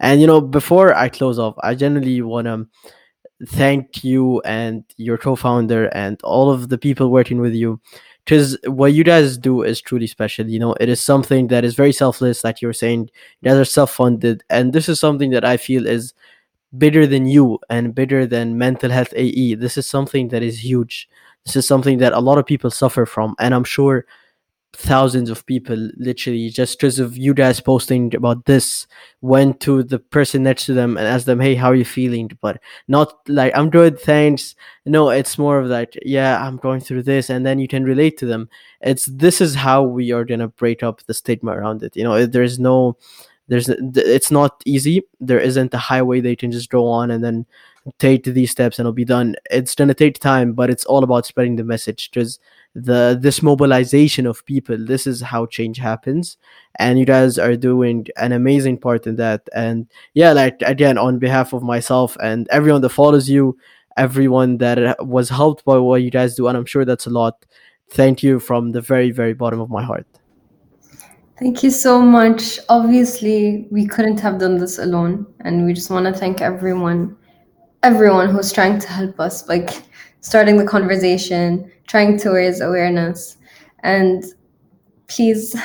and 0.00 0.20
you 0.20 0.26
know, 0.26 0.40
before 0.40 0.94
I 0.94 1.08
close 1.08 1.38
off, 1.38 1.54
I 1.62 1.74
generally 1.74 2.20
want 2.22 2.46
to 2.46 2.66
thank 3.46 4.04
you 4.04 4.40
and 4.42 4.84
your 4.96 5.16
co-founder 5.16 5.86
and 5.88 6.20
all 6.22 6.50
of 6.50 6.68
the 6.68 6.76
people 6.78 7.10
working 7.10 7.40
with 7.40 7.54
you 7.54 7.80
because 8.24 8.58
what 8.66 8.92
you 8.92 9.02
guys 9.02 9.38
do 9.38 9.62
is 9.62 9.80
truly 9.80 10.06
special 10.06 10.46
you 10.46 10.58
know? 10.58 10.74
It 10.74 10.88
is 10.90 11.00
something 11.00 11.46
that 11.48 11.64
is 11.64 11.74
very 11.74 11.92
selfless 11.92 12.44
like 12.44 12.60
you 12.60 12.68
were 12.68 12.74
saying 12.74 13.08
you 13.40 13.50
guys 13.50 13.58
are 13.58 13.64
self-funded. 13.64 14.44
And 14.50 14.72
this 14.74 14.88
is 14.88 15.00
something 15.00 15.30
that 15.30 15.44
i 15.44 15.56
feel 15.56 15.86
is 15.86 16.12
bigger 16.76 17.06
than 17.06 17.26
you 17.26 17.58
and 17.70 17.94
bigger 17.94 18.26
than 18.26 18.58
mental 18.58 18.90
health 18.90 19.12
ae 19.16 19.54
this 19.54 19.76
is 19.76 19.86
something 19.86 20.28
that 20.28 20.42
is 20.42 20.62
huge. 20.62 21.08
This 21.46 21.56
is 21.56 21.66
something 21.66 21.98
that 21.98 22.12
a 22.12 22.20
lot 22.20 22.38
of 22.38 22.46
people 22.46 22.70
suffer 22.70 23.06
from 23.06 23.34
and 23.38 23.54
i'm 23.54 23.64
sure 23.64 24.04
thousands 24.72 25.30
of 25.30 25.44
people 25.46 25.76
literally 25.96 26.48
just 26.48 26.78
because 26.78 27.00
of 27.00 27.16
you 27.16 27.34
guys 27.34 27.60
posting 27.60 28.14
about 28.14 28.44
this 28.44 28.86
went 29.20 29.58
to 29.60 29.82
the 29.82 29.98
person 29.98 30.44
next 30.44 30.64
to 30.66 30.72
them 30.72 30.96
and 30.96 31.06
asked 31.06 31.26
them 31.26 31.40
hey 31.40 31.54
how 31.54 31.70
are 31.70 31.74
you 31.74 31.84
feeling? 31.84 32.30
But 32.40 32.60
not 32.86 33.18
like 33.28 33.52
i'm 33.56 33.68
good 33.70 34.00
thanks. 34.00 34.54
No 34.86 35.10
it's 35.10 35.38
more 35.38 35.58
of 35.58 35.66
like 35.66 35.98
yeah 36.02 36.44
i'm 36.46 36.56
going 36.56 36.80
through 36.80 37.02
this 37.02 37.30
and 37.30 37.44
then 37.44 37.58
you 37.58 37.68
can 37.68 37.84
relate 37.84 38.16
to 38.18 38.26
them. 38.26 38.48
It's 38.80 39.06
this 39.06 39.40
is 39.40 39.54
how 39.54 39.82
we 39.82 40.12
are 40.12 40.24
gonna 40.24 40.48
break 40.48 40.82
up 40.82 41.02
the 41.02 41.14
stigma 41.14 41.52
around 41.52 41.82
it 41.82 41.96
you 41.96 42.04
know? 42.04 42.24
There's 42.26 42.58
no 42.58 42.96
there's 43.48 43.68
it's 43.68 44.30
not 44.30 44.62
easy. 44.64 45.02
There 45.18 45.40
isn't 45.40 45.74
a 45.74 45.78
highway 45.78 46.20
they 46.20 46.36
can 46.36 46.52
just 46.52 46.70
go 46.70 46.86
on 46.86 47.10
and 47.10 47.22
then 47.22 47.46
take 47.98 48.24
these 48.24 48.50
steps 48.50 48.78
and 48.78 48.84
it'll 48.84 48.92
be 48.92 49.04
done. 49.04 49.36
It's 49.50 49.74
gonna 49.74 49.94
take 49.94 50.18
time 50.18 50.52
but 50.52 50.70
it's 50.70 50.84
all 50.84 51.04
about 51.04 51.26
spreading 51.26 51.56
the 51.56 51.64
message 51.64 52.10
because 52.10 52.38
the 52.74 53.18
this 53.20 53.42
mobilization 53.42 54.26
of 54.26 54.44
people 54.46 54.76
this 54.78 55.06
is 55.06 55.20
how 55.20 55.46
change 55.46 55.78
happens. 55.78 56.36
And 56.78 56.98
you 56.98 57.06
guys 57.06 57.38
are 57.38 57.56
doing 57.56 58.06
an 58.16 58.32
amazing 58.32 58.78
part 58.78 59.06
in 59.06 59.16
that. 59.16 59.48
And 59.54 59.86
yeah 60.14 60.32
like 60.32 60.60
again 60.62 60.98
on 60.98 61.18
behalf 61.18 61.52
of 61.52 61.62
myself 61.62 62.16
and 62.22 62.48
everyone 62.50 62.82
that 62.82 62.90
follows 62.90 63.28
you 63.28 63.56
everyone 63.96 64.58
that 64.58 64.78
uh, 64.82 64.94
was 65.00 65.28
helped 65.28 65.64
by 65.64 65.76
what 65.76 66.02
you 66.02 66.10
guys 66.10 66.34
do 66.34 66.46
and 66.46 66.56
i'm 66.56 66.64
sure 66.64 66.84
that's 66.84 67.06
a 67.06 67.10
lot 67.10 67.44
thank 67.90 68.22
you 68.22 68.38
from 68.38 68.70
the 68.72 68.80
very 68.80 69.10
very 69.10 69.34
bottom 69.34 69.60
of 69.60 69.68
my 69.68 69.82
heart. 69.82 70.06
Thank 71.38 71.62
you 71.62 71.70
so 71.70 72.02
much. 72.02 72.58
Obviously 72.68 73.66
we 73.70 73.86
couldn't 73.86 74.20
have 74.20 74.38
done 74.38 74.58
this 74.58 74.78
alone 74.78 75.26
and 75.40 75.64
we 75.64 75.72
just 75.72 75.90
want 75.90 76.06
to 76.06 76.12
thank 76.12 76.42
everyone 76.42 77.16
everyone 77.82 78.28
who's 78.28 78.52
trying 78.52 78.78
to 78.78 78.88
help 78.88 79.18
us 79.18 79.48
like 79.48 79.82
starting 80.20 80.56
the 80.56 80.64
conversation, 80.66 81.70
trying 81.86 82.18
to 82.18 82.30
raise 82.30 82.60
awareness. 82.60 83.36
And 83.80 84.24
please, 85.08 85.56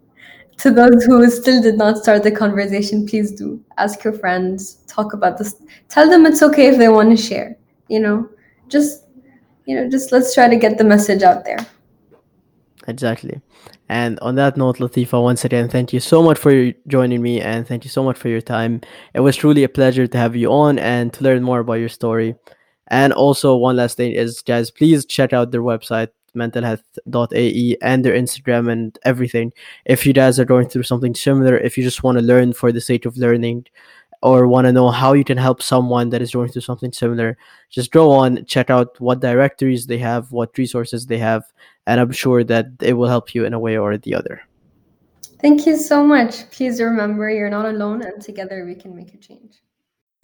to 0.58 0.70
those 0.70 1.04
who 1.04 1.28
still 1.30 1.62
did 1.62 1.76
not 1.76 1.98
start 1.98 2.22
the 2.22 2.30
conversation, 2.30 3.06
please 3.06 3.32
do 3.32 3.62
ask 3.78 4.02
your 4.04 4.12
friends, 4.12 4.76
talk 4.86 5.12
about 5.12 5.38
this. 5.38 5.56
Tell 5.88 6.08
them 6.08 6.24
it's 6.26 6.42
okay 6.42 6.68
if 6.68 6.78
they 6.78 6.88
want 6.88 7.16
to 7.16 7.22
share, 7.22 7.56
you 7.88 8.00
know, 8.00 8.28
just, 8.68 9.04
you 9.66 9.74
know, 9.74 9.88
just 9.88 10.12
let's 10.12 10.34
try 10.34 10.48
to 10.48 10.56
get 10.56 10.78
the 10.78 10.84
message 10.84 11.22
out 11.22 11.44
there. 11.44 11.58
Exactly. 12.88 13.40
And 13.88 14.18
on 14.20 14.36
that 14.36 14.56
note, 14.56 14.78
Latifa, 14.78 15.20
once 15.20 15.44
again, 15.44 15.68
thank 15.68 15.92
you 15.92 15.98
so 15.98 16.22
much 16.22 16.38
for 16.38 16.72
joining 16.86 17.20
me 17.20 17.40
and 17.40 17.66
thank 17.66 17.84
you 17.84 17.90
so 17.90 18.04
much 18.04 18.16
for 18.16 18.28
your 18.28 18.40
time. 18.40 18.80
It 19.12 19.20
was 19.20 19.34
truly 19.36 19.64
a 19.64 19.68
pleasure 19.68 20.06
to 20.06 20.18
have 20.18 20.36
you 20.36 20.52
on 20.52 20.78
and 20.78 21.12
to 21.14 21.24
learn 21.24 21.42
more 21.42 21.60
about 21.60 21.74
your 21.74 21.88
story. 21.88 22.36
And 22.88 23.12
also, 23.12 23.56
one 23.56 23.76
last 23.76 23.96
thing 23.96 24.12
is, 24.12 24.40
guys, 24.42 24.70
please 24.70 25.04
check 25.04 25.32
out 25.32 25.50
their 25.50 25.62
website, 25.62 26.10
mentalhealth.ae, 26.36 27.76
and 27.82 28.04
their 28.04 28.14
Instagram 28.14 28.70
and 28.70 28.96
everything. 29.04 29.52
If 29.84 30.06
you 30.06 30.12
guys 30.12 30.38
are 30.38 30.44
going 30.44 30.68
through 30.68 30.84
something 30.84 31.14
similar, 31.16 31.56
if 31.58 31.76
you 31.76 31.82
just 31.82 32.04
want 32.04 32.18
to 32.18 32.24
learn 32.24 32.52
for 32.52 32.70
the 32.70 32.80
sake 32.80 33.04
of 33.04 33.16
learning, 33.16 33.66
or 34.26 34.48
want 34.48 34.66
to 34.66 34.72
know 34.72 34.90
how 34.90 35.12
you 35.12 35.22
can 35.22 35.38
help 35.38 35.62
someone 35.62 36.10
that 36.10 36.20
is 36.20 36.32
going 36.32 36.48
through 36.48 36.62
something 36.62 36.92
similar, 36.92 37.38
just 37.70 37.92
go 37.92 38.10
on, 38.10 38.44
check 38.44 38.70
out 38.70 39.00
what 39.00 39.20
directories 39.20 39.86
they 39.86 39.98
have, 39.98 40.32
what 40.32 40.58
resources 40.58 41.06
they 41.06 41.18
have, 41.18 41.44
and 41.86 42.00
I'm 42.00 42.10
sure 42.10 42.42
that 42.42 42.66
it 42.82 42.94
will 42.94 43.06
help 43.06 43.36
you 43.36 43.44
in 43.44 43.54
a 43.54 43.60
way 43.60 43.78
or 43.78 43.96
the 43.96 44.16
other. 44.16 44.42
Thank 45.40 45.64
you 45.64 45.76
so 45.76 46.02
much. 46.02 46.50
Please 46.50 46.80
remember 46.80 47.30
you're 47.30 47.48
not 47.48 47.66
alone, 47.66 48.02
and 48.02 48.20
together 48.20 48.64
we 48.64 48.74
can 48.74 48.96
make 48.96 49.14
a 49.14 49.18
change. 49.18 49.62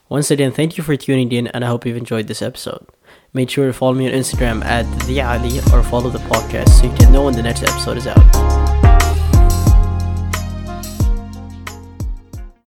Once 0.09 0.33
again, 0.33 0.51
thank 0.51 0.77
you 0.77 0.83
for 0.83 0.97
tuning 0.97 1.31
in, 1.31 1.47
and 1.47 1.65
I 1.65 1.69
hope 1.69 1.87
you've 1.87 1.97
enjoyed 1.97 2.27
this 2.27 2.43
episode. 2.43 2.85
Make 3.33 3.51
sure 3.51 3.69
to 3.69 3.73
follow 3.73 3.95
me 3.95 4.09
on 4.09 4.15
Instagram 4.15 4.65
at 4.65 4.83
the 5.07 5.23
Ali 5.23 5.61
or 5.73 5.85
follow 5.85 6.11
the 6.11 6.19
podcast 6.19 6.71
so 6.71 6.87
you 6.87 6.95
can 6.97 7.13
know 7.13 7.27
when 7.27 7.37
the 7.37 7.43
next 7.43 7.63
episode 7.63 7.99
is 7.99 8.09
out. 8.09 8.62